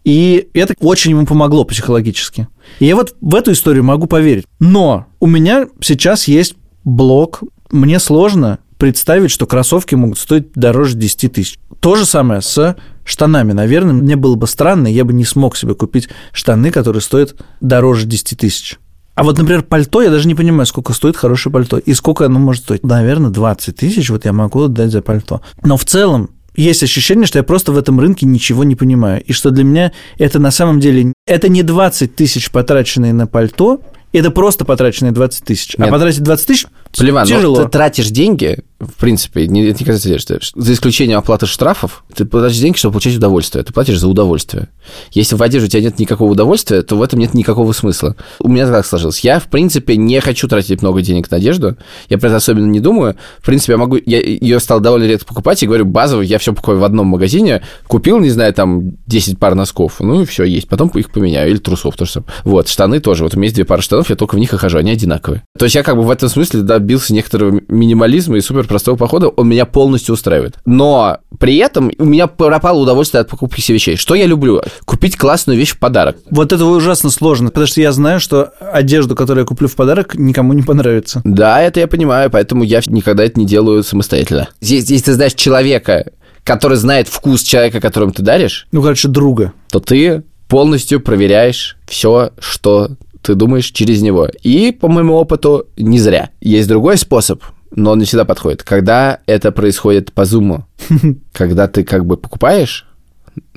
И 0.05 0.49
это 0.55 0.75
очень 0.81 1.11
ему 1.13 1.27
помогло 1.27 1.65
психологически. 1.65 2.49
И 2.81 2.87
я 2.87 2.97
вот 2.97 3.15
в 3.21 3.35
эту 3.35 3.53
историю 3.53 3.85
могу 3.85 4.07
поверить. 4.07 4.47
Но 4.59 5.07
у 5.21 5.27
меня 5.27 5.69
сейчас 5.81 6.27
есть 6.27 6.55
блог. 6.85 7.43
Мне 7.71 8.01
сложно 8.01 8.59
представить, 8.79 9.31
что 9.31 9.47
кроссовки 9.47 9.95
могут 9.95 10.19
стоить 10.19 10.53
дороже 10.55 10.97
10 10.97 11.33
тысяч. 11.33 11.59
То 11.81 11.97
же 11.97 12.07
самое 12.07 12.41
с 12.41 12.77
штанами. 13.05 13.53
Наверное, 13.53 13.93
мне 13.93 14.17
было 14.17 14.37
бы 14.37 14.47
странно, 14.47 14.89
я 14.89 15.05
бы 15.05 15.13
не 15.13 15.27
смог 15.27 15.57
себе 15.57 15.75
купить 15.75 16.09
штаны, 16.33 16.71
которые 16.71 17.03
стоят 17.03 17.37
дороже 17.61 18.07
10 18.07 18.39
тысяч. 18.39 18.79
А 19.15 19.23
вот, 19.23 19.39
например, 19.39 19.63
пальто, 19.63 20.03
я 20.03 20.11
даже 20.11 20.29
не 20.29 20.35
понимаю, 20.35 20.67
сколько 20.67 20.93
стоит 20.93 21.17
хорошее 21.17 21.53
пальто 21.53 21.79
и 21.79 21.93
сколько 21.95 22.27
оно 22.27 22.39
может 22.39 22.65
стоить. 22.65 22.85
Наверное, 22.85 23.31
20 23.31 23.77
тысяч 23.77 24.09
вот 24.11 24.25
я 24.25 24.33
могу 24.33 24.63
отдать 24.63 24.91
за 24.91 25.03
пальто. 25.03 25.43
Но 25.63 25.77
в 25.77 25.85
целом 25.85 26.31
есть 26.57 26.83
ощущение, 26.83 27.27
что 27.27 27.39
я 27.39 27.43
просто 27.43 27.73
в 27.73 27.79
этом 27.79 28.01
рынке 28.01 28.27
ничего 28.27 28.65
не 28.65 28.77
понимаю. 28.77 29.23
И 29.25 29.33
что 29.33 29.51
для 29.51 29.65
меня 29.65 29.93
это 30.19 30.39
на 30.39 30.51
самом 30.51 30.81
деле... 30.81 31.13
Это 31.27 31.49
не 31.49 31.63
20 31.63 32.15
тысяч, 32.15 32.51
потраченные 32.51 33.13
на 33.13 33.27
пальто, 33.27 33.81
это 34.13 34.31
просто 34.31 34.65
потраченные 34.65 35.13
20 35.13 35.45
тысяч. 35.45 35.75
А 35.79 35.87
потратить 35.87 36.23
20 36.23 36.47
тысяч 36.47 36.67
Плеван, 36.97 37.27
ну, 37.29 37.37
тяжело. 37.37 37.63
ты 37.63 37.69
тратишь 37.69 38.09
деньги, 38.09 38.59
в 38.81 38.95
принципе, 38.95 39.47
не, 39.47 39.63
не 39.63 39.73
касается 39.73 40.09
одежды. 40.09 40.41
За 40.55 40.73
исключением 40.73 41.19
оплаты 41.19 41.47
штрафов, 41.47 42.03
ты 42.15 42.25
платишь 42.25 42.59
деньги, 42.59 42.79
чтобы 42.79 42.95
получать 42.95 43.17
удовольствие. 43.17 43.63
Ты 43.63 43.73
платишь 43.73 43.99
за 43.99 44.09
удовольствие. 44.09 44.69
Если 45.13 45.37
в 45.37 45.43
одежде 45.43 45.67
у 45.67 45.71
тебя 45.71 45.83
нет 45.83 45.99
никакого 45.99 46.33
удовольствия, 46.33 46.83
то 46.83 46.97
в 46.97 47.03
этом 47.03 47.19
нет 47.19 47.35
никакого 47.35 47.73
смысла. 47.73 48.17
У 48.41 48.49
меня 48.49 48.67
так 48.67 48.87
сложилось. 48.87 49.21
Я, 49.21 49.39
в 49.39 49.49
принципе, 49.49 49.97
не 49.97 50.19
хочу 50.21 50.49
тратить 50.49 50.81
много 50.81 51.03
денег 51.03 51.31
на 51.31 51.37
одежду. 51.37 51.77
Я 52.09 52.19
про 52.19 52.29
это 52.29 52.37
особенно 52.37 52.67
не 52.67 52.81
думаю. 52.81 53.17
В 53.41 53.47
принципе, 53.47 53.75
я 53.75 53.79
могу... 53.79 53.99
Я 54.05 54.19
ее 54.21 54.59
стал 54.61 54.81
довольно 54.81 55.05
редко 55.05 55.27
покупать. 55.27 55.63
И 55.63 55.67
говорю, 55.67 55.85
базово, 55.85 56.23
я 56.23 56.39
все 56.39 56.55
покупаю 56.55 56.81
в 56.81 56.85
одном 56.85 57.07
магазине. 57.07 57.63
Купил, 57.87 58.19
не 58.19 58.31
знаю, 58.31 58.55
там 58.55 58.93
10 59.07 59.39
пар 59.39 59.55
носков. 59.55 60.01
Ну 60.01 60.23
и 60.23 60.25
все, 60.25 60.45
есть. 60.45 60.69
Потом 60.69 60.89
их 60.89 61.13
поменяю. 61.13 61.51
Или 61.51 61.59
трусов 61.59 61.97
тоже. 61.97 62.25
Вот, 62.45 62.69
штаны 62.69 63.01
тоже. 63.01 63.25
Вот 63.25 63.35
у 63.35 63.37
меня 63.37 63.47
есть 63.47 63.55
две 63.55 63.65
пары 63.65 63.83
штанов, 63.83 64.09
я 64.09 64.17
только 64.17 64.37
в 64.37 64.39
них 64.39 64.53
и 64.55 64.57
хожу. 64.57 64.79
Они 64.79 64.91
одинаковые. 64.91 65.43
То 65.59 65.67
есть 65.67 65.75
я 65.75 65.83
как 65.83 65.97
бы 65.97 66.03
в 66.03 66.11
этом 66.11 66.29
смысле 66.31 66.63
добился 66.81 67.15
некоторого 67.15 67.61
минимализма 67.69 68.37
и 68.37 68.41
супер 68.41 68.67
простого 68.67 68.97
похода. 68.97 69.29
Он 69.29 69.49
меня 69.49 69.67
полностью 69.67 70.15
устраивает. 70.15 70.57
Но 70.67 71.19
при 71.39 71.57
этом 71.57 71.91
у 71.99 72.05
меня 72.05 72.27
пропало 72.27 72.81
удовольствие 72.81 73.21
от 73.21 73.29
покупки 73.29 73.61
себе 73.61 73.75
вещей. 73.77 73.97
Что 73.97 74.15
я 74.15 74.27
люблю? 74.27 74.61
Купить 74.85 75.17
классную 75.17 75.59
вещь 75.59 75.71
в 75.71 75.79
подарок. 75.79 76.17
Вот 76.31 76.53
это 76.53 76.65
ужасно 76.65 77.11
сложно, 77.11 77.49
потому 77.51 77.67
что 77.67 77.81
я 77.81 77.93
знаю, 77.93 78.21
что 78.21 78.51
одежду, 78.73 79.15
которую 79.15 79.43
я 79.43 79.47
куплю 79.47 79.69
в 79.69 79.77
подарок, 79.77 80.15
никому 80.17 80.53
не 80.53 80.63
понравится. 80.63 81.21
Да, 81.25 81.61
это 81.63 81.81
я 81.81 81.87
понимаю, 81.87 82.31
поэтому 82.31 82.65
я 82.65 82.81
никогда 82.87 83.25
это 83.25 83.39
не 83.39 83.47
делаю 83.47 83.83
самостоятельно. 83.83 84.49
Здесь, 84.61 84.89
если 84.91 85.07
ты 85.07 85.13
знаешь 85.15 85.35
человека, 85.35 86.11
который 86.45 86.77
знает 86.77 87.09
вкус 87.09 87.43
человека, 87.43 87.81
которому 87.81 88.13
ты 88.13 88.23
даришь, 88.23 88.67
Ну, 88.73 88.83
короче, 88.83 89.09
друга. 89.09 89.53
то 89.71 89.79
ты 89.81 90.23
полностью 90.49 91.01
проверяешь 91.01 91.77
все, 91.87 92.31
что 92.41 92.91
ты 93.23 93.35
думаешь 93.35 93.71
через 93.71 94.03
него. 94.03 94.29
И, 94.43 94.73
по 94.73 94.89
моему 94.89 95.15
опыту, 95.15 95.67
не 95.77 95.99
зря. 95.99 96.31
Есть 96.41 96.69
другой 96.69 96.97
способ, 96.97 97.43
но 97.75 97.93
он 97.93 97.99
не 97.99 98.05
всегда 98.05 98.25
подходит. 98.25 98.63
Когда 98.63 99.21
это 99.27 99.53
происходит 99.53 100.13
по 100.13 100.25
зуму, 100.25 100.67
когда 101.33 101.69
ты 101.69 101.85
как 101.85 102.07
бы 102.07 102.17
покупаешь, 102.17 102.87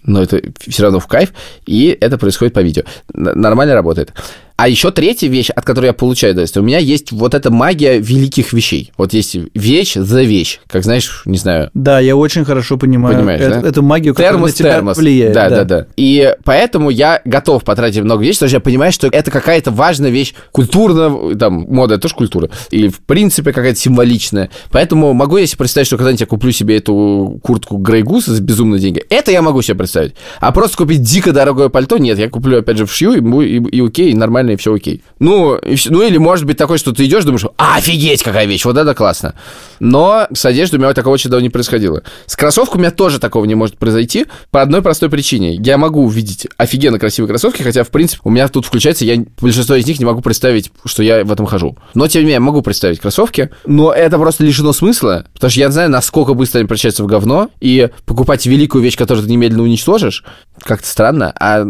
но 0.04 0.22
это 0.22 0.42
все 0.60 0.84
равно 0.84 1.00
в 1.00 1.08
кайф, 1.08 1.34
и 1.66 1.98
это 2.00 2.18
происходит 2.18 2.54
по 2.54 2.60
видео. 2.60 2.84
Нормально 3.14 3.74
работает. 3.74 4.14
А 4.56 4.70
еще 4.70 4.92
третья 4.92 5.28
вещь, 5.30 5.50
от 5.50 5.66
которой 5.66 5.88
я 5.88 5.94
получаю 5.94 6.34
удовольствие, 6.34 6.62
у 6.62 6.66
меня 6.66 6.78
есть 6.78 7.12
вот 7.12 7.34
эта 7.34 7.50
магия 7.52 7.98
великих 7.98 8.54
вещей. 8.54 8.92
Вот 8.98 9.14
есть 9.14 9.36
вещь 9.56 9.96
за 9.96 10.22
вещь, 10.22 10.60
как 10.68 10.84
знаешь, 10.84 11.24
не 11.26 11.38
знаю, 11.38 11.72
Да, 11.74 12.00
я 12.00 12.16
очень 12.16 12.46
хорошо 12.46 12.78
понимаю 12.78 13.16
Понимаешь, 13.16 13.42
э- 13.42 13.50
да? 13.62 13.68
эту 13.68 13.82
магию, 13.82 14.14
которая 14.14 14.34
термос, 14.34 14.52
на 14.52 14.56
тебя 14.58 14.74
термос. 14.76 14.98
влияет. 14.98 15.34
Да, 15.34 15.50
да, 15.50 15.64
да, 15.64 15.88
И 15.98 16.36
поэтому 16.44 16.90
я 16.92 17.20
готов 17.26 17.64
потратить 17.64 18.02
много 18.04 18.22
вещей, 18.22 18.34
потому 18.36 18.50
что 18.50 18.56
я 18.58 18.62
понимаю, 18.62 18.92
что 18.92 19.08
это 19.08 19.32
какая-то 19.32 19.72
важная 19.72 20.12
вещь, 20.12 20.34
культурная, 20.52 21.36
там, 21.36 21.66
мода, 21.70 21.96
это 21.96 22.04
тоже 22.04 22.16
культура, 22.16 22.50
или 22.70 22.88
в 22.90 23.00
принципе 23.00 23.52
какая-то 23.54 23.80
символичная. 23.80 24.50
Поэтому 24.72 25.14
могу 25.14 25.38
я 25.38 25.48
себе 25.48 25.58
представить, 25.58 25.88
что 25.88 25.98
когда-нибудь 25.98 26.22
я 26.22 26.28
куплю 26.28 26.52
себе 26.52 26.78
эту 26.78 27.40
куртку 27.44 27.78
Грей 27.78 28.04
Гуса 28.04 28.34
за 28.34 28.42
безумные 28.42 28.80
деньги. 28.80 29.04
Это 29.10 29.32
я 29.32 29.42
могу 29.42 29.62
себе 29.62 29.76
представить. 29.76 30.14
А 30.40 30.52
просто 30.52 30.78
купить 30.78 31.02
дико 31.02 31.32
дорогое 31.32 31.70
пальто, 31.70 31.98
нет, 31.98 32.20
я 32.20 32.30
куплю, 32.30 32.60
опять 32.60 32.78
же, 32.78 32.86
в 32.86 32.94
шью, 32.94 33.14
и, 33.14 33.20
бу- 33.20 33.44
и, 33.46 33.78
и 33.78 33.82
окей, 33.86 34.12
и 34.12 34.16
нормально, 34.16 34.43
и 34.52 34.56
все 34.56 34.74
окей. 34.74 35.04
Ну, 35.20 35.56
и 35.56 35.76
ну, 35.90 36.02
или 36.02 36.18
может 36.18 36.46
быть 36.46 36.58
такое, 36.58 36.78
что 36.78 36.92
ты 36.92 37.06
идешь, 37.06 37.24
думаешь, 37.24 37.46
офигеть, 37.58 38.24
какая 38.24 38.46
вещь, 38.46 38.66
вот 38.66 38.78
это 38.78 38.94
классно. 38.94 39.36
Но 39.80 40.28
с 40.34 40.46
одеждой 40.46 40.76
у 40.76 40.80
меня 40.80 40.94
такого 40.94 41.14
очень 41.14 41.30
давно 41.30 41.44
не 41.44 41.50
происходило. 41.50 42.04
С 42.26 42.36
кроссовками 42.36 42.82
у 42.82 42.84
меня 42.84 42.92
тоже 42.92 43.20
такого 43.20 43.46
не 43.46 43.56
может 43.56 43.78
произойти 43.78 44.26
по 44.52 44.62
одной 44.62 44.82
простой 44.82 45.10
причине. 45.10 45.56
Я 45.56 45.78
могу 45.78 46.04
увидеть 46.04 46.48
офигенно 46.58 47.00
красивые 47.00 47.30
кроссовки, 47.30 47.62
хотя, 47.62 47.84
в 47.84 47.90
принципе, 47.90 48.22
у 48.24 48.30
меня 48.30 48.48
тут 48.48 48.66
включается, 48.66 49.06
я 49.06 49.24
большинство 49.40 49.76
из 49.76 49.86
них 49.86 50.00
не 50.00 50.06
могу 50.06 50.22
представить, 50.22 50.72
что 50.86 51.04
я 51.04 51.24
в 51.24 51.32
этом 51.32 51.46
хожу. 51.46 51.78
Но, 51.94 52.08
тем 52.08 52.22
не 52.22 52.26
менее, 52.26 52.36
я 52.36 52.40
могу 52.40 52.62
представить 52.62 53.00
кроссовки, 53.00 53.50
но 53.66 53.92
это 53.92 54.18
просто 54.18 54.44
лишено 54.44 54.74
смысла, 54.74 55.26
потому 55.34 55.52
что 55.52 55.60
я 55.60 55.70
знаю, 55.72 55.90
насколько 55.90 56.34
быстро 56.34 56.60
они 56.60 56.68
превращаются 56.68 57.04
в 57.04 57.08
говно, 57.08 57.50
и 57.60 57.90
покупать 58.06 58.46
великую 58.46 58.84
вещь, 58.84 58.98
которую 58.98 59.26
ты 59.26 59.32
немедленно 59.32 59.64
уничтожишь, 59.64 60.24
как-то 60.60 60.88
странно, 60.88 61.34
а 61.40 61.66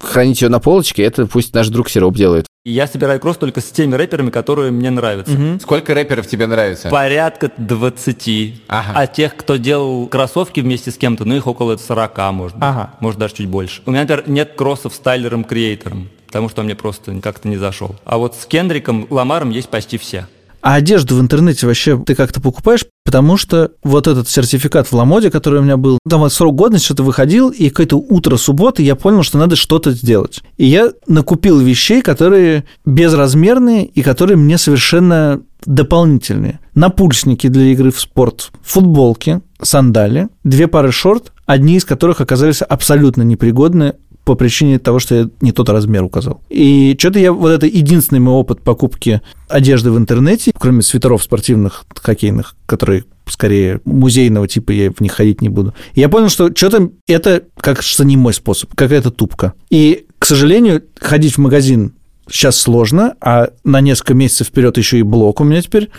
хранить 0.00 0.42
ее 0.42 0.48
на 0.48 0.60
полочке, 0.60 1.02
это 1.02 1.26
пусть 1.26 1.54
наш 1.54 1.68
друг 1.68 1.88
Сироп 2.10 2.16
делает. 2.16 2.46
И 2.64 2.72
Я 2.72 2.86
собираю 2.86 3.18
кросс 3.20 3.38
только 3.38 3.60
с 3.60 3.70
теми 3.70 3.94
рэперами, 3.94 4.30
которые 4.30 4.70
мне 4.70 4.90
нравятся. 4.90 5.32
Сколько 5.62 5.94
рэперов 5.94 6.26
тебе 6.26 6.46
нравится? 6.46 6.90
Порядка 6.90 7.50
20. 7.56 8.62
Ага. 8.68 8.92
А 8.94 9.06
тех, 9.06 9.34
кто 9.36 9.56
делал 9.56 10.06
кроссовки 10.08 10.60
вместе 10.60 10.90
с 10.90 10.98
кем-то, 10.98 11.24
ну 11.24 11.36
их 11.36 11.46
около 11.46 11.76
40, 11.78 12.32
может 12.32 12.56
быть. 12.58 12.64
Ага. 12.64 12.90
Может 13.00 13.18
даже 13.18 13.34
чуть 13.34 13.48
больше. 13.48 13.82
У 13.86 13.90
меня, 13.90 14.02
например, 14.02 14.24
нет 14.28 14.52
кроссов 14.56 14.94
с 14.94 14.98
Тайлером-креатором, 14.98 16.10
потому 16.26 16.50
что 16.50 16.60
он 16.60 16.66
мне 16.66 16.74
просто 16.74 17.18
как-то 17.20 17.48
не 17.48 17.56
зашел. 17.56 17.96
А 18.04 18.18
вот 18.18 18.36
с 18.36 18.44
Кендриком 18.44 19.06
Ламаром 19.08 19.50
есть 19.50 19.70
почти 19.70 19.96
все. 19.96 20.26
А 20.62 20.74
одежду 20.74 21.16
в 21.16 21.20
интернете 21.20 21.66
вообще 21.66 22.02
ты 22.04 22.14
как-то 22.14 22.40
покупаешь? 22.40 22.84
Потому 23.04 23.36
что 23.36 23.72
вот 23.82 24.06
этот 24.06 24.28
сертификат 24.28 24.86
в 24.86 24.92
Ламоде, 24.92 25.30
который 25.30 25.60
у 25.60 25.62
меня 25.62 25.76
был, 25.76 25.98
там 26.08 26.20
вот 26.20 26.32
срок 26.32 26.54
годности 26.54 26.86
что-то 26.86 27.02
выходил, 27.02 27.48
и 27.48 27.70
какое-то 27.70 27.96
утро 27.96 28.36
субботы 28.36 28.82
я 28.82 28.94
понял, 28.94 29.22
что 29.22 29.38
надо 29.38 29.56
что-то 29.56 29.92
сделать. 29.92 30.42
И 30.58 30.66
я 30.66 30.92
накупил 31.06 31.58
вещей, 31.58 32.02
которые 32.02 32.64
безразмерные 32.84 33.86
и 33.86 34.02
которые 34.02 34.36
мне 34.36 34.58
совершенно 34.58 35.40
дополнительные. 35.64 36.60
Напульсники 36.74 37.48
для 37.48 37.64
игры 37.64 37.90
в 37.90 38.00
спорт, 38.00 38.50
футболки, 38.62 39.40
сандали, 39.60 40.28
две 40.44 40.68
пары 40.68 40.92
шорт, 40.92 41.32
одни 41.46 41.76
из 41.76 41.84
которых 41.84 42.20
оказались 42.20 42.62
абсолютно 42.62 43.22
непригодны 43.22 43.94
по 44.30 44.36
причине 44.36 44.78
того, 44.78 45.00
что 45.00 45.14
я 45.16 45.30
не 45.40 45.50
тот 45.50 45.68
размер 45.70 46.04
указал. 46.04 46.40
И 46.50 46.94
что-то 46.96 47.18
я, 47.18 47.32
вот 47.32 47.48
это 47.48 47.66
единственный 47.66 48.20
мой 48.20 48.34
опыт 48.34 48.62
покупки 48.62 49.22
одежды 49.48 49.90
в 49.90 49.98
интернете, 49.98 50.52
кроме 50.56 50.82
свитеров 50.82 51.24
спортивных, 51.24 51.84
хоккейных, 51.96 52.54
которые 52.66 53.06
скорее 53.26 53.80
музейного 53.84 54.46
типа, 54.46 54.70
я 54.70 54.92
в 54.92 55.00
них 55.00 55.10
ходить 55.10 55.42
не 55.42 55.48
буду. 55.48 55.74
И 55.94 56.00
я 56.00 56.08
понял, 56.08 56.28
что 56.28 56.54
что-то 56.54 56.92
это 57.08 57.42
как 57.56 57.82
что 57.82 58.04
не 58.04 58.16
мой 58.16 58.32
способ, 58.32 58.72
какая-то 58.72 59.10
тупка. 59.10 59.54
И, 59.68 60.06
к 60.20 60.26
сожалению, 60.26 60.84
ходить 61.00 61.34
в 61.34 61.38
магазин 61.38 61.94
сейчас 62.30 62.56
сложно, 62.56 63.16
а 63.20 63.48
на 63.64 63.80
несколько 63.80 64.14
месяцев 64.14 64.46
вперед 64.46 64.78
еще 64.78 65.00
и 65.00 65.02
блок 65.02 65.40
у 65.40 65.44
меня 65.44 65.60
теперь, 65.60 65.90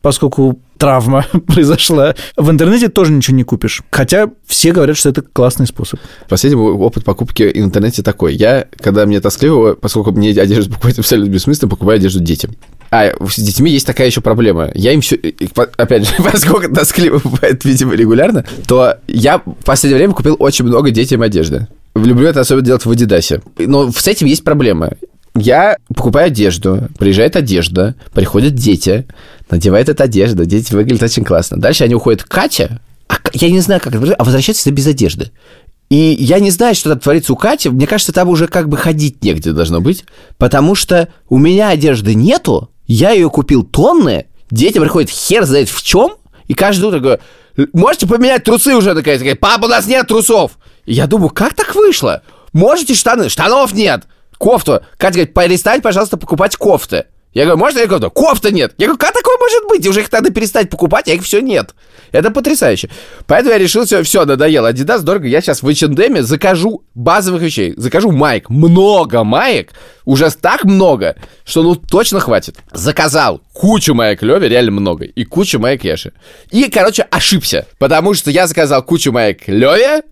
поскольку 0.00 0.58
травма 0.78 1.26
произошла. 1.46 2.14
В 2.36 2.50
интернете 2.50 2.88
тоже 2.88 3.12
ничего 3.12 3.36
не 3.36 3.44
купишь. 3.44 3.82
Хотя 3.90 4.28
все 4.46 4.72
говорят, 4.72 4.96
что 4.96 5.08
это 5.08 5.22
классный 5.22 5.66
способ. 5.66 6.00
Последний 6.28 6.60
опыт 6.60 7.04
покупки 7.04 7.42
в 7.42 7.56
интернете 7.56 8.02
такой. 8.02 8.34
Я, 8.34 8.66
когда 8.78 9.06
мне 9.06 9.20
тоскливо, 9.20 9.74
поскольку 9.74 10.12
мне 10.12 10.30
одежду 10.30 10.72
покупать 10.72 10.98
абсолютно 10.98 11.30
бессмысленно, 11.30 11.70
покупаю 11.70 11.96
одежду 11.96 12.20
детям. 12.20 12.52
А 12.90 13.12
с 13.28 13.40
детьми 13.40 13.70
есть 13.72 13.86
такая 13.86 14.06
еще 14.06 14.20
проблема. 14.20 14.70
Я 14.74 14.92
им 14.92 15.00
все... 15.00 15.18
Опять 15.76 16.06
же, 16.06 16.14
поскольку 16.22 16.72
тоскливо 16.72 17.20
бывает, 17.22 17.64
видимо, 17.64 17.94
регулярно, 17.94 18.44
то 18.66 18.96
я 19.08 19.38
в 19.38 19.64
последнее 19.64 19.98
время 19.98 20.14
купил 20.14 20.36
очень 20.38 20.64
много 20.64 20.90
детям 20.90 21.22
одежды. 21.22 21.66
Люблю 21.94 22.28
это 22.28 22.40
особенно 22.40 22.66
делать 22.66 22.84
в 22.84 22.90
Адидасе. 22.90 23.40
Но 23.58 23.90
с 23.90 24.06
этим 24.06 24.26
есть 24.26 24.44
проблема. 24.44 24.90
Я 25.36 25.78
покупаю 25.88 26.28
одежду, 26.28 26.88
приезжает 26.96 27.34
одежда, 27.34 27.96
приходят 28.12 28.54
дети, 28.54 29.04
надевают 29.50 29.88
эту 29.88 30.02
одежду, 30.02 30.44
дети 30.44 30.72
выглядят 30.74 31.02
очень 31.02 31.24
классно. 31.24 31.58
Дальше 31.58 31.84
они 31.84 31.94
уходят 31.94 32.22
к 32.22 32.28
Кате, 32.28 32.80
а 33.08 33.16
я 33.32 33.50
не 33.50 33.60
знаю, 33.60 33.80
как 33.80 33.94
это, 33.94 34.14
а 34.14 34.24
возвращается 34.24 34.62
всегда 34.62 34.76
без 34.76 34.86
одежды. 34.86 35.30
И 35.90 36.16
я 36.18 36.40
не 36.40 36.50
знаю, 36.50 36.74
что 36.74 36.90
там 36.90 36.98
творится 36.98 37.32
у 37.32 37.36
Кати. 37.36 37.68
Мне 37.68 37.86
кажется, 37.86 38.12
там 38.12 38.28
уже 38.28 38.48
как 38.48 38.68
бы 38.68 38.76
ходить 38.76 39.22
негде 39.22 39.52
должно 39.52 39.80
быть. 39.80 40.04
Потому 40.38 40.74
что 40.74 41.08
у 41.28 41.38
меня 41.38 41.68
одежды 41.68 42.14
нету. 42.14 42.70
Я 42.86 43.10
ее 43.10 43.30
купил 43.30 43.64
тонны. 43.64 44.26
Дети 44.50 44.78
приходят 44.78 45.10
хер 45.10 45.44
знает 45.44 45.68
в 45.68 45.82
чем. 45.82 46.16
И 46.46 46.54
каждое 46.54 46.86
утро 46.86 46.98
говорю, 46.98 47.20
можете 47.72 48.06
поменять 48.06 48.44
трусы 48.44 48.74
уже? 48.74 48.94
Такая, 48.94 49.18
такая, 49.18 49.36
папа, 49.36 49.66
у 49.66 49.68
нас 49.68 49.86
нет 49.86 50.06
трусов. 50.06 50.58
И 50.84 50.94
я 50.94 51.06
думаю, 51.06 51.30
как 51.30 51.54
так 51.54 51.74
вышло? 51.74 52.22
Можете 52.52 52.94
штаны? 52.94 53.28
Штанов 53.28 53.72
нет. 53.72 54.04
Кофту. 54.38 54.80
Катя 54.96 55.14
говорит, 55.14 55.34
перестань, 55.34 55.80
пожалуйста, 55.80 56.16
покупать 56.16 56.56
кофты. 56.56 57.04
Я 57.34 57.44
говорю, 57.44 57.58
можно 57.58 57.80
я 57.80 57.88
кофту? 57.88 58.10
Кофта 58.10 58.52
нет. 58.52 58.74
Я 58.78 58.86
говорю, 58.86 58.98
как 58.98 59.12
такое 59.12 59.36
может 59.38 59.68
быть? 59.68 59.86
Уже 59.86 60.00
их 60.00 60.12
надо 60.12 60.30
перестать 60.30 60.70
покупать, 60.70 61.08
а 61.08 61.12
их 61.12 61.22
все 61.24 61.40
нет. 61.40 61.74
Это 62.12 62.30
потрясающе. 62.30 62.88
Поэтому 63.26 63.52
я 63.52 63.58
решил, 63.58 63.84
все, 63.84 64.04
все, 64.04 64.24
надоело. 64.24 64.72
Adidas 64.72 65.00
дорого. 65.00 65.26
Я 65.26 65.40
сейчас 65.40 65.62
в 65.62 65.68
H&M 65.68 66.22
закажу 66.22 66.84
базовых 66.94 67.42
вещей. 67.42 67.74
Закажу 67.76 68.12
маек. 68.12 68.48
Много 68.50 69.24
маек. 69.24 69.72
Уже 70.04 70.30
так 70.30 70.64
много, 70.64 71.16
что 71.44 71.64
ну 71.64 71.74
точно 71.74 72.20
хватит. 72.20 72.56
Заказал 72.72 73.40
кучу 73.52 73.94
маек 73.94 74.22
Леви, 74.22 74.48
реально 74.48 74.70
много. 74.70 75.04
И 75.04 75.24
кучу 75.24 75.58
маек 75.58 75.82
Яши. 75.82 76.12
И, 76.52 76.70
короче, 76.70 77.02
ошибся. 77.02 77.66
Потому 77.78 78.14
что 78.14 78.30
я 78.30 78.46
заказал 78.46 78.84
кучу 78.84 79.10
маек 79.10 79.48
Леви, 79.48 80.04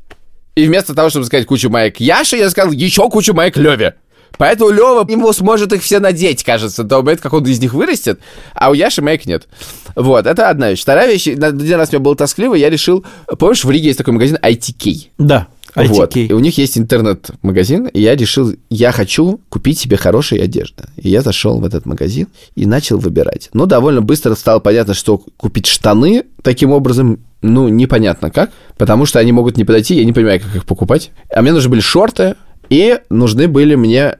и 0.56 0.66
вместо 0.66 0.94
того, 0.94 1.08
чтобы 1.08 1.26
сказать 1.26 1.46
кучу 1.46 1.70
маек 1.70 2.00
Яши, 2.00 2.36
я 2.36 2.50
сказал 2.50 2.72
еще 2.72 3.08
кучу 3.08 3.32
маек 3.32 3.56
Леви. 3.56 3.92
Поэтому 4.38 4.70
Лева 4.70 5.06
ему 5.08 5.32
сможет 5.32 5.72
их 5.72 5.82
все 5.82 5.98
надеть, 5.98 6.44
кажется, 6.44 6.84
до 6.84 7.02
момента, 7.02 7.22
как 7.22 7.32
он 7.32 7.44
из 7.44 7.60
них 7.60 7.74
вырастет, 7.74 8.20
а 8.54 8.70
у 8.70 8.74
Яши 8.74 9.02
маек 9.02 9.26
нет. 9.26 9.48
Вот, 9.94 10.26
это 10.26 10.48
одна 10.48 10.70
вещь. 10.70 10.82
Вторая 10.82 11.10
вещь, 11.10 11.28
один 11.28 11.76
раз 11.76 11.92
мне 11.92 11.98
было 11.98 12.16
тоскливо, 12.16 12.54
я 12.54 12.70
решил... 12.70 13.04
Помнишь, 13.38 13.64
в 13.64 13.70
Риге 13.70 13.86
есть 13.86 13.98
такой 13.98 14.14
магазин 14.14 14.38
ITK? 14.42 15.08
Да. 15.18 15.48
ITK. 15.74 15.88
Вот. 15.88 16.16
И 16.16 16.32
у 16.32 16.38
них 16.38 16.58
есть 16.58 16.76
интернет-магазин, 16.76 17.86
и 17.86 18.00
я 18.00 18.14
решил, 18.14 18.54
я 18.68 18.92
хочу 18.92 19.40
купить 19.48 19.78
себе 19.78 19.96
хорошей 19.96 20.38
одежды. 20.38 20.84
И 20.96 21.08
я 21.08 21.22
зашел 21.22 21.60
в 21.60 21.64
этот 21.64 21.86
магазин 21.86 22.28
и 22.54 22.66
начал 22.66 22.98
выбирать. 22.98 23.48
Но 23.52 23.66
довольно 23.66 24.02
быстро 24.02 24.34
стало 24.34 24.60
понятно, 24.60 24.94
что 24.94 25.18
купить 25.36 25.66
штаны 25.66 26.24
таким 26.42 26.72
образом, 26.72 27.20
ну, 27.40 27.68
непонятно 27.68 28.30
как, 28.30 28.50
потому 28.76 29.06
что 29.06 29.18
они 29.18 29.32
могут 29.32 29.56
не 29.56 29.64
подойти, 29.64 29.94
я 29.94 30.04
не 30.04 30.12
понимаю, 30.12 30.40
как 30.40 30.54
их 30.54 30.66
покупать. 30.66 31.10
А 31.34 31.40
мне 31.40 31.52
нужны 31.52 31.70
были 31.70 31.80
шорты, 31.80 32.36
и 32.68 32.98
нужны 33.10 33.48
были 33.48 33.74
мне... 33.74 34.16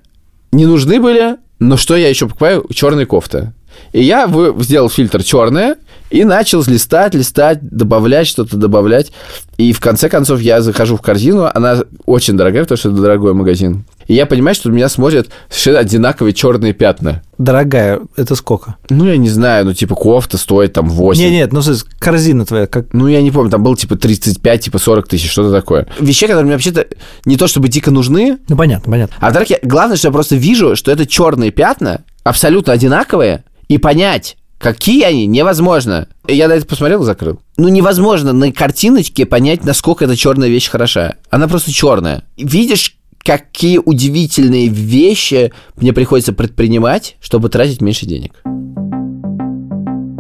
Не 0.53 0.67
нужны 0.67 1.01
были, 1.01 1.37
но 1.59 1.77
что 1.77 1.97
я 1.97 2.09
еще 2.09 2.27
покупаю? 2.27 2.67
Черные 2.71 3.07
кофты. 3.07 3.53
И 3.93 4.03
я 4.03 4.27
вы- 4.27 4.55
сделал 4.63 4.89
фильтр 4.89 5.23
черное 5.23 5.77
и 6.11 6.25
начал 6.25 6.63
листать, 6.67 7.15
листать, 7.15 7.59
добавлять 7.63 8.27
что-то, 8.27 8.57
добавлять. 8.57 9.13
И 9.59 9.73
в 9.73 9.81
конце 9.81 10.09
концов 10.09 10.41
я 10.41 10.61
захожу 10.61 10.97
в 10.97 11.03
корзину, 11.03 11.49
она 11.53 11.83
очень 12.07 12.37
дорогая, 12.37 12.63
потому 12.65 12.77
что 12.79 12.91
это 12.91 12.99
дорогой 13.01 13.35
магазин. 13.35 13.85
И 14.09 14.15
я 14.15 14.27
понимаю, 14.27 14.55
что 14.55 14.69
меня 14.71 14.89
смотрят 14.89 15.29
совершенно 15.49 15.79
одинаковые 15.79 16.35
черные 16.35 16.73
пятна. 16.73 17.23
Дорогая, 17.39 18.01
это 18.17 18.35
сколько? 18.35 18.77
Ну, 18.91 19.07
я 19.07 19.17
не 19.17 19.29
знаю, 19.29 19.65
ну, 19.65 19.75
типа, 19.75 19.95
кофта 19.95 20.39
стоит 20.39 20.73
там 20.73 20.89
8. 20.91 21.23
Нет, 21.23 21.33
нет, 21.33 21.53
ну, 21.53 21.63
корзина 21.99 22.45
твоя, 22.45 22.67
как... 22.67 22.87
Ну, 22.93 23.07
я 23.09 23.23
не 23.23 23.31
помню, 23.31 23.51
там 23.51 23.63
было 23.63 23.77
типа 23.77 23.97
35, 23.97 24.61
типа 24.65 24.79
40 24.79 25.09
тысяч, 25.09 25.31
что-то 25.31 25.53
такое. 25.53 25.87
Вещи, 26.01 26.27
которые 26.27 26.45
мне 26.45 26.55
вообще-то 26.55 26.87
не 27.25 27.37
то 27.37 27.47
чтобы 27.47 27.69
дико 27.69 27.91
нужны, 27.91 28.39
Ну, 28.49 28.57
понятно, 28.57 28.91
понятно. 28.91 29.17
а 29.21 29.27
во-вторых, 29.27 29.51
я- 29.51 29.59
главное, 29.63 29.97
что 29.97 30.09
я 30.09 30.13
просто 30.13 30.35
вижу, 30.37 30.77
что 30.77 30.91
это 30.91 31.07
черные 31.07 31.51
пятна, 31.53 32.03
абсолютно 32.25 32.73
одинаковые, 32.73 33.45
и 33.75 33.79
понять, 33.79 34.37
какие 34.59 35.03
они, 35.05 35.27
невозможно. 35.27 36.09
Я 36.29 36.49
на 36.49 36.53
это 36.53 36.67
посмотрел 36.67 37.03
и 37.03 37.07
закрыл. 37.07 37.41
Ну, 37.57 37.69
невозможно 37.69 38.33
на 38.33 38.53
картиночке 38.53 39.27
понять, 39.27 39.65
насколько 39.65 40.05
эта 40.05 40.17
черная 40.17 40.49
вещь 40.49 40.69
хороша. 40.69 41.17
Она 41.31 41.49
просто 41.49 41.73
черная. 41.73 42.25
Видишь, 42.37 42.97
какие 43.19 43.79
удивительные 43.79 44.69
вещи 44.69 45.53
мне 45.77 45.93
приходится 45.93 46.33
предпринимать, 46.33 47.17
чтобы 47.21 47.49
тратить 47.49 47.81
меньше 47.81 48.07
денег. 48.07 48.33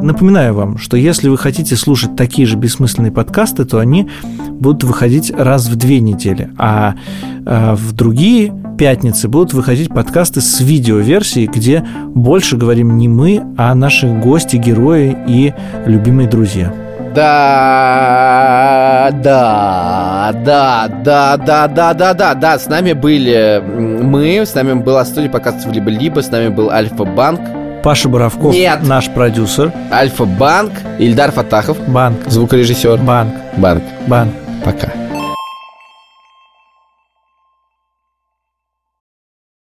Напоминаю 0.02 0.54
вам, 0.54 0.78
что 0.78 0.96
если 0.96 1.28
вы 1.28 1.38
хотите 1.38 1.76
слушать 1.76 2.16
такие 2.16 2.46
же 2.46 2.56
бессмысленные 2.56 3.12
подкасты, 3.12 3.64
то 3.64 3.78
они 3.78 4.08
будут 4.50 4.82
выходить 4.84 5.30
раз 5.30 5.68
в 5.68 5.76
две 5.76 6.00
недели, 6.00 6.50
а 6.58 6.94
э, 7.46 7.74
в 7.74 7.92
другие 7.92 8.52
пятницы 8.76 9.28
будут 9.28 9.52
выходить 9.52 9.90
подкасты 9.90 10.40
с 10.40 10.60
видеоверсией, 10.60 11.46
где 11.46 11.84
больше 12.14 12.56
говорим 12.56 12.96
не 12.96 13.06
мы, 13.06 13.44
а 13.56 13.74
наши 13.76 14.08
гости, 14.08 14.56
герои 14.56 15.16
и 15.28 15.54
любимые 15.86 16.28
друзья. 16.28 16.74
Да, 17.14 19.10
да, 19.22 20.32
да, 20.44 20.88
да, 20.88 21.36
да, 21.36 21.68
да, 21.68 21.94
да, 21.94 22.14
да, 22.14 22.34
да. 22.34 22.58
С 22.58 22.66
нами 22.68 22.92
были 22.92 23.62
мы, 23.62 24.46
с 24.46 24.54
нами 24.54 24.74
была 24.80 25.04
студия 25.04 25.30
подкастов 25.30 25.72
либо-либо, 25.72 26.22
с 26.22 26.30
нами 26.30 26.48
был 26.48 26.70
Альфа-банк, 26.70 27.40
Паша 27.82 28.08
Боровков, 28.08 28.54
Нет. 28.54 28.80
наш 28.82 29.08
продюсер. 29.10 29.72
Альфа-банк, 29.92 30.72
Ильдар 30.98 31.32
Фатахов, 31.32 31.78
Банк, 31.88 32.20
звукорежиссер. 32.28 32.98
банк, 32.98 33.34
Банк. 33.56 33.82
банк. 34.06 34.32
Пока. 34.64 34.88